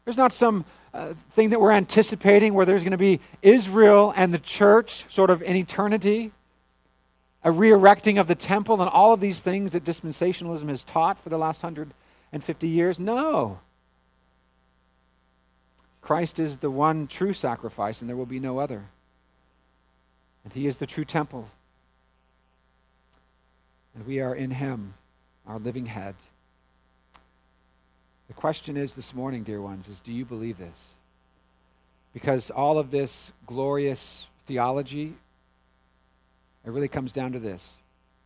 There's 0.04 0.18
not 0.18 0.34
some 0.34 0.66
uh, 0.94 1.14
thing 1.36 1.52
that 1.52 1.62
we're 1.62 1.72
anticipating 1.72 2.54
where 2.54 2.66
there's 2.66 2.84
going 2.84 2.92
to 2.92 2.98
be 2.98 3.22
Israel 3.42 4.14
and 4.16 4.34
the 4.34 4.40
church 4.40 5.06
sort 5.08 5.30
of 5.30 5.42
in 5.42 5.56
eternity 5.56 6.32
a 7.44 7.52
re 7.52 7.72
erecting 7.72 8.18
of 8.18 8.28
the 8.28 8.36
temple 8.36 8.82
and 8.82 8.90
all 8.90 9.14
of 9.14 9.20
these 9.20 9.42
things 9.42 9.72
that 9.72 9.84
dispensationalism 9.84 10.70
has 10.70 10.84
taught 10.84 11.20
for 11.20 11.30
the 11.30 11.38
last 11.38 11.64
150 11.64 12.68
years? 12.68 13.00
No. 13.00 13.60
Christ 16.02 16.40
is 16.40 16.58
the 16.58 16.72
one 16.72 17.08
true 17.08 17.34
sacrifice, 17.34 18.02
and 18.02 18.10
there 18.10 18.18
will 18.18 18.26
be 18.26 18.40
no 18.40 18.60
other. 18.60 18.86
And 20.44 20.54
He 20.54 20.68
is 20.68 20.78
the 20.78 20.88
true 20.88 21.06
temple. 21.06 21.48
And 23.96 24.06
we 24.06 24.20
are 24.20 24.36
in 24.36 24.52
Him, 24.52 24.94
our 25.48 25.60
living 25.60 25.86
head. 25.86 26.16
The 28.28 28.34
question 28.34 28.78
is 28.78 28.96
this 28.96 29.14
morning, 29.14 29.44
dear 29.44 29.62
ones, 29.62 29.88
is 29.88 30.00
do 30.00 30.12
you 30.12 30.26
believe 30.26 30.58
this? 30.58 30.96
Because 32.14 32.50
all 32.50 32.78
of 32.78 32.92
this 32.92 33.32
glorious 33.46 34.28
theology 34.48 35.14
it 36.66 36.72
really 36.72 36.88
comes 36.88 37.12
down 37.12 37.32
to 37.34 37.40
this 37.40 37.78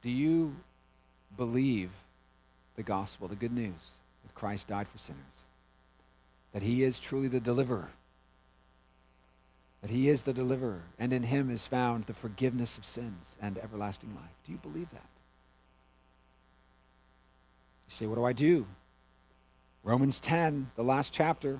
Do 0.02 0.10
you 0.10 0.56
believe 1.38 1.92
the 2.76 2.84
gospel, 2.84 3.28
the 3.28 3.36
good 3.36 3.54
news 3.54 3.92
that 4.24 4.36
Christ 4.36 4.68
died 4.68 4.88
for 4.88 4.98
sinners? 4.98 5.46
That 6.54 6.62
he 6.62 6.84
is 6.84 7.00
truly 7.00 7.28
the 7.28 7.40
deliverer? 7.40 7.90
That 9.82 9.92
he 9.92 10.10
is 10.10 10.24
the 10.24 10.34
deliverer, 10.34 10.82
and 10.98 11.14
in 11.14 11.24
him 11.24 11.52
is 11.52 11.68
found 11.68 12.06
the 12.06 12.14
forgiveness 12.14 12.78
of 12.78 12.86
sins 12.86 13.36
and 13.42 13.58
everlasting 13.58 14.16
life. 14.16 14.34
Do 14.46 14.52
you 14.52 14.58
believe 14.58 14.90
that? 14.92 15.10
You 17.88 17.96
say, 17.96 18.06
What 18.08 18.16
do 18.16 18.26
I 18.26 18.34
do? 18.34 18.66
Romans 19.84 20.20
10, 20.20 20.72
the 20.76 20.84
last 20.84 21.14
chapter, 21.14 21.60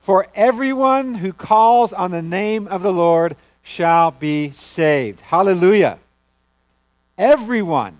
For 0.00 0.26
everyone 0.34 1.14
who 1.14 1.32
calls 1.32 1.92
on 1.92 2.10
the 2.10 2.22
name 2.22 2.66
of 2.68 2.82
the 2.82 2.92
Lord 2.92 3.36
shall 3.62 4.10
be 4.10 4.50
saved. 4.52 5.20
Hallelujah. 5.20 5.98
Everyone, 7.18 7.98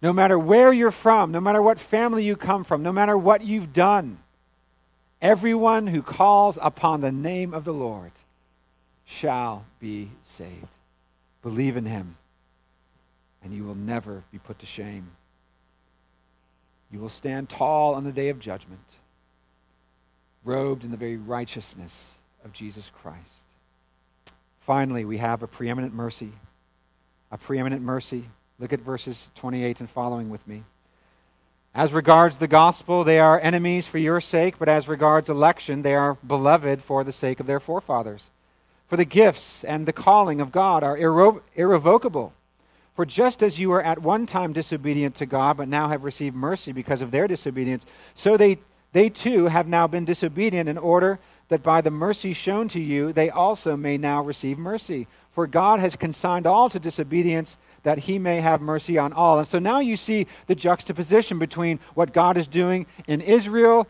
no 0.00 0.12
matter 0.12 0.38
where 0.38 0.72
you're 0.72 0.92
from, 0.92 1.32
no 1.32 1.40
matter 1.40 1.60
what 1.60 1.80
family 1.80 2.24
you 2.24 2.36
come 2.36 2.62
from, 2.62 2.82
no 2.82 2.92
matter 2.92 3.18
what 3.18 3.42
you've 3.42 3.72
done, 3.72 4.20
everyone 5.20 5.88
who 5.88 6.02
calls 6.02 6.56
upon 6.62 7.00
the 7.00 7.12
name 7.12 7.52
of 7.52 7.64
the 7.64 7.74
Lord 7.74 8.12
shall 9.04 9.64
be 9.80 10.10
saved. 10.22 10.68
Believe 11.42 11.76
in 11.76 11.86
him, 11.86 12.16
and 13.42 13.52
you 13.52 13.64
will 13.64 13.74
never 13.74 14.22
be 14.30 14.38
put 14.38 14.60
to 14.60 14.66
shame. 14.66 15.10
You 16.92 17.00
will 17.00 17.08
stand 17.08 17.48
tall 17.48 17.94
on 17.94 18.04
the 18.04 18.12
day 18.12 18.28
of 18.28 18.38
judgment 18.38 18.99
robed 20.44 20.84
in 20.84 20.90
the 20.90 20.96
very 20.96 21.16
righteousness 21.16 22.14
of 22.44 22.52
Jesus 22.52 22.90
Christ. 23.02 23.44
Finally, 24.60 25.04
we 25.04 25.18
have 25.18 25.42
a 25.42 25.46
preeminent 25.46 25.94
mercy. 25.94 26.32
A 27.30 27.38
preeminent 27.38 27.82
mercy. 27.82 28.24
Look 28.58 28.72
at 28.72 28.80
verses 28.80 29.28
28 29.36 29.80
and 29.80 29.90
following 29.90 30.30
with 30.30 30.46
me. 30.46 30.64
As 31.74 31.92
regards 31.92 32.36
the 32.36 32.48
gospel, 32.48 33.04
they 33.04 33.20
are 33.20 33.38
enemies 33.38 33.86
for 33.86 33.98
your 33.98 34.20
sake, 34.20 34.58
but 34.58 34.68
as 34.68 34.88
regards 34.88 35.30
election, 35.30 35.82
they 35.82 35.94
are 35.94 36.14
beloved 36.26 36.82
for 36.82 37.04
the 37.04 37.12
sake 37.12 37.38
of 37.38 37.46
their 37.46 37.60
forefathers. 37.60 38.30
For 38.88 38.96
the 38.96 39.04
gifts 39.04 39.62
and 39.62 39.86
the 39.86 39.92
calling 39.92 40.40
of 40.40 40.50
God 40.50 40.82
are 40.82 40.98
irre- 40.98 41.40
irrevocable. 41.54 42.32
For 42.96 43.06
just 43.06 43.42
as 43.42 43.58
you 43.58 43.70
were 43.70 43.82
at 43.82 44.02
one 44.02 44.26
time 44.26 44.52
disobedient 44.52 45.14
to 45.16 45.26
God, 45.26 45.56
but 45.56 45.68
now 45.68 45.88
have 45.88 46.02
received 46.02 46.34
mercy 46.34 46.72
because 46.72 47.02
of 47.02 47.12
their 47.12 47.28
disobedience, 47.28 47.86
so 48.14 48.36
they 48.36 48.58
they 48.92 49.08
too 49.08 49.46
have 49.46 49.68
now 49.68 49.86
been 49.86 50.04
disobedient 50.04 50.68
in 50.68 50.78
order 50.78 51.18
that 51.48 51.62
by 51.62 51.80
the 51.80 51.90
mercy 51.90 52.32
shown 52.32 52.68
to 52.68 52.80
you, 52.80 53.12
they 53.12 53.30
also 53.30 53.76
may 53.76 53.98
now 53.98 54.22
receive 54.22 54.58
mercy. 54.58 55.06
For 55.32 55.46
God 55.46 55.80
has 55.80 55.96
consigned 55.96 56.46
all 56.46 56.68
to 56.70 56.78
disobedience 56.78 57.56
that 57.82 57.98
he 57.98 58.18
may 58.18 58.40
have 58.40 58.60
mercy 58.60 58.98
on 58.98 59.12
all. 59.12 59.38
And 59.38 59.48
so 59.48 59.58
now 59.58 59.80
you 59.80 59.96
see 59.96 60.26
the 60.46 60.54
juxtaposition 60.54 61.38
between 61.38 61.80
what 61.94 62.12
God 62.12 62.36
is 62.36 62.46
doing 62.46 62.86
in 63.06 63.20
Israel 63.20 63.86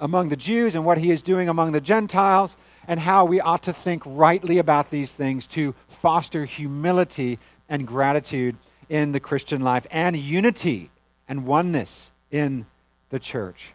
among 0.00 0.28
the 0.28 0.36
Jews 0.36 0.74
and 0.74 0.84
what 0.84 0.98
he 0.98 1.10
is 1.10 1.22
doing 1.22 1.48
among 1.48 1.72
the 1.72 1.80
Gentiles, 1.80 2.56
and 2.86 3.00
how 3.00 3.24
we 3.24 3.40
ought 3.40 3.62
to 3.62 3.72
think 3.72 4.02
rightly 4.04 4.58
about 4.58 4.90
these 4.90 5.12
things 5.12 5.46
to 5.46 5.74
foster 5.88 6.44
humility 6.44 7.38
and 7.68 7.86
gratitude 7.86 8.56
in 8.88 9.12
the 9.12 9.20
Christian 9.20 9.62
life 9.62 9.86
and 9.90 10.16
unity 10.16 10.90
and 11.28 11.46
oneness 11.46 12.12
in 12.30 12.66
the 13.08 13.18
church. 13.18 13.72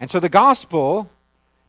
And 0.00 0.10
so 0.10 0.18
the 0.18 0.28
gospel 0.28 1.10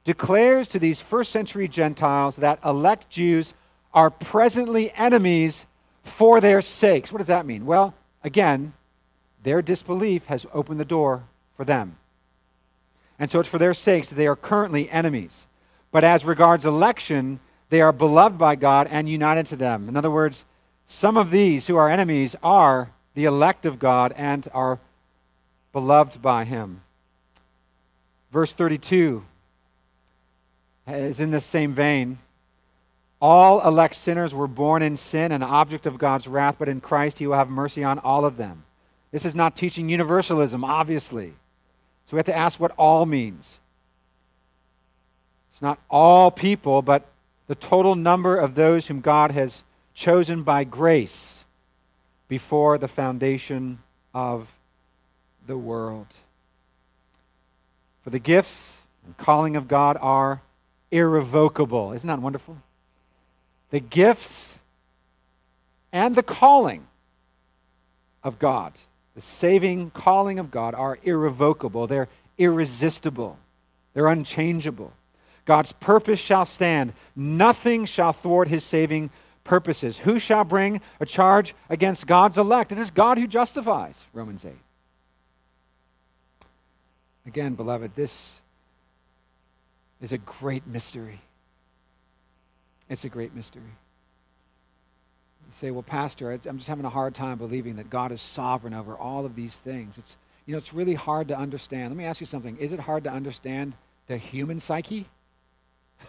declares 0.03 0.69
to 0.69 0.79
these 0.79 1.01
first 1.01 1.31
century 1.31 1.67
Gentiles 1.67 2.37
that 2.37 2.59
elect 2.65 3.09
Jews 3.09 3.53
are 3.93 4.09
presently 4.09 4.91
enemies 4.93 5.65
for 6.03 6.41
their 6.41 6.61
sakes. 6.61 7.11
What 7.11 7.19
does 7.19 7.27
that 7.27 7.45
mean? 7.45 7.65
Well, 7.65 7.93
again, 8.23 8.73
their 9.43 9.61
disbelief 9.61 10.25
has 10.25 10.45
opened 10.53 10.79
the 10.79 10.85
door 10.85 11.23
for 11.57 11.65
them. 11.65 11.97
And 13.19 13.29
so 13.29 13.39
it's 13.39 13.49
for 13.49 13.59
their 13.59 13.73
sakes 13.73 14.09
that 14.09 14.15
they 14.15 14.27
are 14.27 14.35
currently 14.35 14.89
enemies. 14.89 15.45
But 15.91 16.03
as 16.03 16.25
regards 16.25 16.65
election, 16.65 17.39
they 17.69 17.81
are 17.81 17.91
beloved 17.91 18.37
by 18.37 18.55
God 18.55 18.87
and 18.89 19.07
united 19.07 19.45
to 19.47 19.55
them. 19.55 19.89
In 19.89 19.95
other 19.95 20.09
words, 20.09 20.45
some 20.87 21.17
of 21.17 21.31
these 21.31 21.67
who 21.67 21.75
are 21.75 21.89
enemies 21.89 22.35
are 22.41 22.91
the 23.13 23.25
elect 23.25 23.65
of 23.65 23.77
God 23.77 24.13
and 24.15 24.47
are 24.53 24.79
beloved 25.73 26.21
by 26.21 26.45
him. 26.45 26.81
Verse 28.31 28.53
32 28.53 29.23
is 30.87 31.19
in 31.19 31.31
this 31.31 31.45
same 31.45 31.73
vein. 31.73 32.17
All 33.21 33.65
elect 33.65 33.95
sinners 33.95 34.33
were 34.33 34.47
born 34.47 34.81
in 34.81 34.97
sin, 34.97 35.31
an 35.31 35.43
object 35.43 35.85
of 35.85 35.97
God's 35.97 36.27
wrath, 36.27 36.55
but 36.57 36.67
in 36.67 36.81
Christ 36.81 37.19
he 37.19 37.27
will 37.27 37.35
have 37.35 37.49
mercy 37.49 37.83
on 37.83 37.99
all 37.99 38.25
of 38.25 38.37
them. 38.37 38.63
This 39.11 39.25
is 39.25 39.35
not 39.35 39.55
teaching 39.55 39.89
universalism, 39.89 40.63
obviously. 40.63 41.33
So 42.05 42.15
we 42.15 42.17
have 42.17 42.25
to 42.25 42.35
ask 42.35 42.59
what 42.59 42.71
all 42.77 43.05
means. 43.05 43.59
It's 45.51 45.61
not 45.61 45.79
all 45.89 46.31
people, 46.31 46.81
but 46.81 47.05
the 47.47 47.55
total 47.55 47.95
number 47.95 48.37
of 48.37 48.55
those 48.55 48.87
whom 48.87 49.01
God 49.01 49.31
has 49.31 49.63
chosen 49.93 50.43
by 50.43 50.63
grace 50.63 51.43
before 52.27 52.77
the 52.77 52.87
foundation 52.87 53.79
of 54.13 54.49
the 55.45 55.57
world. 55.57 56.07
For 58.03 58.09
the 58.09 58.19
gifts 58.19 58.77
and 59.05 59.17
calling 59.17 59.55
of 59.55 59.67
God 59.67 59.97
are 60.01 60.41
irrevocable. 60.91 61.93
Isn't 61.93 62.07
that 62.07 62.21
wonderful? 62.21 62.57
The 63.69 63.79
gifts 63.79 64.57
and 65.91 66.15
the 66.15 66.23
calling 66.23 66.87
of 68.23 68.39
God, 68.39 68.73
the 69.15 69.21
saving 69.21 69.91
calling 69.91 70.39
of 70.39 70.51
God, 70.51 70.75
are 70.75 70.99
irrevocable. 71.03 71.87
They're 71.87 72.09
irresistible. 72.37 73.37
They're 73.93 74.07
unchangeable. 74.07 74.93
God's 75.45 75.71
purpose 75.71 76.19
shall 76.19 76.45
stand. 76.45 76.93
Nothing 77.15 77.85
shall 77.85 78.13
thwart 78.13 78.47
his 78.47 78.63
saving 78.63 79.09
purposes. 79.43 79.97
Who 79.97 80.19
shall 80.19 80.43
bring 80.43 80.81
a 80.99 81.05
charge 81.05 81.55
against 81.69 82.07
God's 82.07 82.37
elect? 82.37 82.71
It 82.71 82.77
is 82.77 82.91
God 82.91 83.17
who 83.17 83.27
justifies, 83.27 84.05
Romans 84.13 84.45
8. 84.45 84.53
Again, 87.25 87.53
beloved, 87.53 87.91
this 87.95 88.39
is 90.01 90.11
a 90.11 90.17
great 90.17 90.65
mystery. 90.65 91.21
It's 92.89 93.05
a 93.05 93.09
great 93.09 93.35
mystery. 93.35 93.61
You 95.47 95.53
say, 95.53 95.71
well, 95.71 95.83
Pastor, 95.83 96.31
I'm 96.31 96.57
just 96.57 96.67
having 96.67 96.85
a 96.85 96.89
hard 96.89 97.13
time 97.13 97.37
believing 97.37 97.75
that 97.75 97.89
God 97.89 98.11
is 98.11 98.21
sovereign 98.21 98.73
over 98.73 98.95
all 98.95 99.25
of 99.25 99.35
these 99.35 99.57
things. 99.57 99.97
It's, 99.97 100.17
you 100.45 100.53
know, 100.53 100.57
it's 100.57 100.73
really 100.73 100.95
hard 100.95 101.27
to 101.27 101.37
understand. 101.37 101.89
Let 101.89 101.97
me 101.97 102.05
ask 102.05 102.19
you 102.19 102.25
something. 102.25 102.57
Is 102.57 102.71
it 102.71 102.79
hard 102.79 103.03
to 103.03 103.11
understand 103.11 103.73
the 104.07 104.17
human 104.17 104.59
psyche? 104.59 105.07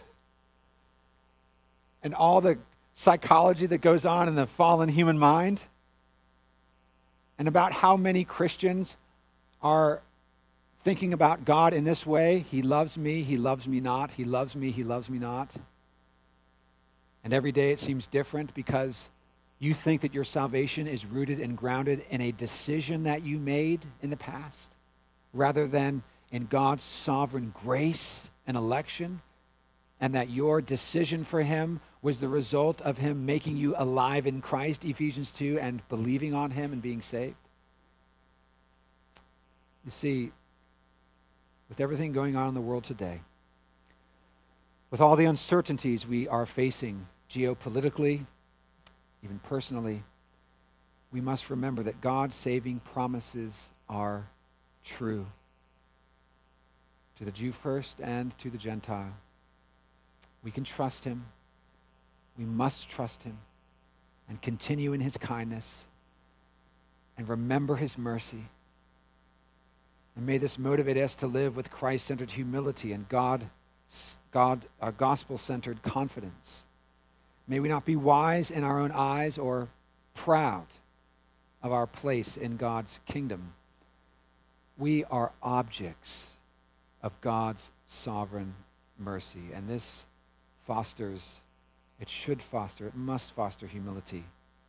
and 2.02 2.14
all 2.14 2.40
the 2.40 2.58
psychology 2.94 3.66
that 3.66 3.80
goes 3.80 4.06
on 4.06 4.28
in 4.28 4.34
the 4.34 4.46
fallen 4.46 4.88
human 4.88 5.18
mind? 5.18 5.62
And 7.38 7.48
about 7.48 7.72
how 7.72 7.96
many 7.96 8.24
Christians 8.24 8.96
are 9.62 10.00
thinking 10.82 11.12
about 11.12 11.44
God 11.44 11.72
in 11.72 11.84
this 11.84 12.06
way 12.06 12.44
He 12.50 12.62
loves 12.62 12.98
me, 12.98 13.22
He 13.22 13.36
loves 13.36 13.66
me 13.66 13.80
not, 13.80 14.10
He 14.10 14.24
loves 14.24 14.56
me, 14.56 14.70
He 14.70 14.84
loves 14.84 15.08
me 15.08 15.18
not. 15.18 15.54
And 17.24 17.32
every 17.32 17.52
day 17.52 17.70
it 17.70 17.80
seems 17.80 18.06
different 18.06 18.52
because 18.54 19.08
you 19.58 19.74
think 19.74 20.00
that 20.00 20.12
your 20.12 20.24
salvation 20.24 20.88
is 20.88 21.06
rooted 21.06 21.38
and 21.38 21.56
grounded 21.56 22.04
in 22.10 22.20
a 22.20 22.32
decision 22.32 23.04
that 23.04 23.22
you 23.22 23.38
made 23.38 23.84
in 24.02 24.10
the 24.10 24.16
past 24.16 24.74
rather 25.32 25.68
than 25.68 26.02
in 26.32 26.46
God's 26.46 26.82
sovereign 26.82 27.54
grace 27.62 28.28
and 28.46 28.56
election, 28.56 29.20
and 30.00 30.14
that 30.14 30.30
your 30.30 30.60
decision 30.60 31.22
for 31.22 31.42
Him 31.42 31.80
was 32.00 32.18
the 32.18 32.28
result 32.28 32.80
of 32.80 32.98
Him 32.98 33.24
making 33.24 33.56
you 33.56 33.74
alive 33.76 34.26
in 34.26 34.40
Christ, 34.40 34.84
Ephesians 34.84 35.30
2, 35.30 35.60
and 35.60 35.86
believing 35.88 36.34
on 36.34 36.50
Him 36.50 36.72
and 36.72 36.82
being 36.82 37.02
saved. 37.02 37.36
You 39.84 39.90
see, 39.90 40.32
with 41.72 41.80
everything 41.80 42.12
going 42.12 42.36
on 42.36 42.48
in 42.48 42.54
the 42.54 42.60
world 42.60 42.84
today, 42.84 43.18
with 44.90 45.00
all 45.00 45.16
the 45.16 45.24
uncertainties 45.24 46.06
we 46.06 46.28
are 46.28 46.44
facing 46.44 47.06
geopolitically, 47.30 48.26
even 49.24 49.40
personally, 49.44 50.02
we 51.10 51.22
must 51.22 51.48
remember 51.48 51.82
that 51.82 52.02
God's 52.02 52.36
saving 52.36 52.80
promises 52.80 53.70
are 53.88 54.26
true 54.84 55.26
to 57.16 57.24
the 57.24 57.32
Jew 57.32 57.52
first 57.52 58.00
and 58.02 58.36
to 58.36 58.50
the 58.50 58.58
Gentile. 58.58 59.14
We 60.44 60.50
can 60.50 60.64
trust 60.64 61.04
him. 61.04 61.24
We 62.36 62.44
must 62.44 62.90
trust 62.90 63.22
him 63.22 63.38
and 64.28 64.42
continue 64.42 64.92
in 64.92 65.00
his 65.00 65.16
kindness 65.16 65.86
and 67.16 67.26
remember 67.30 67.76
his 67.76 67.96
mercy 67.96 68.44
and 70.16 70.26
may 70.26 70.38
this 70.38 70.58
motivate 70.58 70.96
us 70.96 71.14
to 71.16 71.26
live 71.26 71.56
with 71.56 71.70
Christ 71.70 72.06
centered 72.06 72.32
humility 72.32 72.92
and 72.92 73.08
God, 73.08 73.46
God, 74.30 74.64
uh, 74.80 74.86
our 74.86 74.92
gospel 74.92 75.38
centered 75.38 75.82
confidence. 75.82 76.64
May 77.48 77.60
we 77.60 77.68
not 77.68 77.84
be 77.84 77.96
wise 77.96 78.50
in 78.50 78.62
our 78.64 78.78
own 78.78 78.92
eyes 78.92 79.38
or 79.38 79.68
proud 80.14 80.66
of 81.62 81.72
our 81.72 81.86
place 81.86 82.36
in 82.36 82.56
God's 82.56 83.00
kingdom. 83.06 83.54
We 84.76 85.04
are 85.04 85.32
objects 85.42 86.32
of 87.02 87.18
God's 87.20 87.70
sovereign 87.86 88.54
mercy. 88.98 89.50
And 89.54 89.68
this 89.68 90.04
fosters, 90.66 91.40
it 92.00 92.08
should 92.08 92.42
foster, 92.42 92.86
it 92.86 92.94
must 92.94 93.32
foster 93.32 93.66
humility, 93.66 94.24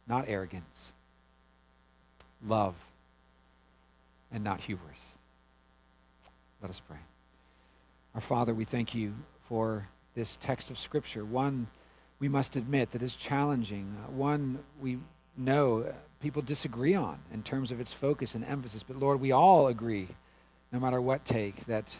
not 0.07 0.25
arrogance, 0.27 0.91
love, 2.45 2.75
and 4.31 4.43
not 4.43 4.61
hubris. 4.61 5.15
Let 6.63 6.69
us 6.69 6.81
pray. 6.87 6.97
Our 8.15 8.21
Father, 8.21 8.53
we 8.53 8.63
thank 8.63 8.95
you 8.95 9.13
for 9.49 9.85
this 10.15 10.37
text 10.37 10.71
of 10.71 10.79
Scripture. 10.79 11.25
One, 11.25 11.67
we 12.19 12.29
must 12.29 12.55
admit 12.55 12.91
that 12.91 13.01
is 13.01 13.17
challenging. 13.17 13.93
Uh, 14.01 14.11
one, 14.11 14.59
we 14.81 14.99
know 15.35 15.81
uh, 15.81 15.91
people 16.21 16.41
disagree 16.41 16.95
on 16.95 17.19
in 17.33 17.43
terms 17.43 17.73
of 17.73 17.81
its 17.81 17.91
focus 17.91 18.33
and 18.33 18.45
emphasis. 18.45 18.81
But 18.81 18.97
Lord, 18.97 19.19
we 19.19 19.33
all 19.33 19.67
agree, 19.67 20.07
no 20.71 20.79
matter 20.79 21.01
what 21.01 21.25
take, 21.25 21.65
that 21.65 21.97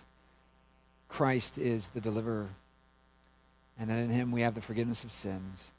Christ 1.10 1.58
is 1.58 1.90
the 1.90 2.00
deliverer 2.00 2.48
and 3.78 3.90
that 3.90 3.98
in 3.98 4.12
him 4.12 4.32
we 4.32 4.44
have 4.44 4.56
the 4.56 4.62
forgiveness 4.62 5.04
of 5.04 5.12
sins. 5.12 5.72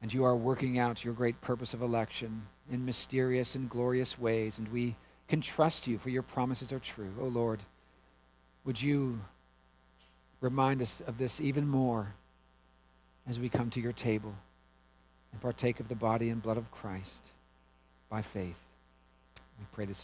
And 0.00 0.14
you 0.14 0.24
are 0.24 0.34
working 0.34 0.78
out 0.78 1.04
your 1.04 1.12
great 1.12 1.42
purpose 1.42 1.74
of 1.74 1.82
election 1.82 2.46
in 2.72 2.86
mysterious 2.86 3.54
and 3.54 3.68
glorious 3.68 4.18
ways, 4.18 4.58
and 4.58 4.68
we 4.68 4.96
can 5.28 5.42
trust 5.42 5.86
you, 5.86 5.98
for 5.98 6.08
your 6.08 6.22
promises 6.22 6.72
are 6.72 6.78
true. 6.78 7.12
O 7.20 7.24
oh 7.24 7.28
Lord, 7.28 7.60
would 8.66 8.82
you 8.82 9.20
remind 10.40 10.82
us 10.82 11.00
of 11.06 11.16
this 11.16 11.40
even 11.40 11.66
more 11.66 12.12
as 13.28 13.38
we 13.38 13.48
come 13.48 13.70
to 13.70 13.80
your 13.80 13.92
table 13.92 14.34
and 15.32 15.40
partake 15.40 15.80
of 15.80 15.88
the 15.88 15.94
body 15.94 16.28
and 16.28 16.42
blood 16.42 16.58
of 16.58 16.70
Christ 16.72 17.22
by 18.10 18.22
faith? 18.22 18.58
We 19.58 19.64
pray 19.72 19.86
this 19.86 19.94